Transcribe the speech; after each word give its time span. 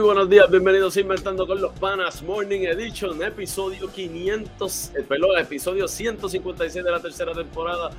Buenos 0.00 0.28
días, 0.28 0.50
bienvenidos 0.50 0.96
a 0.96 1.00
Inventando 1.00 1.46
con 1.46 1.60
los 1.60 1.72
Panas 1.78 2.22
Morning 2.22 2.62
Edition, 2.62 3.22
episodio 3.22 3.88
500, 3.88 4.92
el 4.96 5.04
pelón, 5.04 5.38
episodio 5.38 5.86
156 5.86 6.84
de 6.84 6.90
la 6.90 6.98
tercera 7.00 7.32
temporada, 7.32 7.90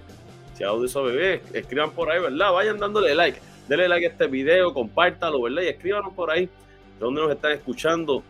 si 0.53 0.63
el 0.63 0.69
audio 0.69 0.87
se 0.87 1.01
ve 1.01 1.17
bien, 1.17 1.41
escriban 1.53 1.91
por 1.91 2.11
ahí, 2.11 2.21
¿verdad? 2.21 2.53
Vayan 2.53 2.79
dándole 2.79 3.15
like, 3.15 3.39
denle 3.67 3.87
like 3.87 4.05
a 4.05 4.09
este 4.09 4.27
video, 4.27 4.71
compártalo, 4.73 5.41
¿verdad? 5.41 5.63
Y 5.63 5.67
escríbanos 5.67 6.13
por 6.13 6.29
ahí 6.31 6.45
de 6.45 6.51
dónde 6.99 7.21
nos 7.21 7.31
están 7.31 7.53
escuchando 7.53 8.23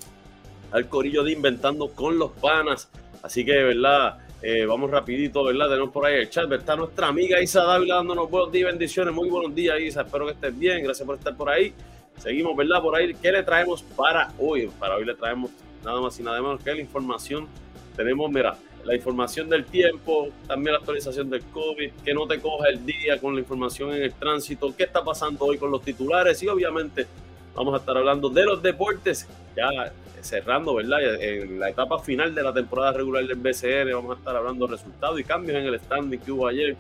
al 0.72 0.88
corillo 0.88 1.23
de 1.23 1.34
Inventando 1.34 1.89
con 1.89 2.17
los 2.17 2.31
Panas. 2.31 2.89
Así 3.22 3.45
que, 3.45 3.63
¿verdad? 3.63 4.24
Eh, 4.47 4.63
vamos 4.63 4.91
rapidito, 4.91 5.44
¿verdad? 5.44 5.69
Tenemos 5.69 5.89
por 5.89 6.06
ahí 6.06 6.17
el 6.19 6.29
chat, 6.29 6.51
Está 6.51 6.75
nuestra 6.75 7.07
amiga 7.07 7.41
Isa 7.41 7.63
Dávila 7.63 7.95
dándonos 7.95 8.29
buenos 8.29 8.51
días, 8.51 8.69
bendiciones. 8.69 9.11
Muy 9.11 9.28
buenos 9.28 9.56
días, 9.56 9.79
Isa. 9.79 10.01
Espero 10.01 10.28
que 10.28 10.33
estés 10.33 10.59
bien. 10.59 10.83
Gracias 10.83 11.03
por 11.03 11.17
estar 11.17 11.35
por 11.35 11.50
ahí. 11.50 11.73
Seguimos, 12.19 12.55
¿verdad? 12.55 12.79
Por 12.79 12.95
ahí, 12.95 13.11
¿qué 13.16 13.31
le 13.31 13.41
traemos 13.41 13.81
para 13.81 14.31
hoy? 14.37 14.69
Para 14.79 14.97
hoy 14.97 15.05
le 15.05 15.16
traemos 15.16 15.49
nada 15.84 15.99
más 15.99 16.19
y 16.19 16.22
nada 16.22 16.40
menos 16.43 16.64
que 16.64 16.75
la 16.75 16.79
información. 16.79 17.47
Tenemos, 17.96 18.29
mira, 18.29 18.55
la 18.84 18.93
información 18.96 19.49
del 19.49 19.66
tiempo, 19.66 20.28
también 20.47 20.73
la 20.73 20.78
actualización 20.78 21.28
del 21.28 21.41
COVID, 21.46 21.91
que 22.03 22.14
no 22.14 22.28
te 22.28 22.40
coja 22.40 22.69
el 22.69 22.85
día 22.85 23.19
con 23.19 23.34
la 23.34 23.41
información 23.41 23.96
en 23.96 24.03
el 24.03 24.14
tránsito, 24.14 24.75
qué 24.78 24.84
está 24.84 25.03
pasando 25.03 25.46
hoy 25.46 25.58
con 25.58 25.72
los 25.72 25.81
titulares 25.81 26.43
y 26.43 26.47
obviamente 26.47 27.08
vamos 27.55 27.73
a 27.73 27.78
estar 27.78 27.97
hablando 27.97 28.29
de 28.29 28.46
los 28.46 28.61
deportes. 28.61 29.28
Ya 29.55 29.91
cerrando, 30.25 30.75
¿verdad? 30.75 30.99
En 31.22 31.59
la 31.59 31.69
etapa 31.69 31.99
final 31.99 32.34
de 32.34 32.43
la 32.43 32.53
temporada 32.53 32.93
regular 32.93 33.25
del 33.25 33.37
BCN 33.37 33.93
vamos 33.93 34.16
a 34.16 34.19
estar 34.19 34.35
hablando 34.35 34.66
de 34.66 34.73
resultados 34.73 35.19
y 35.19 35.23
cambios 35.23 35.57
en 35.57 35.66
el 35.66 35.79
standing 35.79 36.19
que 36.19 36.31
hubo 36.31 36.47
ayer. 36.47 36.75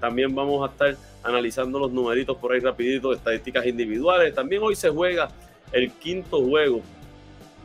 También 0.00 0.34
vamos 0.34 0.68
a 0.68 0.72
estar 0.72 0.96
analizando 1.22 1.78
los 1.78 1.90
numeritos 1.90 2.36
por 2.36 2.52
ahí 2.52 2.60
rapidito, 2.60 3.12
estadísticas 3.12 3.66
individuales. 3.66 4.34
También 4.34 4.62
hoy 4.62 4.76
se 4.76 4.90
juega 4.90 5.28
el 5.72 5.90
quinto 5.92 6.42
juego 6.42 6.82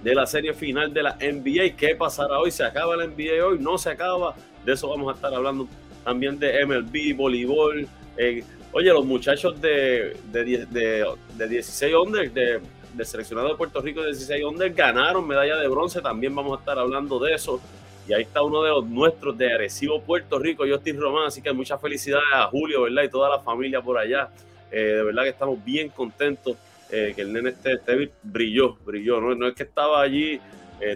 de 0.03 0.15
la 0.15 0.25
serie 0.25 0.53
final 0.53 0.93
de 0.93 1.03
la 1.03 1.15
NBA. 1.15 1.75
¿Qué 1.77 1.95
pasará 1.95 2.39
hoy? 2.39 2.51
¿Se 2.51 2.63
acaba 2.63 2.95
la 2.95 3.07
NBA 3.07 3.45
hoy? 3.45 3.59
¿No 3.59 3.77
se 3.77 3.89
acaba? 3.89 4.35
De 4.65 4.73
eso 4.73 4.89
vamos 4.89 5.11
a 5.11 5.15
estar 5.15 5.33
hablando 5.33 5.67
también 6.03 6.39
de 6.39 6.65
MLB, 6.65 7.15
voleibol. 7.15 7.87
Eh, 8.17 8.43
oye, 8.73 8.89
los 8.89 9.05
muchachos 9.05 9.59
de, 9.61 10.17
de, 10.31 10.65
de, 10.65 11.05
de 11.35 11.47
16 11.47 11.95
under, 11.95 12.31
de 12.31 12.61
del 12.93 13.05
seleccionado 13.05 13.49
de 13.49 13.55
Puerto 13.55 13.81
Rico 13.81 14.01
de 14.01 14.07
16 14.07 14.41
donde 14.41 14.69
ganaron 14.69 15.27
medalla 15.27 15.57
de 15.57 15.67
bronce. 15.67 16.01
También 16.01 16.33
vamos 16.35 16.57
a 16.57 16.59
estar 16.59 16.77
hablando 16.77 17.19
de 17.19 17.33
eso. 17.33 17.59
Y 18.07 18.13
ahí 18.13 18.23
está 18.23 18.41
uno 18.41 18.61
de 18.63 18.69
los 18.69 18.85
nuestros 18.85 19.37
de 19.37 19.53
Arecibo, 19.53 20.01
Puerto 20.01 20.37
Rico, 20.39 20.65
Justin 20.67 20.99
Román. 20.99 21.27
Así 21.27 21.41
que 21.41 21.51
muchas 21.53 21.81
felicidades 21.81 22.25
a 22.33 22.47
Julio, 22.47 22.83
¿verdad? 22.83 23.03
Y 23.03 23.09
toda 23.09 23.29
la 23.29 23.39
familia 23.39 23.81
por 23.81 23.97
allá. 23.97 24.29
Eh, 24.71 24.79
de 24.79 25.03
verdad 25.03 25.23
que 25.23 25.29
estamos 25.29 25.63
bien 25.63 25.89
contentos 25.89 26.57
eh, 26.91 27.13
que 27.15 27.21
el 27.21 27.31
nene 27.31 27.49
este, 27.49 27.73
este, 27.73 28.11
brilló, 28.23 28.75
brilló. 28.85 29.21
No, 29.21 29.47
es 29.47 29.55
que 29.55 29.63
estaba 29.63 30.01
allí 30.01 30.39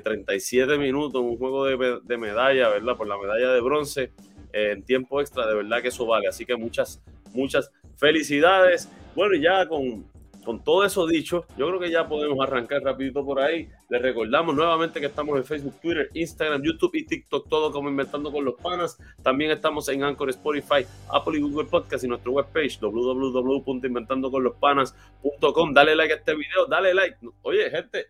37 0.03 0.73
eh, 0.73 0.77
minutos 0.77 1.21
en 1.21 1.29
un 1.29 1.37
juego 1.37 1.65
de, 1.65 1.99
de, 2.03 2.17
medalla, 2.17 2.69
¿verdad? 2.69 2.97
Por 2.97 3.07
la 3.07 3.17
medalla 3.17 3.53
de 3.53 3.61
bronce 3.61 4.11
en 4.51 4.83
tiempo 4.83 5.21
extra, 5.21 5.47
de 5.47 5.55
verdad 5.55 5.81
que 5.81 5.87
eso 5.89 6.05
vale. 6.05 6.27
Así 6.27 6.45
que 6.45 6.55
muchas, 6.55 7.01
muchas 7.37 7.71
felicidades. 7.95 8.89
Bueno, 9.15 9.35
y 9.35 9.41
ya 9.41 9.67
con, 9.67 10.05
con 10.47 10.63
todo 10.63 10.83
eso 10.85 11.05
dicho, 11.05 11.45
yo 11.57 11.67
creo 11.67 11.79
que 11.79 11.91
ya 11.91 12.07
podemos 12.07 12.39
arrancar 12.39 12.81
rapidito 12.81 13.25
por 13.25 13.41
ahí. 13.41 13.67
Les 13.89 14.01
recordamos 14.01 14.55
nuevamente 14.55 15.01
que 15.01 15.07
estamos 15.07 15.37
en 15.37 15.43
Facebook, 15.43 15.75
Twitter, 15.81 16.09
Instagram, 16.13 16.63
YouTube 16.63 16.95
y 16.95 17.05
TikTok, 17.05 17.49
todo 17.49 17.69
como 17.71 17.89
Inventando 17.89 18.31
con 18.31 18.45
los 18.45 18.55
Panas. 18.55 18.97
También 19.21 19.51
estamos 19.51 19.89
en 19.89 20.03
Anchor, 20.03 20.29
Spotify, 20.29 20.85
Apple 21.11 21.37
y 21.37 21.41
Google 21.41 21.65
Podcast 21.65 22.03
y 22.03 22.07
nuestra 22.07 22.31
webpage 22.31 22.79
www.inventandoconlospanas.com. 22.79 25.73
Dale 25.73 25.95
like 25.95 26.13
a 26.13 26.17
este 26.17 26.33
video, 26.33 26.65
dale 26.65 26.93
like. 26.93 27.17
Oye, 27.41 27.69
gente, 27.69 28.05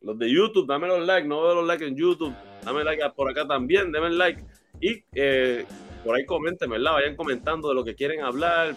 los 0.00 0.18
de 0.18 0.30
YouTube, 0.30 0.66
dame 0.66 0.86
los 0.86 1.06
likes, 1.06 1.28
no 1.28 1.42
veo 1.42 1.56
los 1.56 1.66
likes 1.66 1.86
en 1.86 1.96
YouTube, 1.96 2.34
dame 2.64 2.82
like 2.84 3.02
por 3.14 3.30
acá 3.30 3.46
también, 3.46 3.92
denme 3.92 4.08
like. 4.10 4.42
Y 4.80 5.04
eh, 5.12 5.66
por 6.04 6.16
ahí 6.16 6.24
comenten, 6.24 6.70
¿verdad? 6.70 6.92
Vayan 6.92 7.16
comentando 7.16 7.68
de 7.68 7.74
lo 7.74 7.84
que 7.84 7.94
quieren 7.94 8.20
hablar, 8.20 8.74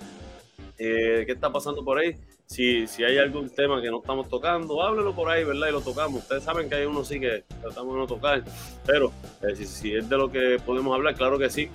eh, 0.77 1.23
qué 1.25 1.31
está 1.31 1.51
pasando 1.51 1.83
por 1.83 1.99
ahí 1.99 2.15
si, 2.51 2.85
si 2.85 3.01
hay 3.05 3.17
algún 3.17 3.49
tema 3.49 3.81
que 3.81 3.89
no 3.89 4.01
estamos 4.01 4.27
tocando, 4.27 4.83
háblelo 4.83 5.15
por 5.15 5.29
ahí, 5.29 5.45
¿verdad? 5.45 5.69
Y 5.69 5.71
lo 5.71 5.79
tocamos. 5.79 6.21
Ustedes 6.21 6.43
saben 6.43 6.67
que 6.67 6.75
hay 6.75 6.85
uno 6.85 7.05
sí 7.05 7.17
que 7.17 7.45
tratamos 7.61 7.93
de 7.93 7.99
no 8.01 8.07
tocar, 8.07 8.43
pero 8.85 9.13
eh, 9.41 9.55
si, 9.55 9.95
es 9.95 10.09
de 10.09 10.17
lo 10.17 10.29
que 10.29 10.59
podemos 10.65 10.93
hablar, 10.93 11.15
claro 11.15 11.39
que 11.39 11.49
sí. 11.49 11.69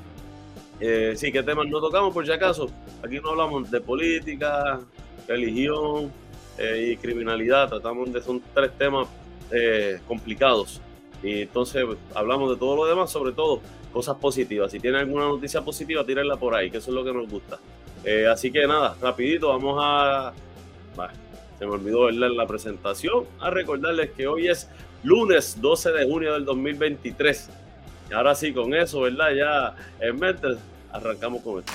Eh, 0.79 1.15
sí, 1.17 1.33
¿qué 1.33 1.43
temas 1.43 1.67
no 1.69 1.81
tocamos 1.81 2.13
por 2.13 2.27
si 2.27 2.33
acaso? 2.33 2.69
Aquí 3.03 3.19
no 3.21 3.31
hablamos 3.31 3.71
de 3.71 3.81
política, 3.81 4.81
religión 5.27 6.13
y 6.59 6.97
criminalidad, 6.99 7.69
tratamos 7.69 8.13
de, 8.13 8.21
son 8.21 8.43
tres 8.53 8.71
temas 8.77 9.09
complicados. 10.07 10.83
Y 11.23 11.43
entonces 11.43 11.87
pues, 11.87 11.99
hablamos 12.15 12.51
de 12.51 12.57
todo 12.57 12.77
lo 12.77 12.85
demás, 12.85 13.11
sobre 13.11 13.33
todo 13.33 13.63
cosas 13.97 14.17
positivas. 14.17 14.71
Si 14.71 14.79
tienen 14.79 15.01
alguna 15.01 15.25
noticia 15.25 15.63
positiva, 15.63 16.05
tírenla 16.05 16.37
por 16.37 16.55
ahí, 16.55 16.71
que 16.71 16.77
eso 16.77 16.91
es 16.91 16.95
lo 16.95 17.03
que 17.03 17.15
nos 17.15 17.27
gusta. 17.31 17.59
así 18.31 18.53
que 18.53 18.67
nada, 18.67 18.95
rapidito, 19.01 19.49
vamos 19.49 19.79
a 19.83 20.35
se 21.59 21.65
me 21.65 21.73
olvidó 21.73 22.05
verla 22.05 22.29
la 22.29 22.47
presentación. 22.47 23.25
A 23.41 23.49
recordarles 23.49 24.11
que 24.11 24.27
hoy 24.27 24.49
es 24.49 24.69
lunes 25.03 25.59
12 25.63 25.93
de 25.93 26.05
junio 26.05 26.35
del 26.35 26.45
2023. 26.45 27.49
Y 28.11 28.13
ahora 28.13 28.35
sí, 28.35 28.53
con 28.53 28.75
eso, 28.75 29.01
¿verdad? 29.01 29.31
Ya 29.33 30.07
en 30.07 30.19
mente, 30.19 30.49
arrancamos 30.93 31.43
con 31.43 31.61
esto. 31.61 31.73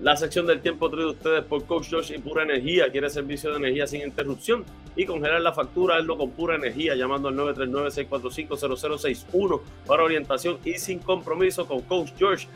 La 0.00 0.16
sección 0.16 0.46
del 0.46 0.60
tiempo 0.60 0.88
trae 0.88 1.06
ustedes 1.06 1.42
por 1.42 1.66
Coach 1.66 1.88
Josh 1.90 2.12
y 2.12 2.18
Pura 2.18 2.44
Energía. 2.44 2.88
Quiere 2.92 3.10
servicio 3.10 3.50
de 3.50 3.56
energía 3.56 3.84
sin 3.88 4.02
interrupción 4.02 4.64
y 4.94 5.04
congelar 5.04 5.40
la 5.40 5.52
factura. 5.52 5.96
Hazlo 5.96 6.16
con 6.16 6.30
Pura 6.30 6.54
Energía 6.54 6.94
llamando 6.94 7.26
al 7.26 7.34
939-645-0061 7.34 9.60
para 9.86 10.04
orientación 10.04 10.58
y 10.64 10.74
sin 10.74 11.00
compromiso 11.00 11.66
con 11.66 11.80
Coach 11.80 12.10
George 12.16 12.46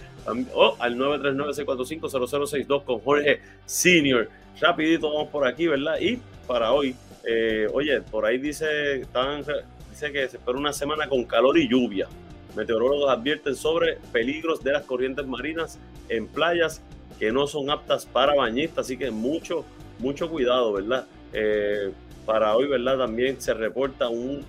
o 0.55 0.77
al 0.79 0.97
939-645-0062 0.97 2.85
con 2.85 3.01
Jorge 3.01 3.41
Senior. 3.67 4.29
Rapidito 4.61 5.13
vamos 5.13 5.31
por 5.31 5.45
aquí, 5.45 5.67
¿verdad? 5.67 5.99
Y 6.01 6.21
para 6.47 6.73
hoy, 6.73 6.95
eh, 7.25 7.67
oye, 7.73 8.03
por 8.03 8.25
ahí 8.25 8.39
dice, 8.39 9.01
están, 9.01 9.43
dice 9.91 10.13
que 10.13 10.29
se 10.29 10.37
espera 10.37 10.57
una 10.57 10.73
semana 10.73 11.09
con 11.09 11.25
calor 11.25 11.59
y 11.59 11.69
lluvia. 11.69 12.07
Meteorólogos 12.55 13.11
advierten 13.11 13.57
sobre 13.57 13.97
peligros 14.13 14.63
de 14.63 14.75
las 14.75 14.85
corrientes 14.85 15.27
marinas 15.27 15.81
en 16.09 16.29
playas 16.29 16.81
que 17.23 17.31
no 17.31 17.47
son 17.47 17.71
aptas 17.71 18.05
para 18.05 18.35
bañistas, 18.35 18.87
así 18.87 18.97
que 18.97 19.13
mucho, 19.13 19.65
mucho 20.01 20.29
cuidado, 20.29 20.73
¿verdad? 20.73 21.07
Eh, 21.33 21.93
para 22.27 22.57
hoy, 22.57 22.67
¿verdad? 22.67 22.99
También 22.99 23.41
se 23.41 23.55
reporta 23.55 24.09
un, 24.09 24.45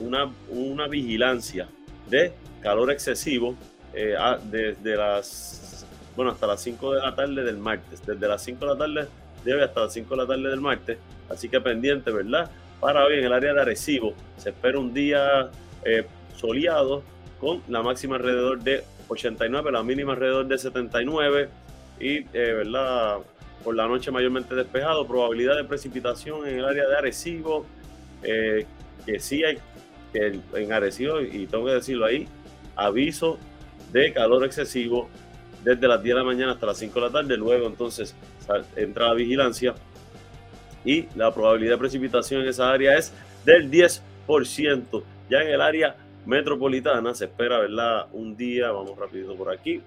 una, 0.00 0.28
una 0.48 0.88
vigilancia 0.88 1.68
de 2.10 2.32
calor 2.60 2.90
excesivo 2.90 3.54
eh, 3.94 4.16
desde 4.50 4.96
las, 4.96 5.86
bueno, 6.16 6.32
hasta 6.32 6.48
las 6.48 6.60
5 6.60 6.94
de 6.94 7.02
la 7.02 7.14
tarde 7.14 7.44
del 7.44 7.56
martes, 7.56 8.04
desde 8.04 8.26
las 8.26 8.42
5 8.42 8.64
de 8.64 8.72
la 8.72 8.76
tarde 8.76 9.08
de 9.44 9.54
hoy 9.54 9.62
hasta 9.62 9.82
las 9.82 9.92
5 9.92 10.16
de 10.16 10.20
la 10.20 10.26
tarde 10.26 10.50
del 10.50 10.60
martes, 10.60 10.98
así 11.30 11.48
que 11.48 11.60
pendiente, 11.60 12.10
¿verdad? 12.10 12.50
Para 12.80 13.04
hoy 13.04 13.20
en 13.20 13.26
el 13.26 13.32
área 13.32 13.54
de 13.54 13.60
Arecibo 13.60 14.14
se 14.38 14.48
espera 14.48 14.76
un 14.80 14.92
día 14.92 15.50
eh, 15.84 16.04
soleado 16.34 17.04
con 17.38 17.62
la 17.68 17.80
máxima 17.80 18.16
alrededor 18.16 18.58
de 18.58 18.82
89, 19.06 19.70
la 19.70 19.84
mínima 19.84 20.14
alrededor 20.14 20.48
de 20.48 20.58
79 20.58 21.67
y, 22.00 22.18
eh, 22.18 22.26
¿verdad? 22.32 23.18
Por 23.64 23.74
la 23.74 23.86
noche 23.86 24.10
mayormente 24.10 24.54
despejado, 24.54 25.06
probabilidad 25.06 25.56
de 25.56 25.64
precipitación 25.64 26.46
en 26.46 26.58
el 26.58 26.64
área 26.64 26.86
de 26.86 26.96
Arecibo, 26.96 27.66
eh, 28.22 28.66
que 29.04 29.18
sí 29.20 29.44
hay, 29.44 29.58
que 30.12 30.40
en 30.54 30.72
Arecibo, 30.72 31.20
y 31.20 31.46
tengo 31.46 31.66
que 31.66 31.72
decirlo 31.72 32.06
ahí, 32.06 32.26
aviso 32.76 33.38
de 33.92 34.12
calor 34.12 34.44
excesivo 34.44 35.08
desde 35.64 35.88
las 35.88 36.02
10 36.02 36.14
de 36.14 36.20
la 36.20 36.24
mañana 36.24 36.52
hasta 36.52 36.66
las 36.66 36.78
5 36.78 36.94
de 36.94 37.06
la 37.06 37.12
tarde, 37.12 37.36
luego 37.36 37.66
entonces 37.66 38.14
entra 38.76 39.08
la 39.08 39.14
vigilancia 39.14 39.74
y 40.84 41.06
la 41.16 41.32
probabilidad 41.34 41.72
de 41.72 41.78
precipitación 41.78 42.42
en 42.42 42.48
esa 42.48 42.70
área 42.70 42.96
es 42.96 43.12
del 43.44 43.70
10%. 43.70 45.02
Ya 45.28 45.40
en 45.40 45.48
el 45.48 45.60
área 45.60 45.96
metropolitana 46.24 47.14
se 47.14 47.26
espera, 47.26 47.58
¿verdad? 47.58 48.06
Un 48.12 48.36
día, 48.36 48.70
vamos 48.70 48.96
rapidito 48.98 49.34
por 49.34 49.50
aquí, 49.50 49.82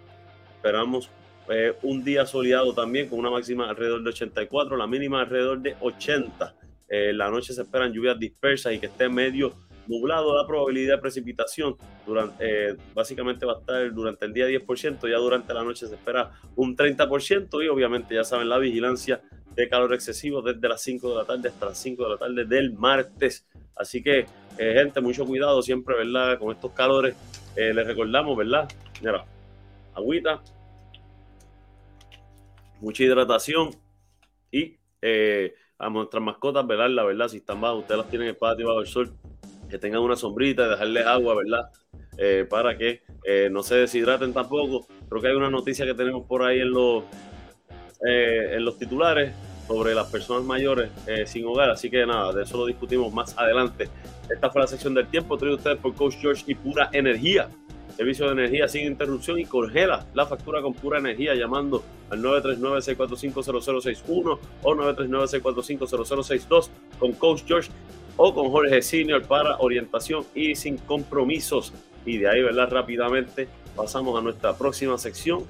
esperamos 0.57 1.09
eh, 1.53 1.75
un 1.83 2.01
día 2.03 2.25
soleado 2.25 2.73
también 2.73 3.09
con 3.09 3.19
una 3.19 3.29
máxima 3.29 3.69
alrededor 3.69 4.03
de 4.03 4.09
84, 4.09 4.77
la 4.77 4.87
mínima 4.87 5.21
alrededor 5.21 5.59
de 5.59 5.75
80. 5.81 6.55
Eh, 6.87 7.11
la 7.13 7.29
noche 7.29 7.53
se 7.53 7.61
esperan 7.61 7.91
lluvias 7.91 8.17
dispersas 8.17 8.73
y 8.73 8.79
que 8.79 8.85
esté 8.85 9.09
medio 9.09 9.53
nublado. 9.87 10.35
La 10.35 10.47
probabilidad 10.47 10.95
de 10.95 11.01
precipitación 11.01 11.75
durante, 12.05 12.35
eh, 12.39 12.77
básicamente 12.93 13.45
va 13.45 13.53
a 13.53 13.59
estar 13.59 13.93
durante 13.93 14.25
el 14.25 14.33
día 14.33 14.47
10%, 14.47 15.09
ya 15.09 15.17
durante 15.17 15.53
la 15.53 15.63
noche 15.63 15.87
se 15.87 15.95
espera 15.95 16.31
un 16.55 16.75
30% 16.75 17.61
y 17.61 17.67
obviamente 17.67 18.15
ya 18.15 18.23
saben 18.23 18.47
la 18.47 18.57
vigilancia 18.57 19.21
de 19.53 19.67
calor 19.67 19.93
excesivo 19.93 20.41
desde 20.41 20.69
las 20.69 20.81
5 20.81 21.09
de 21.09 21.15
la 21.15 21.25
tarde 21.25 21.49
hasta 21.49 21.65
las 21.65 21.77
5 21.77 22.03
de 22.03 22.09
la 22.09 22.17
tarde 22.17 22.45
del 22.45 22.71
martes. 22.73 23.45
Así 23.75 24.01
que, 24.01 24.25
gente, 24.57 25.01
mucho 25.01 25.25
cuidado 25.25 25.61
siempre, 25.61 25.95
¿verdad? 25.97 26.39
Con 26.39 26.55
estos 26.55 26.71
calores. 26.71 27.15
les 27.57 27.85
recordamos, 27.85 28.37
¿verdad? 28.37 28.69
Mira, 29.01 29.25
agüita, 29.93 30.41
mucha 32.81 33.03
hidratación 33.03 33.71
y 34.51 34.77
eh, 35.01 35.53
a 35.77 35.89
nuestras 35.89 36.21
mascotas, 36.21 36.65
¿verdad? 36.67 36.89
La 36.89 37.03
verdad, 37.03 37.27
si 37.27 37.37
están 37.37 37.61
bajo, 37.61 37.77
ustedes 37.77 37.99
las 37.99 38.09
tienen 38.09 38.27
en 38.27 38.33
el 38.33 38.37
patio 38.37 38.67
bajo 38.67 38.81
el 38.81 38.87
sol, 38.87 39.13
que 39.69 39.77
tengan 39.77 40.01
una 40.01 40.15
sombrita, 40.15 40.67
dejarles 40.67 41.05
agua, 41.05 41.35
¿verdad? 41.35 41.69
Eh, 42.17 42.45
para 42.49 42.77
que 42.77 43.01
eh, 43.23 43.49
no 43.51 43.63
se 43.63 43.75
deshidraten 43.75 44.33
tampoco. 44.33 44.87
Creo 45.09 45.21
que 45.21 45.27
hay 45.29 45.35
una 45.35 45.49
noticia 45.49 45.85
que 45.85 45.93
tenemos 45.93 46.25
por 46.27 46.43
ahí 46.43 46.59
en 46.59 46.71
los, 46.71 47.03
en 48.01 48.65
los 48.65 48.77
titulares 48.77 49.33
sobre 49.67 49.95
las 49.95 50.11
personas 50.11 50.43
mayores 50.43 50.89
sin 51.25 51.45
hogar, 51.45 51.69
así 51.69 51.89
que 51.89 52.05
nada, 52.05 52.33
de 52.33 52.43
eso 52.43 52.57
lo 52.57 52.65
discutimos 52.65 53.13
más 53.13 53.37
adelante. 53.37 53.87
Esta 54.29 54.49
fue 54.49 54.61
la 54.61 54.67
sección 54.67 54.93
del 54.93 55.07
tiempo, 55.07 55.37
traído 55.37 55.57
ustedes 55.57 55.77
por 55.77 55.93
Coach 55.95 56.15
George 56.19 56.43
y 56.47 56.55
Pura 56.55 56.89
Energía 56.91 57.49
servicio 57.91 58.25
de 58.25 58.33
energía 58.33 58.67
sin 58.67 58.85
interrupción 58.85 59.39
y 59.39 59.45
congela 59.45 60.05
la 60.13 60.25
factura 60.25 60.61
con 60.61 60.73
pura 60.73 60.99
energía 60.99 61.33
llamando 61.35 61.81
al 62.09 62.21
939-645-0061 62.21 64.39
o 64.63 64.75
939-645-0062 64.75 66.69
con 66.99 67.13
Coach 67.13 67.43
George 67.45 67.69
o 68.17 68.33
con 68.33 68.49
Jorge 68.51 68.81
Senior 68.81 69.21
para 69.23 69.57
orientación 69.57 70.25
y 70.35 70.55
sin 70.55 70.77
compromisos. 70.77 71.73
Y 72.05 72.17
de 72.17 72.29
ahí, 72.29 72.41
¿verdad? 72.41 72.69
Rápidamente 72.69 73.47
pasamos 73.75 74.19
a 74.19 74.21
nuestra 74.21 74.55
próxima 74.55 74.97
sección, 74.97 75.43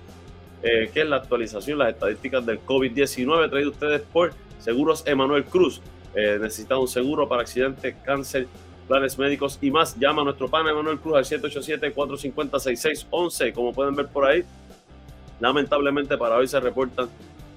eh, 0.63 0.89
que 0.93 1.01
es 1.01 1.07
la 1.07 1.17
actualización, 1.17 1.79
las 1.79 1.89
estadísticas 1.89 2.45
del 2.45 2.63
COVID-19, 2.65 3.49
traído 3.49 3.71
ustedes 3.71 4.01
por 4.01 4.33
Seguros 4.59 5.03
Emanuel 5.07 5.45
Cruz. 5.45 5.81
Eh, 6.13 6.37
necesita 6.39 6.77
un 6.77 6.87
seguro 6.87 7.27
para 7.27 7.41
accidentes, 7.41 7.95
cáncer 8.05 8.47
planes 8.91 9.17
médicos 9.17 9.57
y 9.61 9.71
más. 9.71 9.97
Llama 9.97 10.21
a 10.21 10.25
nuestro 10.25 10.49
pana 10.49 10.73
Manuel 10.73 10.99
Cruz 10.99 11.15
al 11.15 11.23
787-450-6611. 11.23 13.53
Como 13.53 13.71
pueden 13.71 13.95
ver 13.95 14.07
por 14.07 14.25
ahí, 14.25 14.43
lamentablemente 15.39 16.17
para 16.17 16.35
hoy 16.35 16.49
se 16.49 16.59
reportan. 16.59 17.07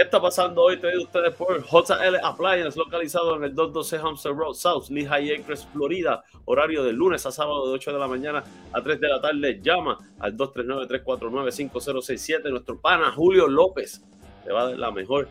¿Qué 0.00 0.04
está 0.04 0.18
pasando 0.18 0.62
hoy? 0.62 0.78
Te 0.78 0.96
ustedes 0.96 1.34
por 1.34 1.62
JL 1.62 2.16
Appliance, 2.22 2.78
localizado 2.78 3.36
en 3.36 3.44
el 3.44 3.54
212 3.54 3.98
Hampshire 3.98 4.34
Road 4.34 4.54
South, 4.54 4.88
Lehigh 4.88 5.34
Acres, 5.34 5.68
Florida. 5.74 6.24
Horario 6.46 6.82
de 6.82 6.94
lunes 6.94 7.26
a 7.26 7.30
sábado 7.30 7.68
de 7.68 7.74
8 7.74 7.92
de 7.92 7.98
la 7.98 8.08
mañana 8.08 8.42
a 8.72 8.82
3 8.82 8.98
de 8.98 9.08
la 9.08 9.20
tarde. 9.20 9.60
Llama 9.62 9.98
al 10.18 10.38
239-349-5067. 10.38 12.48
Nuestro 12.48 12.80
pana 12.80 13.12
Julio 13.12 13.46
López 13.46 14.02
te 14.42 14.52
va 14.52 14.62
a 14.62 14.70
dar 14.70 14.78
la 14.78 14.90
mejor 14.90 15.28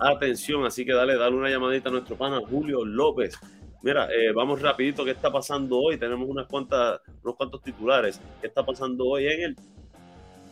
atención. 0.00 0.64
Así 0.64 0.84
que 0.84 0.92
dale, 0.92 1.16
dale 1.16 1.36
una 1.36 1.50
llamadita 1.50 1.88
a 1.88 1.92
nuestro 1.92 2.16
pana 2.16 2.40
Julio 2.48 2.84
López. 2.84 3.38
Mira, 3.82 4.08
eh, 4.12 4.32
vamos 4.32 4.60
rapidito. 4.60 5.04
¿Qué 5.04 5.12
está 5.12 5.30
pasando 5.30 5.78
hoy? 5.78 5.96
Tenemos 5.96 6.28
unas 6.28 6.46
cuantas, 6.46 7.00
unos 7.22 7.36
cuantos 7.36 7.62
titulares. 7.62 8.20
¿Qué 8.40 8.46
está 8.46 8.64
pasando 8.64 9.06
hoy 9.06 9.26
en 9.26 9.42
el 9.42 9.56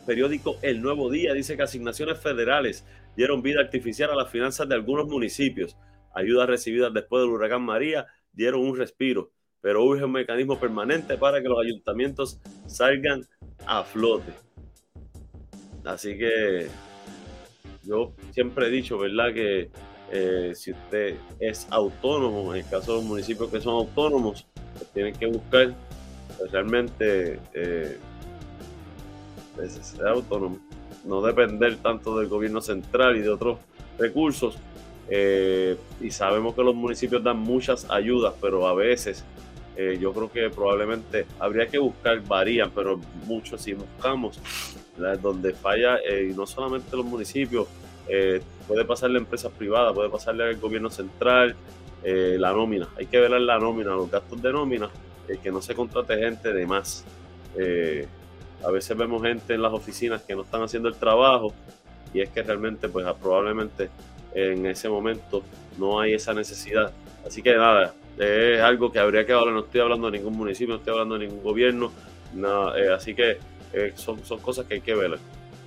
periódico 0.05 0.57
El 0.61 0.81
Nuevo 0.81 1.11
Día? 1.11 1.33
Dice 1.33 1.55
que 1.55 1.63
asignaciones 1.63 2.19
federales 2.19 2.85
dieron 3.15 3.41
vida 3.41 3.61
artificial 3.61 4.11
a 4.11 4.15
las 4.15 4.29
finanzas 4.29 4.67
de 4.67 4.75
algunos 4.75 5.07
municipios. 5.07 5.77
Ayudas 6.13 6.47
recibidas 6.47 6.93
después 6.93 7.21
del 7.21 7.31
huracán 7.31 7.61
María 7.61 8.07
dieron 8.33 8.61
un 8.61 8.77
respiro, 8.77 9.31
pero 9.61 9.83
hubo 9.83 9.93
un 9.93 10.11
mecanismo 10.11 10.59
permanente 10.59 11.17
para 11.17 11.41
que 11.41 11.49
los 11.49 11.59
ayuntamientos 11.59 12.39
salgan 12.65 13.27
a 13.65 13.83
flote. 13.83 14.31
Así 15.85 16.17
que 16.17 16.67
yo 17.89 18.13
siempre 18.31 18.67
he 18.67 18.69
dicho, 18.69 18.97
¿verdad? 18.97 19.33
Que 19.33 19.69
eh, 20.11 20.53
si 20.55 20.71
usted 20.71 21.15
es 21.39 21.67
autónomo, 21.69 22.53
en 22.53 22.61
el 22.61 22.69
caso 22.69 22.93
de 22.93 22.97
los 22.99 23.05
municipios 23.05 23.49
que 23.49 23.59
son 23.59 23.73
autónomos, 23.73 24.45
pues 24.77 24.89
tienen 24.91 25.13
que 25.15 25.25
buscar 25.25 25.73
pues, 26.37 26.51
realmente 26.51 27.39
eh, 27.53 27.97
pues, 29.55 29.73
ser 29.73 30.07
autónomo 30.07 30.59
no 31.05 31.21
depender 31.21 31.77
tanto 31.77 32.17
del 32.17 32.27
gobierno 32.27 32.61
central 32.61 33.17
y 33.17 33.21
de 33.21 33.29
otros 33.29 33.59
recursos. 33.97 34.57
Eh, 35.09 35.75
y 36.01 36.11
sabemos 36.11 36.53
que 36.53 36.61
los 36.61 36.75
municipios 36.75 37.23
dan 37.23 37.37
muchas 37.37 37.89
ayudas, 37.89 38.33
pero 38.39 38.67
a 38.67 38.75
veces 38.75 39.23
eh, 39.75 39.97
yo 39.99 40.13
creo 40.13 40.31
que 40.31 40.49
probablemente 40.49 41.25
habría 41.39 41.67
que 41.67 41.79
buscar, 41.79 42.21
varían, 42.21 42.69
pero 42.75 42.99
muchos 43.25 43.61
si 43.61 43.73
buscamos 43.73 44.39
donde 45.21 45.53
falla, 45.53 45.97
y 46.05 46.33
no 46.33 46.45
solamente 46.45 46.95
los 46.97 47.05
municipios, 47.05 47.67
puede 48.67 48.85
pasarle 48.85 49.17
a 49.17 49.21
empresas 49.21 49.51
privadas, 49.51 49.93
puede 49.93 50.09
pasarle 50.09 50.43
al 50.43 50.57
gobierno 50.57 50.89
central, 50.89 51.55
la 52.03 52.51
nómina, 52.53 52.87
hay 52.97 53.05
que 53.05 53.19
ver 53.19 53.31
la 53.31 53.59
nómina, 53.59 53.91
los 53.91 54.09
gastos 54.09 54.41
de 54.41 54.51
nómina, 54.51 54.89
que 55.43 55.51
no 55.51 55.61
se 55.61 55.75
contrate 55.75 56.17
gente 56.17 56.53
de 56.53 56.65
más. 56.65 57.05
A 58.63 58.71
veces 58.71 58.97
vemos 58.97 59.21
gente 59.21 59.53
en 59.53 59.61
las 59.61 59.73
oficinas 59.73 60.21
que 60.23 60.35
no 60.35 60.41
están 60.41 60.61
haciendo 60.63 60.89
el 60.89 60.95
trabajo 60.95 61.53
y 62.13 62.21
es 62.21 62.29
que 62.29 62.41
realmente, 62.41 62.89
pues 62.89 63.05
probablemente 63.21 63.89
en 64.33 64.65
ese 64.65 64.89
momento 64.89 65.43
no 65.77 65.99
hay 65.99 66.13
esa 66.13 66.33
necesidad. 66.33 66.91
Así 67.25 67.41
que 67.41 67.55
nada, 67.55 67.93
es 68.17 68.61
algo 68.61 68.91
que 68.91 68.99
habría 68.99 69.25
que 69.25 69.33
hablar. 69.33 69.53
No 69.53 69.61
estoy 69.61 69.81
hablando 69.81 70.09
de 70.09 70.17
ningún 70.17 70.37
municipio, 70.37 70.73
no 70.73 70.79
estoy 70.79 70.93
hablando 70.93 71.17
de 71.17 71.27
ningún 71.27 71.43
gobierno. 71.43 71.91
Nada, 72.33 72.79
eh, 72.79 72.91
así 72.91 73.15
que 73.15 73.37
eh, 73.73 73.93
son, 73.95 74.23
son 74.25 74.39
cosas 74.39 74.65
que 74.65 74.75
hay 74.75 74.81
que. 74.81 74.93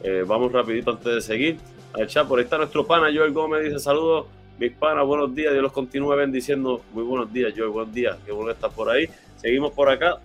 Eh, 0.05 0.25
vamos 0.27 0.53
rapidito 0.53 0.91
antes 0.91 1.15
de 1.15 1.21
seguir 1.21 1.59
al 1.95 2.07
chat. 2.07 2.27
Por 2.27 2.41
está 2.41 2.59
nuestro 2.59 2.87
pana 2.87 3.11
Joel 3.15 3.33
Gómez. 3.33 3.65
Dice 3.65 3.79
saludos, 3.79 4.27
mis 4.59 4.73
panas, 4.73 5.07
buenos 5.07 5.35
días. 5.35 5.53
Dios 5.53 5.63
los 5.63 5.73
continúe 5.73 6.15
bendiciendo. 6.15 6.83
Muy 6.93 7.05
buenos 7.05 7.33
días, 7.33 7.53
Joel. 7.57 7.71
Buenos 7.71 7.95
días. 7.95 8.17
Qué 8.25 8.33
bueno 8.33 8.51
estar 8.51 8.71
por 8.71 8.91
ahí. 8.91 9.09
Seguimos 9.37 9.73
por 9.73 9.89
acá. 9.89 10.19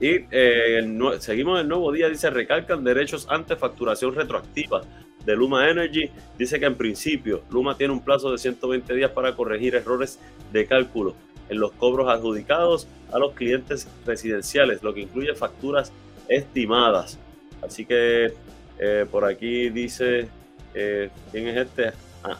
Y 0.00 0.26
eh, 0.30 1.16
seguimos 1.20 1.60
el 1.60 1.68
nuevo 1.68 1.92
día, 1.92 2.08
dice, 2.08 2.28
recalcan 2.28 2.82
derechos 2.82 3.26
ante 3.30 3.56
facturación 3.56 4.14
retroactiva 4.14 4.82
de 5.24 5.36
Luma 5.36 5.70
Energy. 5.70 6.10
Dice 6.36 6.58
que 6.58 6.66
en 6.66 6.74
principio 6.74 7.42
Luma 7.50 7.76
tiene 7.76 7.92
un 7.92 8.04
plazo 8.04 8.30
de 8.30 8.38
120 8.38 8.92
días 8.94 9.12
para 9.12 9.34
corregir 9.34 9.74
errores 9.74 10.18
de 10.52 10.66
cálculo 10.66 11.14
en 11.48 11.60
los 11.60 11.72
cobros 11.72 12.08
adjudicados 12.08 12.88
a 13.12 13.18
los 13.18 13.32
clientes 13.34 13.88
residenciales, 14.04 14.82
lo 14.82 14.92
que 14.92 15.02
incluye 15.02 15.34
facturas 15.34 15.92
estimadas. 16.28 17.18
Así 17.62 17.86
que 17.86 18.32
eh, 18.78 19.06
por 19.10 19.24
aquí 19.24 19.70
dice, 19.70 20.28
eh, 20.74 21.10
¿quién 21.32 21.48
es 21.48 21.56
este? 21.56 21.92
Ah, 22.22 22.38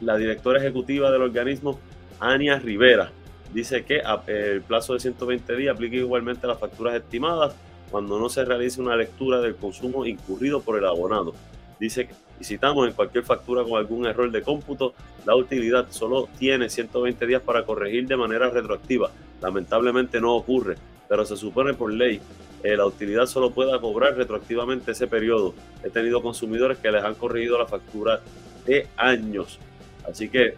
la 0.00 0.16
directora 0.16 0.58
ejecutiva 0.58 1.10
del 1.10 1.22
organismo, 1.22 1.78
Ania 2.20 2.58
Rivera 2.58 3.10
dice 3.52 3.84
que 3.84 4.02
el 4.26 4.62
plazo 4.62 4.94
de 4.94 5.00
120 5.00 5.56
días 5.56 5.74
aplica 5.74 5.96
igualmente 5.96 6.46
a 6.46 6.50
las 6.50 6.58
facturas 6.58 6.94
estimadas 6.94 7.54
cuando 7.90 8.18
no 8.18 8.28
se 8.28 8.44
realice 8.44 8.80
una 8.80 8.96
lectura 8.96 9.40
del 9.40 9.56
consumo 9.56 10.04
incurrido 10.04 10.60
por 10.60 10.78
el 10.78 10.84
abonado. 10.84 11.34
Dice 11.80 12.08
que, 12.08 12.14
citamos, 12.44 12.86
en 12.86 12.92
cualquier 12.92 13.24
factura 13.24 13.64
con 13.64 13.78
algún 13.78 14.06
error 14.06 14.30
de 14.30 14.42
cómputo, 14.42 14.94
la 15.24 15.34
utilidad 15.34 15.86
solo 15.90 16.28
tiene 16.38 16.68
120 16.68 17.26
días 17.26 17.42
para 17.42 17.64
corregir 17.64 18.06
de 18.06 18.16
manera 18.16 18.50
retroactiva. 18.50 19.10
Lamentablemente 19.40 20.20
no 20.20 20.34
ocurre, 20.34 20.76
pero 21.08 21.24
se 21.24 21.36
supone 21.36 21.74
por 21.74 21.92
ley 21.92 22.20
eh, 22.62 22.76
la 22.76 22.86
utilidad 22.86 23.26
solo 23.26 23.50
pueda 23.50 23.80
cobrar 23.80 24.16
retroactivamente 24.16 24.92
ese 24.92 25.06
periodo. 25.06 25.54
He 25.84 25.90
tenido 25.90 26.22
consumidores 26.22 26.78
que 26.78 26.90
les 26.90 27.02
han 27.02 27.14
corregido 27.14 27.58
la 27.58 27.66
factura 27.66 28.20
de 28.66 28.86
años. 28.96 29.58
Así 30.04 30.28
que 30.28 30.54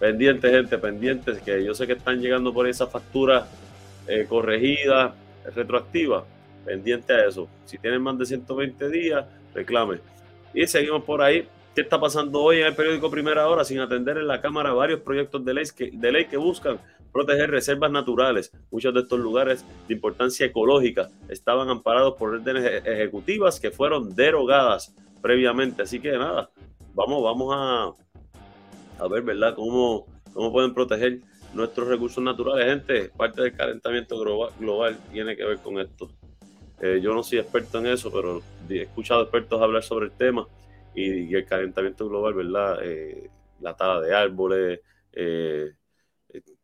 Pendientes, 0.00 0.50
gente, 0.50 0.78
pendientes, 0.78 1.42
que 1.42 1.62
yo 1.62 1.74
sé 1.74 1.86
que 1.86 1.92
están 1.92 2.22
llegando 2.22 2.54
por 2.54 2.66
esa 2.66 2.86
factura 2.86 3.46
eh, 4.08 4.24
corregida, 4.26 5.14
retroactiva. 5.54 6.24
Pendiente 6.64 7.12
a 7.12 7.26
eso. 7.26 7.48
Si 7.66 7.76
tienen 7.76 8.00
más 8.00 8.16
de 8.18 8.24
120 8.24 8.88
días, 8.88 9.26
reclame. 9.54 9.98
Y 10.54 10.66
seguimos 10.66 11.04
por 11.04 11.20
ahí. 11.20 11.46
¿Qué 11.74 11.82
está 11.82 12.00
pasando 12.00 12.40
hoy 12.40 12.60
en 12.60 12.68
el 12.68 12.74
periódico 12.74 13.10
Primera 13.10 13.46
Hora? 13.46 13.62
Sin 13.62 13.78
atender 13.78 14.16
en 14.16 14.26
la 14.26 14.40
Cámara 14.40 14.72
varios 14.72 15.00
proyectos 15.00 15.44
de 15.44 15.52
ley 15.52 15.64
que, 15.76 15.90
de 15.92 16.12
ley 16.12 16.24
que 16.24 16.38
buscan 16.38 16.78
proteger 17.12 17.50
reservas 17.50 17.90
naturales. 17.90 18.52
Muchos 18.70 18.94
de 18.94 19.00
estos 19.00 19.18
lugares 19.18 19.64
de 19.88 19.94
importancia 19.94 20.46
ecológica 20.46 21.08
estaban 21.28 21.68
amparados 21.68 22.14
por 22.16 22.30
órdenes 22.30 22.64
e-, 22.64 22.92
ejecutivas 22.92 23.60
que 23.60 23.70
fueron 23.70 24.14
derogadas 24.14 24.94
previamente. 25.20 25.82
Así 25.82 26.00
que 26.00 26.12
nada, 26.12 26.50
vamos, 26.94 27.22
vamos 27.22 27.54
a, 27.56 29.04
a 29.04 29.08
ver, 29.08 29.22
¿verdad?, 29.22 29.54
cómo, 29.54 30.06
cómo 30.32 30.52
pueden 30.52 30.74
proteger 30.74 31.20
nuestros 31.54 31.88
recursos 31.88 32.22
naturales. 32.22 32.66
Gente, 32.66 33.10
parte 33.16 33.42
del 33.42 33.54
calentamiento 33.54 34.18
global, 34.58 34.98
tiene 35.12 35.36
que 35.36 35.44
ver 35.44 35.58
con 35.58 35.78
esto. 35.78 36.10
Eh, 36.80 37.00
yo 37.02 37.12
no 37.12 37.22
soy 37.22 37.38
experto 37.38 37.78
en 37.78 37.86
eso, 37.88 38.10
pero 38.10 38.42
he 38.68 38.82
escuchado 38.82 39.22
expertos 39.22 39.60
hablar 39.60 39.82
sobre 39.82 40.06
el 40.06 40.12
tema 40.12 40.46
y, 40.94 41.34
el 41.34 41.44
calentamiento 41.44 42.08
global, 42.08 42.34
¿verdad? 42.34 42.78
Eh, 42.82 43.30
la 43.60 43.76
tala 43.76 44.00
de 44.00 44.14
árboles, 44.14 44.80
eh, 45.12 45.72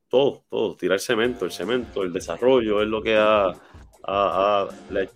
todo, 0.08 0.44
todo, 0.48 0.76
tirar 0.76 1.00
cemento, 1.00 1.44
el 1.44 1.52
cemento, 1.52 2.02
el 2.02 2.12
desarrollo 2.12 2.82
es 2.82 2.88
lo 2.88 3.02
que 3.02 3.16
ha, 3.16 3.52
ha, 4.04 4.68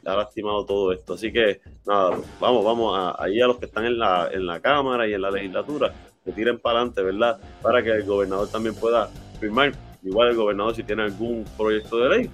lastimado 0.05 0.65
todo 0.65 0.93
esto. 0.93 1.15
Así 1.15 1.33
que 1.33 1.61
nada, 1.87 2.19
vamos, 2.41 2.65
vamos 2.65 2.99
a, 2.99 3.23
ahí 3.23 3.41
a 3.41 3.47
los 3.47 3.59
que 3.59 3.67
están 3.67 3.85
en 3.85 3.99
la, 3.99 4.29
en 4.33 4.47
la 4.47 4.61
Cámara 4.61 5.07
y 5.07 5.15
en 5.15 5.23
la 5.23 5.31
legislatura, 5.31 5.95
que 6.25 6.33
tiren 6.33 6.59
para 6.59 6.79
adelante, 6.79 7.03
¿verdad? 7.03 7.41
Para 7.63 7.83
que 7.83 7.91
el 7.91 8.05
gobernador 8.05 8.49
también 8.49 8.75
pueda 8.75 9.09
firmar. 9.39 9.73
Igual 10.03 10.31
el 10.31 10.37
gobernador 10.37 10.75
si 10.75 10.83
tiene 10.83 11.03
algún 11.03 11.45
proyecto 11.57 11.99
de 11.99 12.09
ley 12.09 12.31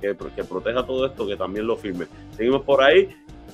que, 0.00 0.16
que 0.34 0.44
proteja 0.44 0.84
todo 0.86 1.06
esto, 1.06 1.26
que 1.26 1.36
también 1.36 1.66
lo 1.66 1.76
firme. 1.76 2.06
Seguimos 2.36 2.62
por 2.62 2.82
ahí. 2.82 3.08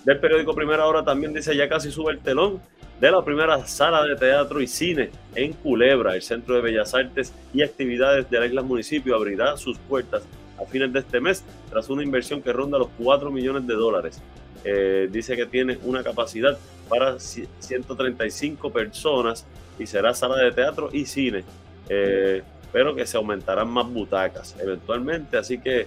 Del 0.04 0.20
periódico 0.20 0.54
Primera 0.54 0.86
Hora 0.86 1.04
también 1.04 1.32
dice 1.32 1.56
ya 1.56 1.68
casi 1.68 1.90
sube 1.90 2.12
el 2.12 2.20
telón 2.20 2.60
de 3.00 3.10
la 3.10 3.24
primera 3.24 3.64
sala 3.66 4.04
de 4.04 4.16
teatro 4.16 4.60
y 4.60 4.66
cine 4.66 5.10
en 5.34 5.52
Culebra. 5.52 6.14
El 6.14 6.22
Centro 6.22 6.56
de 6.56 6.60
Bellas 6.62 6.94
Artes 6.94 7.32
y 7.54 7.62
Actividades 7.62 8.28
de 8.28 8.40
la 8.40 8.46
isla 8.46 8.62
municipio 8.62 9.14
abrirá 9.14 9.56
sus 9.56 9.78
puertas 9.78 10.24
a 10.60 10.64
fines 10.64 10.92
de 10.92 10.98
este 10.98 11.20
mes 11.20 11.44
tras 11.70 11.88
una 11.88 12.02
inversión 12.02 12.42
que 12.42 12.52
ronda 12.52 12.78
los 12.78 12.88
4 12.98 13.30
millones 13.30 13.66
de 13.66 13.74
dólares. 13.74 14.20
Eh, 14.64 15.08
dice 15.10 15.36
que 15.36 15.46
tiene 15.46 15.78
una 15.84 16.02
capacidad 16.02 16.58
para 16.88 17.18
135 17.20 18.72
personas 18.72 19.46
y 19.78 19.86
será 19.86 20.12
sala 20.14 20.36
de 20.36 20.50
teatro 20.50 20.88
y 20.92 21.06
cine, 21.06 21.44
eh, 21.88 22.42
pero 22.72 22.96
que 22.96 23.06
se 23.06 23.16
aumentarán 23.16 23.70
más 23.70 23.88
butacas 23.88 24.56
eventualmente, 24.58 25.36
así 25.36 25.58
que 25.58 25.86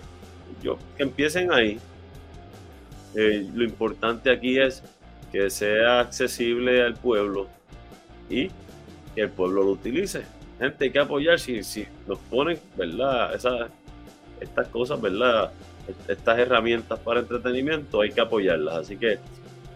yo 0.63 0.77
que 0.95 1.03
empiecen 1.03 1.51
ahí. 1.51 1.79
Eh, 3.13 3.45
lo 3.53 3.65
importante 3.65 4.31
aquí 4.31 4.57
es 4.57 4.81
que 5.31 5.49
sea 5.49 6.01
accesible 6.01 6.83
al 6.83 6.95
pueblo 6.95 7.47
y 8.29 8.49
que 9.15 9.21
el 9.21 9.29
pueblo 9.29 9.63
lo 9.63 9.71
utilice. 9.71 10.23
Gente, 10.59 10.85
hay 10.85 10.91
que 10.91 10.99
apoyar 10.99 11.39
si, 11.39 11.63
si 11.63 11.87
nos 12.07 12.19
ponen, 12.19 12.59
¿verdad? 12.75 13.33
Esas, 13.33 13.69
estas 14.39 14.67
cosas, 14.67 15.01
¿verdad? 15.01 15.51
Estas 16.07 16.39
herramientas 16.39 16.99
para 16.99 17.21
entretenimiento 17.21 18.01
hay 18.01 18.11
que 18.11 18.21
apoyarlas. 18.21 18.75
Así 18.75 18.97
que 18.97 19.19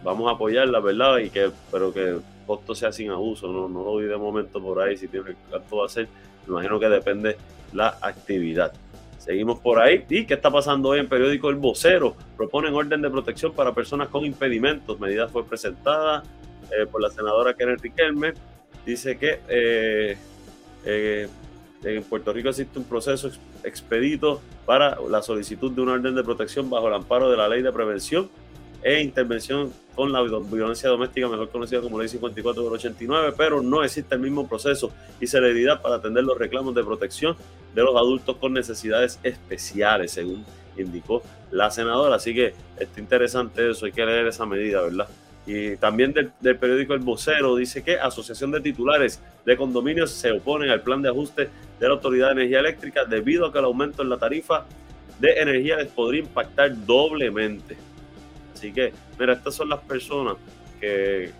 vamos 0.04 0.28
a 0.28 0.34
apoyarlas, 0.34 0.82
¿verdad? 0.82 1.18
Y 1.18 1.30
que, 1.30 1.50
pero 1.72 1.92
que 1.92 2.10
el 2.10 2.22
costo 2.46 2.74
sea 2.74 2.92
sin 2.92 3.10
abuso, 3.10 3.48
no, 3.48 3.68
no 3.68 3.82
lo 3.82 3.96
vi 3.96 4.06
de 4.06 4.16
momento 4.16 4.62
por 4.62 4.80
ahí, 4.80 4.96
si 4.96 5.08
tiene 5.08 5.34
cuánto 5.50 5.78
va 5.78 5.86
a 5.86 5.88
ser. 5.88 6.08
Me 6.46 6.52
imagino 6.52 6.78
que 6.78 6.88
depende 6.88 7.36
la 7.72 7.98
actividad. 8.00 8.72
Seguimos 9.26 9.58
por 9.58 9.80
ahí. 9.80 10.04
¿Y 10.08 10.24
qué 10.24 10.34
está 10.34 10.52
pasando 10.52 10.90
hoy 10.90 11.00
en 11.00 11.08
periódico 11.08 11.50
El 11.50 11.56
Vocero? 11.56 12.14
Proponen 12.36 12.72
orden 12.72 13.02
de 13.02 13.10
protección 13.10 13.52
para 13.52 13.74
personas 13.74 14.08
con 14.08 14.24
impedimentos. 14.24 15.00
Medida 15.00 15.26
fue 15.26 15.44
presentada 15.44 16.22
eh, 16.70 16.86
por 16.86 17.02
la 17.02 17.10
senadora 17.10 17.54
Kenneth 17.54 17.80
Riquelme. 17.80 18.34
Dice 18.86 19.18
que 19.18 19.40
eh, 19.48 20.16
eh, 20.84 21.28
en 21.82 22.04
Puerto 22.04 22.32
Rico 22.32 22.50
existe 22.50 22.78
un 22.78 22.84
proceso 22.84 23.28
expedito 23.64 24.40
para 24.64 24.96
la 25.10 25.20
solicitud 25.22 25.72
de 25.72 25.82
una 25.82 25.94
orden 25.94 26.14
de 26.14 26.22
protección 26.22 26.70
bajo 26.70 26.86
el 26.86 26.94
amparo 26.94 27.28
de 27.28 27.36
la 27.36 27.48
ley 27.48 27.62
de 27.62 27.72
prevención 27.72 28.30
e 28.82 29.02
intervención 29.02 29.72
con 29.94 30.12
la 30.12 30.22
violencia 30.22 30.88
doméstica, 30.88 31.28
mejor 31.28 31.50
conocida 31.50 31.80
como 31.80 31.98
Ley 31.98 32.08
54 32.08 32.62
del 32.62 32.72
89, 32.72 33.34
pero 33.36 33.62
no 33.62 33.82
existe 33.82 34.14
el 34.14 34.20
mismo 34.20 34.46
proceso 34.46 34.92
y 35.20 35.26
celeridad 35.26 35.80
para 35.80 35.96
atender 35.96 36.24
los 36.24 36.38
reclamos 36.38 36.74
de 36.74 36.84
protección 36.84 37.36
de 37.74 37.82
los 37.82 37.96
adultos 37.96 38.36
con 38.36 38.52
necesidades 38.52 39.18
especiales, 39.22 40.12
según 40.12 40.44
indicó 40.76 41.22
la 41.50 41.70
senadora. 41.70 42.16
Así 42.16 42.34
que 42.34 42.54
está 42.78 43.00
interesante 43.00 43.70
eso, 43.70 43.86
hay 43.86 43.92
que 43.92 44.04
leer 44.04 44.26
esa 44.26 44.44
medida, 44.44 44.82
¿verdad? 44.82 45.08
Y 45.46 45.76
también 45.76 46.12
del, 46.12 46.56
periódico 46.56 46.94
El 46.94 47.00
Vocero 47.00 47.54
dice 47.54 47.82
que 47.82 47.98
Asociación 47.98 48.50
de 48.50 48.60
Titulares 48.60 49.22
de 49.44 49.56
Condominios 49.56 50.10
se 50.10 50.32
oponen 50.32 50.70
al 50.70 50.82
plan 50.82 51.00
de 51.00 51.08
ajuste 51.08 51.48
de 51.78 51.88
la 51.88 51.94
Autoridad 51.94 52.28
de 52.28 52.32
Energía 52.32 52.58
Eléctrica 52.58 53.04
debido 53.04 53.46
a 53.46 53.52
que 53.52 53.58
el 53.58 53.64
aumento 53.64 54.02
en 54.02 54.08
la 54.08 54.18
tarifa 54.18 54.66
de 55.20 55.40
energía 55.40 55.76
les 55.76 55.86
podría 55.86 56.22
impactar 56.22 56.84
doblemente. 56.84 57.76
Así 58.56 58.72
que, 58.72 58.90
mira, 59.18 59.34
estas 59.34 59.54
son 59.54 59.68
las 59.68 59.80
personas 59.80 60.36
que, 60.80 61.30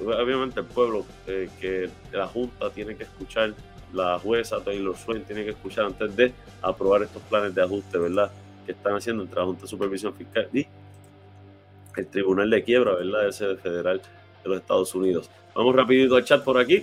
obviamente 0.00 0.60
el 0.60 0.66
pueblo, 0.66 1.04
eh, 1.26 1.50
que 1.60 1.90
la 2.10 2.26
Junta 2.26 2.70
tiene 2.70 2.96
que 2.96 3.02
escuchar, 3.02 3.52
la 3.92 4.18
jueza 4.18 4.64
Taylor 4.64 4.96
Swain 4.96 5.24
tiene 5.24 5.44
que 5.44 5.50
escuchar 5.50 5.84
antes 5.84 6.16
de 6.16 6.32
aprobar 6.62 7.02
estos 7.02 7.20
planes 7.24 7.54
de 7.54 7.62
ajuste, 7.62 7.98
¿verdad? 7.98 8.30
Que 8.64 8.72
están 8.72 8.94
haciendo 8.94 9.24
entre 9.24 9.38
la 9.38 9.44
Junta 9.44 9.62
de 9.62 9.68
Supervisión 9.68 10.14
Fiscal 10.14 10.48
y 10.54 10.66
el 11.96 12.06
Tribunal 12.06 12.48
de 12.48 12.64
Quiebra, 12.64 12.94
¿verdad? 12.94 13.28
Ese 13.28 13.54
federal 13.56 14.00
de 14.42 14.48
los 14.48 14.58
Estados 14.58 14.94
Unidos. 14.94 15.28
Vamos 15.54 15.76
rapidito 15.76 16.16
al 16.16 16.24
chat 16.24 16.42
por 16.42 16.56
aquí. 16.56 16.82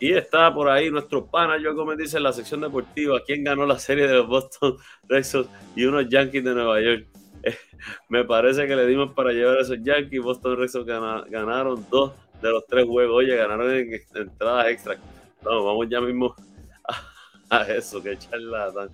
Y 0.00 0.12
está 0.12 0.52
por 0.52 0.68
ahí 0.68 0.90
nuestro 0.90 1.24
pana, 1.24 1.56
yo 1.58 1.74
como 1.74 1.96
dice 1.96 2.18
en 2.18 2.24
la 2.24 2.32
sección 2.34 2.60
deportiva, 2.60 3.20
quién 3.26 3.42
ganó 3.42 3.64
la 3.64 3.78
serie 3.78 4.06
de 4.06 4.16
los 4.16 4.28
Boston 4.28 4.76
Red 5.08 5.24
Sox 5.24 5.48
y 5.74 5.86
unos 5.86 6.10
Yankees 6.10 6.44
de 6.44 6.54
Nueva 6.54 6.80
York. 6.82 7.06
me 8.08 8.24
parece 8.24 8.66
que 8.66 8.76
le 8.76 8.86
dimos 8.86 9.12
para 9.14 9.32
llevar 9.32 9.58
a 9.58 9.62
esos 9.62 9.78
Yankees. 9.82 10.22
Boston 10.22 10.56
Red 10.56 10.68
Sox 10.68 10.86
ganaron 10.86 11.86
dos 11.90 12.12
de 12.42 12.50
los 12.50 12.66
tres 12.66 12.86
juegos. 12.86 13.16
Oye, 13.16 13.36
ganaron 13.36 13.70
en 13.70 14.00
entradas 14.14 14.68
extra. 14.68 14.96
No, 15.42 15.64
vamos 15.64 15.88
ya 15.88 16.00
mismo 16.00 16.34
a, 17.50 17.62
eso, 17.62 18.02
que 18.02 18.18
charlatán. 18.18 18.90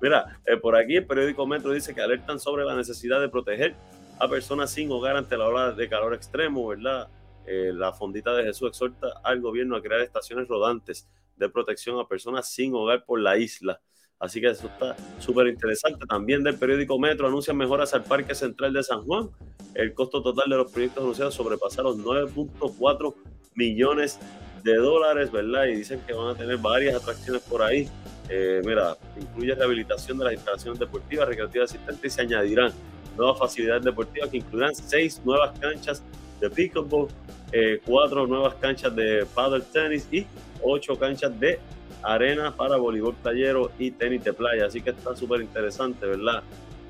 Mira, 0.00 0.40
eh, 0.46 0.56
por 0.56 0.76
aquí 0.76 0.96
el 0.96 1.06
periódico 1.06 1.46
Metro 1.46 1.72
dice 1.72 1.94
que 1.94 2.00
alertan 2.00 2.38
sobre 2.38 2.64
la 2.64 2.76
necesidad 2.76 3.20
de 3.20 3.28
proteger 3.28 3.74
a 4.20 4.28
personas 4.28 4.70
sin 4.70 4.90
hogar 4.90 5.16
ante 5.16 5.36
la 5.36 5.48
hora 5.48 5.72
de 5.72 5.88
calor 5.88 6.14
extremo, 6.14 6.68
¿verdad? 6.68 7.08
Eh, 7.46 7.72
la 7.74 7.92
Fondita 7.92 8.32
de 8.34 8.44
Jesús 8.44 8.68
exhorta 8.68 9.20
al 9.24 9.40
gobierno 9.40 9.76
a 9.76 9.82
crear 9.82 10.00
estaciones 10.02 10.46
rodantes 10.48 11.08
de 11.36 11.48
protección 11.48 11.98
a 11.98 12.06
personas 12.06 12.48
sin 12.48 12.74
hogar 12.74 13.04
por 13.04 13.20
la 13.20 13.38
isla. 13.38 13.80
Así 14.20 14.40
que 14.40 14.48
eso 14.48 14.66
está 14.66 14.96
súper 15.18 15.46
interesante. 15.46 16.04
También 16.06 16.42
del 16.42 16.56
periódico 16.56 16.98
Metro 16.98 17.28
anuncian 17.28 17.56
mejoras 17.56 17.94
al 17.94 18.04
Parque 18.04 18.34
Central 18.34 18.72
de 18.72 18.82
San 18.82 19.02
Juan. 19.02 19.30
El 19.74 19.94
costo 19.94 20.22
total 20.22 20.50
de 20.50 20.56
los 20.56 20.72
proyectos 20.72 21.02
anunciados 21.02 21.34
sobrepasa 21.34 21.82
los 21.82 21.98
9.4 21.98 23.14
millones 23.54 24.18
de 24.64 24.74
dólares, 24.74 25.30
¿verdad? 25.30 25.66
Y 25.66 25.76
dicen 25.76 26.00
que 26.06 26.12
van 26.12 26.28
a 26.28 26.34
tener 26.34 26.58
varias 26.58 27.00
atracciones 27.00 27.42
por 27.42 27.62
ahí. 27.62 27.88
Eh, 28.28 28.60
mira, 28.64 28.96
incluye 29.20 29.54
rehabilitación 29.54 30.18
de 30.18 30.24
las 30.24 30.34
instalaciones 30.34 30.80
deportivas, 30.80 31.28
recreativas 31.28 31.72
existentes 31.72 32.12
y 32.12 32.14
se 32.14 32.22
añadirán 32.22 32.72
nuevas 33.16 33.38
facilidades 33.38 33.84
deportivas 33.84 34.30
que 34.30 34.38
incluirán 34.38 34.74
seis 34.74 35.20
nuevas 35.24 35.58
canchas 35.58 36.02
de 36.40 36.50
pickleball, 36.50 37.08
eh, 37.52 37.80
cuatro 37.84 38.26
nuevas 38.26 38.54
canchas 38.56 38.94
de 38.94 39.26
paddle 39.34 39.64
tenis 39.72 40.08
y 40.10 40.26
ocho 40.62 40.96
canchas 40.98 41.38
de 41.40 41.58
arena 42.02 42.54
para 42.54 42.76
voleibol 42.76 43.14
playero 43.14 43.70
y 43.78 43.90
tenis 43.90 44.24
de 44.24 44.32
playa. 44.32 44.66
Así 44.66 44.80
que 44.80 44.90
está 44.90 45.14
súper 45.16 45.40
interesante, 45.40 46.06
¿verdad? 46.06 46.42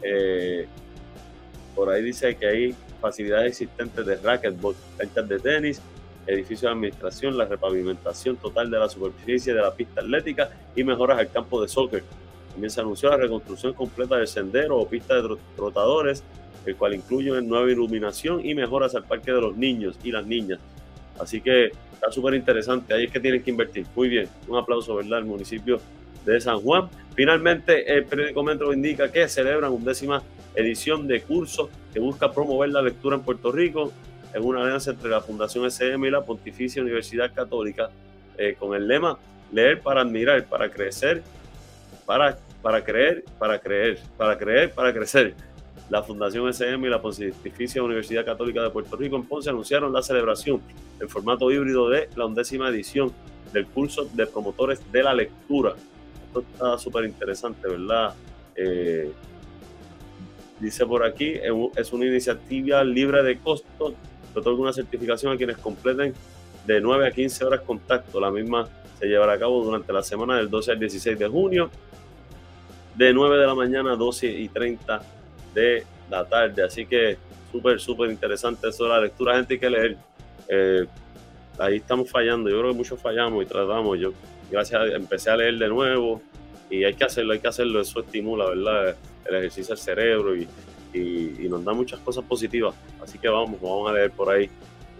Eh, 0.02 0.66
por 1.74 1.90
ahí 1.90 2.02
dice 2.02 2.36
que 2.36 2.46
hay 2.46 2.74
facilidades 3.00 3.52
existentes 3.52 4.04
de 4.04 4.16
racquetball, 4.16 4.74
canchas 4.96 5.28
de 5.28 5.38
tenis, 5.38 5.80
edificio 6.26 6.68
de 6.68 6.74
administración, 6.74 7.38
la 7.38 7.46
repavimentación 7.46 8.36
total 8.36 8.70
de 8.70 8.78
la 8.78 8.88
superficie 8.88 9.54
de 9.54 9.62
la 9.62 9.72
pista 9.74 10.00
atlética 10.00 10.50
y 10.76 10.84
mejoras 10.84 11.18
al 11.18 11.30
campo 11.30 11.60
de 11.62 11.68
soccer. 11.68 12.04
También 12.52 12.70
se 12.70 12.80
anunció 12.80 13.08
la 13.10 13.16
reconstrucción 13.16 13.72
completa 13.72 14.16
del 14.16 14.26
sendero 14.26 14.78
o 14.78 14.88
pista 14.88 15.14
de 15.14 15.36
trotadores, 15.56 16.22
el 16.66 16.76
cual 16.76 16.94
incluye 16.94 17.30
nueva 17.40 17.70
iluminación 17.70 18.44
y 18.44 18.54
mejoras 18.54 18.94
al 18.94 19.04
parque 19.04 19.32
de 19.32 19.40
los 19.40 19.56
niños 19.56 19.98
y 20.02 20.12
las 20.12 20.26
niñas. 20.26 20.58
Así 21.18 21.40
que 21.40 21.70
Está 21.98 22.12
súper 22.12 22.34
interesante. 22.34 22.94
Ahí 22.94 23.06
es 23.06 23.10
que 23.10 23.18
tienen 23.18 23.42
que 23.42 23.50
invertir. 23.50 23.84
Muy 23.96 24.08
bien. 24.08 24.28
Un 24.46 24.56
aplauso, 24.56 24.94
¿verdad? 24.94 25.18
El 25.18 25.24
municipio 25.24 25.80
de 26.24 26.40
San 26.40 26.60
Juan. 26.60 26.88
Finalmente, 27.16 27.92
el 27.92 28.04
periódico 28.04 28.44
Metro 28.44 28.72
indica 28.72 29.10
que 29.10 29.28
celebran 29.28 29.72
undécima 29.72 30.22
edición 30.54 31.08
de 31.08 31.20
curso 31.22 31.68
que 31.92 31.98
busca 31.98 32.30
promover 32.30 32.70
la 32.70 32.82
lectura 32.82 33.16
en 33.16 33.22
Puerto 33.22 33.50
Rico 33.50 33.92
en 34.32 34.44
una 34.44 34.62
alianza 34.62 34.92
entre 34.92 35.10
la 35.10 35.20
Fundación 35.20 35.66
SM 35.66 36.06
y 36.06 36.10
la 36.10 36.22
Pontificia 36.22 36.82
Universidad 36.82 37.32
Católica 37.34 37.90
eh, 38.36 38.54
con 38.56 38.76
el 38.76 38.86
lema 38.86 39.18
leer 39.50 39.80
para 39.80 40.02
admirar, 40.02 40.44
para 40.44 40.70
crecer, 40.70 41.22
para, 42.06 42.38
para 42.62 42.84
creer, 42.84 43.24
para 43.38 43.58
creer, 43.58 43.98
para 44.16 44.38
creer, 44.38 44.70
para 44.70 44.92
crecer 44.92 45.34
la 45.90 46.02
Fundación 46.02 46.48
SM 46.48 46.86
y 46.86 46.90
la 46.90 47.00
Pontificia 47.00 47.82
Universidad 47.82 48.24
Católica 48.24 48.62
de 48.62 48.70
Puerto 48.70 48.96
Rico 48.96 49.16
en 49.16 49.24
Ponce 49.24 49.48
anunciaron 49.48 49.92
la 49.92 50.02
celebración 50.02 50.60
en 51.00 51.08
formato 51.08 51.50
híbrido 51.50 51.88
de 51.88 52.08
la 52.14 52.26
undécima 52.26 52.68
edición 52.68 53.12
del 53.52 53.66
curso 53.66 54.06
de 54.12 54.26
promotores 54.26 54.80
de 54.92 55.02
la 55.02 55.14
lectura. 55.14 55.74
Esto 56.26 56.40
está 56.40 56.78
súper 56.78 57.04
interesante, 57.04 57.66
¿verdad? 57.66 58.14
Eh, 58.54 59.10
dice 60.60 60.84
por 60.84 61.04
aquí, 61.04 61.34
es 61.76 61.92
una 61.92 62.04
iniciativa 62.04 62.84
libre 62.84 63.22
de 63.22 63.38
costo 63.38 63.94
que 64.32 64.38
otorga 64.38 64.60
una 64.60 64.72
certificación 64.74 65.32
a 65.32 65.36
quienes 65.36 65.56
completen 65.56 66.12
de 66.66 66.80
9 66.82 67.06
a 67.06 67.10
15 67.10 67.44
horas 67.46 67.60
contacto. 67.62 68.20
La 68.20 68.30
misma 68.30 68.68
se 68.98 69.06
llevará 69.06 69.34
a 69.34 69.38
cabo 69.38 69.64
durante 69.64 69.90
la 69.90 70.02
semana 70.02 70.36
del 70.36 70.50
12 70.50 70.72
al 70.72 70.78
16 70.78 71.18
de 71.18 71.28
junio, 71.28 71.70
de 72.94 73.12
9 73.14 73.38
de 73.38 73.46
la 73.46 73.54
mañana 73.54 73.92
a 73.92 73.96
12 73.96 74.26
y 74.26 74.48
30 74.48 75.17
de 75.54 75.84
la 76.10 76.24
tarde. 76.24 76.62
Así 76.62 76.86
que 76.86 77.16
súper, 77.50 77.80
súper 77.80 78.10
interesante 78.10 78.68
eso 78.68 78.84
de 78.84 78.90
la 78.90 79.00
lectura. 79.00 79.36
Gente, 79.36 79.54
hay 79.54 79.60
que 79.60 79.70
leer. 79.70 79.96
Eh, 80.48 80.86
ahí 81.58 81.76
estamos 81.76 82.10
fallando. 82.10 82.48
Yo 82.48 82.58
creo 82.58 82.72
que 82.72 82.78
muchos 82.78 83.00
fallamos 83.00 83.44
y 83.44 83.46
tratamos. 83.46 83.98
Yo, 83.98 84.12
gracias, 84.50 84.92
empecé 84.92 85.30
a 85.30 85.36
leer 85.36 85.58
de 85.58 85.68
nuevo 85.68 86.22
y 86.70 86.84
hay 86.84 86.94
que 86.94 87.04
hacerlo, 87.04 87.32
hay 87.32 87.40
que 87.40 87.48
hacerlo. 87.48 87.80
Eso 87.80 88.00
estimula, 88.00 88.46
¿verdad? 88.46 88.96
El 89.24 89.34
ejercicio 89.36 89.74
del 89.74 89.82
cerebro 89.82 90.36
y, 90.36 90.48
y, 90.94 91.48
nos 91.48 91.64
da 91.64 91.72
muchas 91.72 92.00
cosas 92.00 92.24
positivas. 92.24 92.74
Así 93.02 93.18
que 93.18 93.28
vamos, 93.28 93.60
vamos 93.60 93.90
a 93.90 93.94
leer 93.94 94.10
por 94.10 94.30
ahí. 94.30 94.48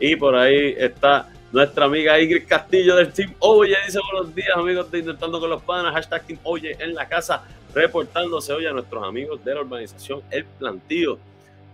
Y 0.01 0.17
por 0.17 0.35
ahí 0.35 0.75
está 0.79 1.29
Nuestra 1.51 1.87
amiga 1.87 2.21
Ingrid 2.21 2.47
Castillo 2.47 2.95
del 2.95 3.11
Team 3.11 3.33
Oye 3.39 3.75
dice 3.87 3.99
buenos 4.13 4.35
días 4.35 4.55
amigos 4.55 4.91
de 4.91 4.99
Intentando 4.99 5.41
con 5.41 5.49
los 5.49 5.63
Panas, 5.63 5.95
hashtag 5.95 6.27
Team 6.27 6.39
Oye 6.43 6.77
en 6.79 6.95
la 6.95 7.09
casa, 7.09 7.43
reportándose 7.75 8.53
hoy 8.53 8.67
a 8.67 8.73
nuestros 8.73 9.03
amigos 9.03 9.43
de 9.43 9.55
la 9.55 9.61
organización 9.63 10.21
El 10.31 10.45
Plantío. 10.45 11.19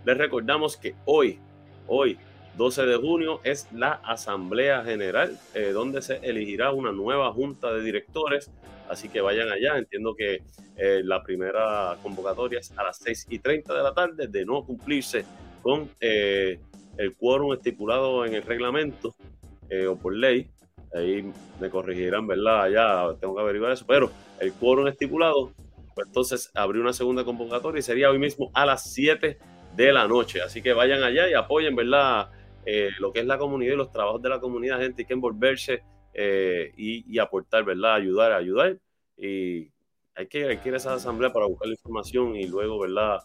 Les 0.05 0.17
recordamos 0.17 0.77
que 0.77 0.95
hoy, 1.03 1.39
hoy, 1.87 2.17
12 2.55 2.85
de 2.85 2.95
junio, 2.95 3.41
es 3.43 3.67
la 3.73 3.99
Asamblea 4.05 4.81
General, 4.85 5.37
eh, 5.53 5.71
donde 5.73 6.01
se 6.01 6.19
elegirá 6.23 6.71
una 6.71 6.93
nueva 6.93 7.33
junta 7.33 7.73
de 7.73 7.81
directores. 7.81 8.49
Así 8.87 9.09
que 9.09 9.19
vayan 9.19 9.51
allá. 9.51 9.77
Entiendo 9.77 10.15
que 10.15 10.41
eh, 10.77 11.01
la 11.03 11.21
primera 11.21 11.97
convocatoria 12.01 12.59
es 12.59 12.71
a 12.77 12.83
las 12.83 12.99
6 12.99 13.27
y 13.29 13.39
30 13.39 13.73
de 13.73 13.83
la 13.83 13.93
tarde, 13.93 14.27
de 14.27 14.45
no 14.45 14.63
cumplirse 14.63 15.25
con 15.61 15.89
eh, 15.99 16.61
el 16.97 17.13
quórum 17.17 17.51
estipulado 17.51 18.25
en 18.25 18.35
el 18.35 18.43
reglamento 18.43 19.13
o 19.89 19.95
por 19.95 20.15
ley. 20.15 20.49
Ahí 20.93 21.29
me 21.59 21.69
corregirán, 21.69 22.25
¿verdad? 22.27 22.69
Ya 22.69 23.19
tengo 23.19 23.35
que 23.35 23.41
averiguar 23.41 23.71
eso. 23.71 23.85
Pero 23.87 24.11
el 24.39 24.53
quórum 24.53 24.87
estipulado, 24.87 25.51
pues 25.93 26.07
entonces 26.07 26.51
abrió 26.55 26.81
una 26.81 26.93
segunda 26.93 27.23
convocatoria 27.23 27.79
y 27.79 27.83
sería 27.83 28.09
hoy 28.09 28.19
mismo 28.19 28.49
a 28.53 28.65
las 28.65 28.93
7 28.93 29.37
de 29.75 29.93
la 29.93 30.07
noche. 30.07 30.41
Así 30.41 30.61
que 30.61 30.73
vayan 30.73 31.03
allá 31.03 31.29
y 31.29 31.33
apoyen, 31.33 31.75
¿verdad? 31.75 32.29
Eh, 32.65 32.89
lo 32.99 33.11
que 33.11 33.19
es 33.19 33.25
la 33.25 33.37
comunidad 33.37 33.73
y 33.73 33.77
los 33.77 33.91
trabajos 33.91 34.21
de 34.21 34.29
la 34.29 34.39
comunidad, 34.39 34.79
gente, 34.79 35.03
hay 35.03 35.05
que 35.05 35.13
envolverse 35.13 35.83
eh, 36.13 36.71
y, 36.77 37.19
aportar, 37.19 37.63
¿verdad? 37.63 37.95
Ayudar, 37.95 38.31
ayudar. 38.31 38.77
Y 39.17 39.69
hay 40.15 40.27
que, 40.27 40.59
ir 40.63 40.73
a 40.73 40.77
esa 40.77 40.93
asamblea 40.93 41.31
para 41.31 41.45
buscar 41.45 41.67
la 41.67 41.73
información 41.73 42.35
y 42.35 42.47
luego, 42.47 42.79
¿verdad? 42.79 43.19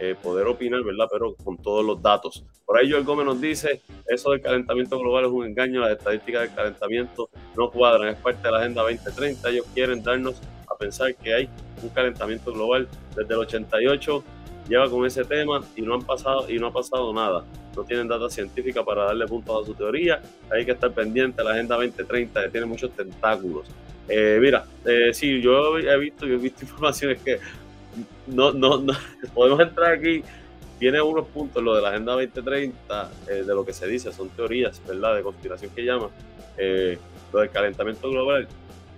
Eh, 0.00 0.16
poder 0.20 0.46
opinar, 0.46 0.82
¿verdad? 0.82 1.06
Pero 1.10 1.34
con 1.36 1.56
todos 1.56 1.84
los 1.84 2.02
datos. 2.02 2.44
Por 2.66 2.78
ahí 2.78 2.90
Joel 2.90 3.04
Gómez 3.04 3.26
nos 3.26 3.40
dice, 3.40 3.80
eso 4.06 4.30
del 4.30 4.40
calentamiento 4.40 4.98
global 4.98 5.24
es 5.24 5.30
un 5.30 5.46
engaño, 5.46 5.80
las 5.80 5.92
estadísticas 5.92 6.42
del 6.42 6.54
calentamiento 6.54 7.30
no 7.56 7.70
cuadran, 7.70 8.08
es 8.08 8.16
parte 8.16 8.42
de 8.42 8.50
la 8.50 8.58
Agenda 8.58 8.82
2030, 8.82 9.48
ellos 9.50 9.66
quieren 9.72 10.02
darnos 10.02 10.40
a 10.68 10.76
pensar 10.76 11.14
que 11.14 11.34
hay 11.34 11.48
un 11.82 11.90
calentamiento 11.90 12.52
global 12.52 12.88
desde 13.14 13.34
el 13.34 13.40
88 13.40 14.24
lleva 14.68 14.88
con 14.88 15.04
ese 15.06 15.24
tema 15.24 15.60
y 15.76 15.82
no 15.82 15.94
han 15.94 16.02
pasado 16.02 16.48
y 16.48 16.58
no 16.58 16.68
ha 16.68 16.72
pasado 16.72 17.12
nada. 17.12 17.44
No 17.76 17.84
tienen 17.84 18.08
data 18.08 18.28
científica 18.28 18.84
para 18.84 19.04
darle 19.04 19.26
puntos 19.26 19.62
a 19.62 19.66
su 19.66 19.74
teoría. 19.74 20.20
Hay 20.50 20.64
que 20.64 20.72
estar 20.72 20.92
pendiente. 20.92 21.42
La 21.42 21.52
Agenda 21.52 21.76
2030 21.76 22.44
que 22.44 22.48
tiene 22.50 22.66
muchos 22.66 22.90
tentáculos. 22.92 23.66
Eh, 24.08 24.38
mira, 24.40 24.64
eh, 24.84 25.10
sí, 25.12 25.40
yo 25.40 25.78
he 25.78 25.98
visto, 25.98 26.26
yo 26.26 26.34
he 26.34 26.38
visto 26.38 26.62
informaciones 26.64 27.20
que 27.22 27.38
no, 28.26 28.52
no, 28.52 28.78
no 28.78 28.92
podemos 29.34 29.60
entrar 29.60 29.92
aquí. 29.92 30.22
Tiene 30.78 31.00
unos 31.00 31.28
puntos 31.28 31.62
lo 31.62 31.76
de 31.76 31.82
la 31.82 31.90
Agenda 31.90 32.12
2030, 32.12 33.10
eh, 33.28 33.32
de 33.44 33.54
lo 33.54 33.64
que 33.64 33.72
se 33.72 33.86
dice, 33.86 34.12
son 34.12 34.28
teorías, 34.30 34.82
¿verdad? 34.86 35.14
De 35.14 35.22
conspiración 35.22 35.70
que 35.74 35.84
llama. 35.84 36.08
Eh, 36.56 36.98
lo 37.32 37.40
del 37.40 37.50
calentamiento 37.50 38.10
global, 38.10 38.48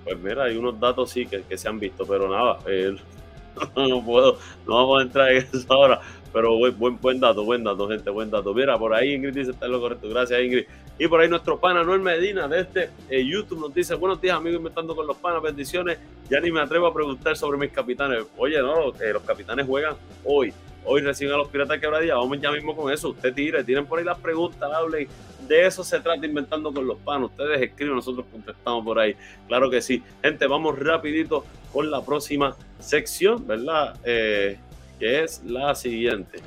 pues 0.02 0.18
mira, 0.18 0.44
hay 0.44 0.56
unos 0.56 0.80
datos 0.80 1.10
sí 1.10 1.26
que, 1.26 1.42
que 1.42 1.58
se 1.58 1.68
han 1.68 1.78
visto, 1.78 2.06
pero 2.06 2.28
nada, 2.28 2.58
no 3.76 4.04
puedo, 4.04 4.38
no 4.66 4.74
vamos 4.74 5.00
a 5.00 5.02
entrar 5.02 5.30
en 5.30 5.46
eso 5.52 5.66
ahora. 5.68 6.00
Pero 6.34 6.58
buen, 6.58 6.98
buen, 7.00 7.20
dato, 7.20 7.44
buen 7.44 7.62
dato, 7.62 7.88
gente, 7.88 8.10
buen 8.10 8.28
dato. 8.28 8.52
Mira, 8.52 8.76
por 8.76 8.92
ahí 8.92 9.14
Ingrid 9.14 9.32
dice 9.32 9.52
está 9.52 9.66
en 9.66 9.72
lo 9.72 9.80
correcto. 9.80 10.08
Gracias, 10.08 10.42
Ingrid. 10.42 10.64
Y 10.98 11.06
por 11.06 11.20
ahí 11.20 11.28
nuestro 11.28 11.60
pana 11.60 11.84
Noel 11.84 12.00
Medina 12.00 12.48
de 12.48 12.62
este 12.62 12.90
eh, 13.08 13.24
YouTube 13.24 13.60
nos 13.60 13.72
dice: 13.72 13.94
Buenos 13.94 14.20
días, 14.20 14.36
amigos, 14.36 14.58
inventando 14.58 14.96
con 14.96 15.06
los 15.06 15.16
panas, 15.16 15.40
bendiciones. 15.40 15.96
Ya 16.28 16.40
ni 16.40 16.50
me 16.50 16.60
atrevo 16.60 16.88
a 16.88 16.92
preguntar 16.92 17.36
sobre 17.36 17.56
mis 17.56 17.70
capitanes. 17.70 18.24
Oye, 18.36 18.60
no, 18.60 18.88
eh, 19.00 19.12
los 19.12 19.22
capitanes 19.22 19.64
juegan 19.64 19.94
hoy. 20.24 20.52
Hoy 20.84 21.02
reciben 21.02 21.34
a 21.34 21.36
los 21.36 21.48
piratas 21.48 21.78
quebradillas. 21.78 22.16
Vamos 22.16 22.40
ya 22.40 22.50
mismo 22.50 22.74
con 22.74 22.92
eso. 22.92 23.10
Usted 23.10 23.32
tire, 23.32 23.62
tienen 23.62 23.86
por 23.86 24.00
ahí 24.00 24.04
las 24.04 24.18
preguntas, 24.18 24.68
hablen. 24.72 25.06
De 25.46 25.66
eso 25.66 25.84
se 25.84 26.00
trata 26.00 26.26
inventando 26.26 26.72
con 26.72 26.84
los 26.84 26.98
panos. 26.98 27.30
Ustedes 27.30 27.62
escriben, 27.62 27.94
nosotros 27.94 28.26
contestamos 28.32 28.84
por 28.84 28.98
ahí. 28.98 29.14
Claro 29.46 29.70
que 29.70 29.80
sí. 29.80 30.02
Gente, 30.20 30.48
vamos 30.48 30.76
rapidito 30.80 31.44
con 31.72 31.92
la 31.92 32.04
próxima 32.04 32.56
sección, 32.80 33.46
¿verdad? 33.46 33.96
Eh, 34.04 34.58
que 34.98 35.24
es 35.24 35.42
la 35.44 35.74
siguiente. 35.74 36.38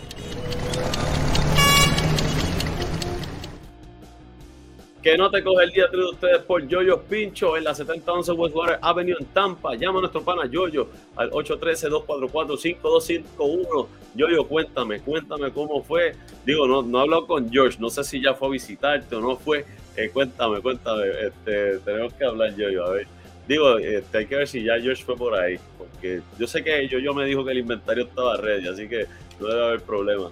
Que 5.02 5.18
no 5.18 5.32
te 5.32 5.44
coge 5.44 5.64
el 5.64 5.72
día 5.72 5.88
de 5.88 6.04
ustedes 6.04 6.40
por 6.40 6.68
Yoyo 6.68 7.02
Pincho 7.04 7.56
en 7.56 7.64
la 7.64 7.74
7011 7.74 8.34
Westwater 8.34 8.78
Avenue 8.82 9.16
en 9.18 9.26
Tampa. 9.28 9.74
Llama 9.76 10.00
a 10.00 10.02
nuestro 10.02 10.22
pana 10.24 10.46
Yoyo 10.48 10.90
al 11.16 11.32
813-244-5251. 11.32 13.88
Yoyo, 14.16 14.46
cuéntame, 14.48 15.00
cuéntame 15.00 15.50
cómo 15.52 15.82
fue. 15.84 16.14
Digo, 16.46 16.68
no, 16.68 16.82
no 16.82 17.00
he 17.00 17.04
hablado 17.04 17.26
con 17.28 17.50
George, 17.50 17.78
no 17.80 17.90
sé 17.90 18.04
si 18.04 18.22
ya 18.22 18.34
fue 18.34 18.50
a 18.50 18.52
visitarte 18.52 19.16
o 19.16 19.22
no 19.22 19.38
fue. 19.38 19.66
Eh, 19.96 20.10
cuéntame, 20.12 20.60
cuéntame. 20.62 21.06
Este, 21.22 21.78
tenemos 21.80 22.12
que 22.14 22.26
hablar 22.26 22.54
Yoyo, 22.56 22.86
a 22.86 22.90
ver. 22.90 23.08
Digo, 23.48 23.78
este, 23.78 24.18
hay 24.18 24.26
que 24.26 24.36
ver 24.36 24.48
si 24.48 24.64
ya 24.64 24.80
George 24.80 25.04
fue 25.04 25.16
por 25.16 25.34
ahí, 25.34 25.58
porque 25.78 26.22
yo 26.38 26.48
sé 26.48 26.64
que 26.64 26.88
Yoyo 26.90 27.14
me 27.14 27.26
dijo 27.26 27.46
que 27.46 27.52
el 27.52 27.60
inventario 27.60 28.04
estaba 28.04 28.36
ready, 28.36 28.68
así 28.68 28.90
que 28.90 29.06
no 29.40 29.48
debe 29.48 29.66
haber 29.66 29.82
problema. 29.82 30.32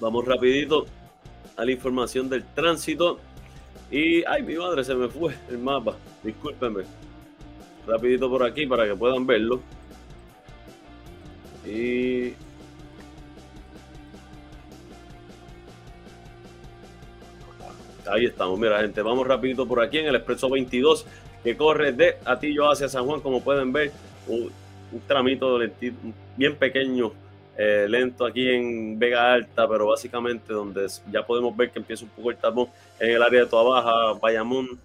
Vamos 0.00 0.24
rapidito 0.24 0.86
a 1.56 1.64
la 1.64 1.70
información 1.70 2.28
del 2.28 2.42
tránsito. 2.54 3.20
Y, 3.90 4.24
ay, 4.24 4.42
mi 4.42 4.56
madre, 4.56 4.82
se 4.82 4.94
me 4.94 5.08
fue 5.08 5.34
el 5.48 5.58
mapa. 5.58 5.96
Discúlpenme. 6.22 6.84
Rapidito 7.86 8.28
por 8.30 8.42
aquí 8.42 8.66
para 8.66 8.86
que 8.86 8.94
puedan 8.94 9.26
verlo. 9.26 9.60
Y 11.66 12.32
Ahí 18.08 18.26
estamos, 18.26 18.58
mira 18.58 18.80
gente, 18.80 19.02
vamos 19.02 19.26
rapidito 19.26 19.66
por 19.66 19.82
aquí 19.82 19.98
en 19.98 20.06
el 20.06 20.16
Expreso 20.16 20.48
22 20.48 21.06
que 21.42 21.56
corre 21.56 21.92
de 21.92 22.16
Atillo 22.24 22.70
hacia 22.70 22.88
San 22.88 23.06
Juan, 23.06 23.20
como 23.20 23.42
pueden 23.42 23.72
ver, 23.72 23.92
un, 24.28 24.50
tramito 25.06 25.58
bien 26.36 26.56
pequeño, 26.56 27.12
eh, 27.56 27.86
lento 27.88 28.26
aquí 28.26 28.48
en 28.48 28.98
Vega 28.98 29.32
Alta, 29.32 29.68
pero 29.68 29.86
básicamente 29.88 30.52
donde 30.52 30.86
ya 31.10 31.24
podemos 31.24 31.56
ver 31.56 31.70
que 31.70 31.78
empieza 31.78 32.04
un 32.04 32.10
poco 32.10 32.30
el 32.30 32.36
tapón 32.36 32.68
en 32.98 33.10
el 33.10 33.22
área 33.22 33.40
de 33.40 33.46
Toa 33.46 33.62
Baja, 33.62 34.18
Bayamón, 34.20 34.80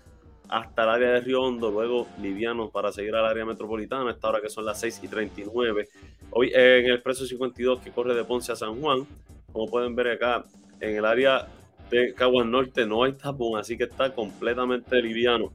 hasta 0.47 0.83
el 0.83 0.89
área 0.89 1.11
de 1.11 1.21
Río 1.21 1.41
Hondo, 1.41 1.71
luego 1.71 2.07
liviano 2.21 2.69
para 2.69 2.91
seguir 2.91 3.15
al 3.15 3.25
área 3.25 3.45
metropolitana, 3.45 4.11
esta 4.11 4.29
hora 4.29 4.41
que 4.41 4.49
son 4.49 4.65
las 4.65 4.79
6 4.79 5.01
y 5.03 5.07
39. 5.07 5.87
Hoy 6.31 6.51
en 6.53 6.85
el 6.85 6.93
Expreso 6.93 7.25
52 7.25 7.79
que 7.79 7.91
corre 7.91 8.13
de 8.13 8.23
Ponce 8.23 8.51
a 8.51 8.55
San 8.55 8.79
Juan, 8.79 9.07
como 9.51 9.67
pueden 9.67 9.95
ver 9.95 10.09
acá 10.09 10.43
en 10.79 10.97
el 10.97 11.05
área 11.05 11.47
de 11.89 12.13
Caguas 12.13 12.45
Norte 12.45 12.85
no 12.85 13.03
hay 13.03 13.13
tapón, 13.13 13.59
así 13.59 13.77
que 13.77 13.85
está 13.85 14.13
completamente 14.13 15.01
liviano 15.01 15.53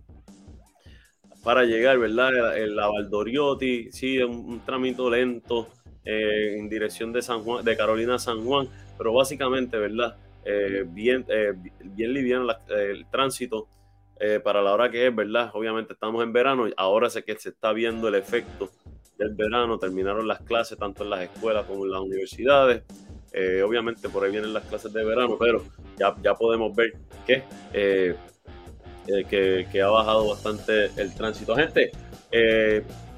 para 1.42 1.64
llegar, 1.64 1.98
¿verdad? 1.98 2.56
El, 2.56 2.76
la 2.76 2.88
Valdoriotti, 2.88 3.90
sí, 3.92 4.18
un, 4.18 4.36
un 4.36 4.60
trámite 4.60 5.02
lento 5.10 5.68
eh, 6.04 6.56
en 6.58 6.68
dirección 6.68 7.12
de 7.12 7.22
San 7.22 7.42
Juan, 7.42 7.64
de 7.64 7.76
Carolina 7.76 8.14
a 8.14 8.18
San 8.18 8.44
Juan, 8.44 8.68
pero 8.96 9.12
básicamente, 9.12 9.78
¿verdad? 9.78 10.16
Eh, 10.44 10.84
bien, 10.86 11.24
eh, 11.28 11.52
bien 11.84 12.14
liviano 12.14 12.46
el 12.68 13.06
tránsito 13.10 13.68
para 14.44 14.60
la 14.60 14.74
hora 14.74 14.90
que 14.90 15.06
es, 15.06 15.16
¿verdad? 15.16 15.50
Obviamente 15.54 15.94
estamos 15.94 16.22
en 16.22 16.30
verano 16.30 16.68
y 16.68 16.74
ahora 16.76 17.08
sé 17.08 17.24
que 17.24 17.36
se 17.36 17.48
está 17.48 17.72
viendo 17.72 18.06
el 18.06 18.14
efecto 18.16 18.68
del 19.16 19.34
verano, 19.34 19.78
terminaron 19.78 20.28
las 20.28 20.40
clases 20.40 20.76
tanto 20.76 21.04
en 21.04 21.10
las 21.10 21.22
escuelas 21.22 21.64
como 21.64 21.86
en 21.86 21.92
las 21.92 22.00
universidades. 22.02 22.82
Eh, 23.32 23.62
obviamente 23.62 24.08
por 24.08 24.24
ahí 24.24 24.32
vienen 24.32 24.52
las 24.52 24.64
clases 24.64 24.92
de 24.92 25.04
verano, 25.04 25.36
pero 25.38 25.62
ya, 25.98 26.16
ya 26.22 26.34
podemos 26.34 26.74
ver 26.74 26.94
que, 27.26 27.44
eh, 27.72 28.16
eh, 29.06 29.66
que, 29.70 29.82
ha 29.82 29.88
bajado 29.88 30.28
bastante 30.28 30.86
el 30.96 31.14
tránsito. 31.14 31.54
Gente, 31.54 31.92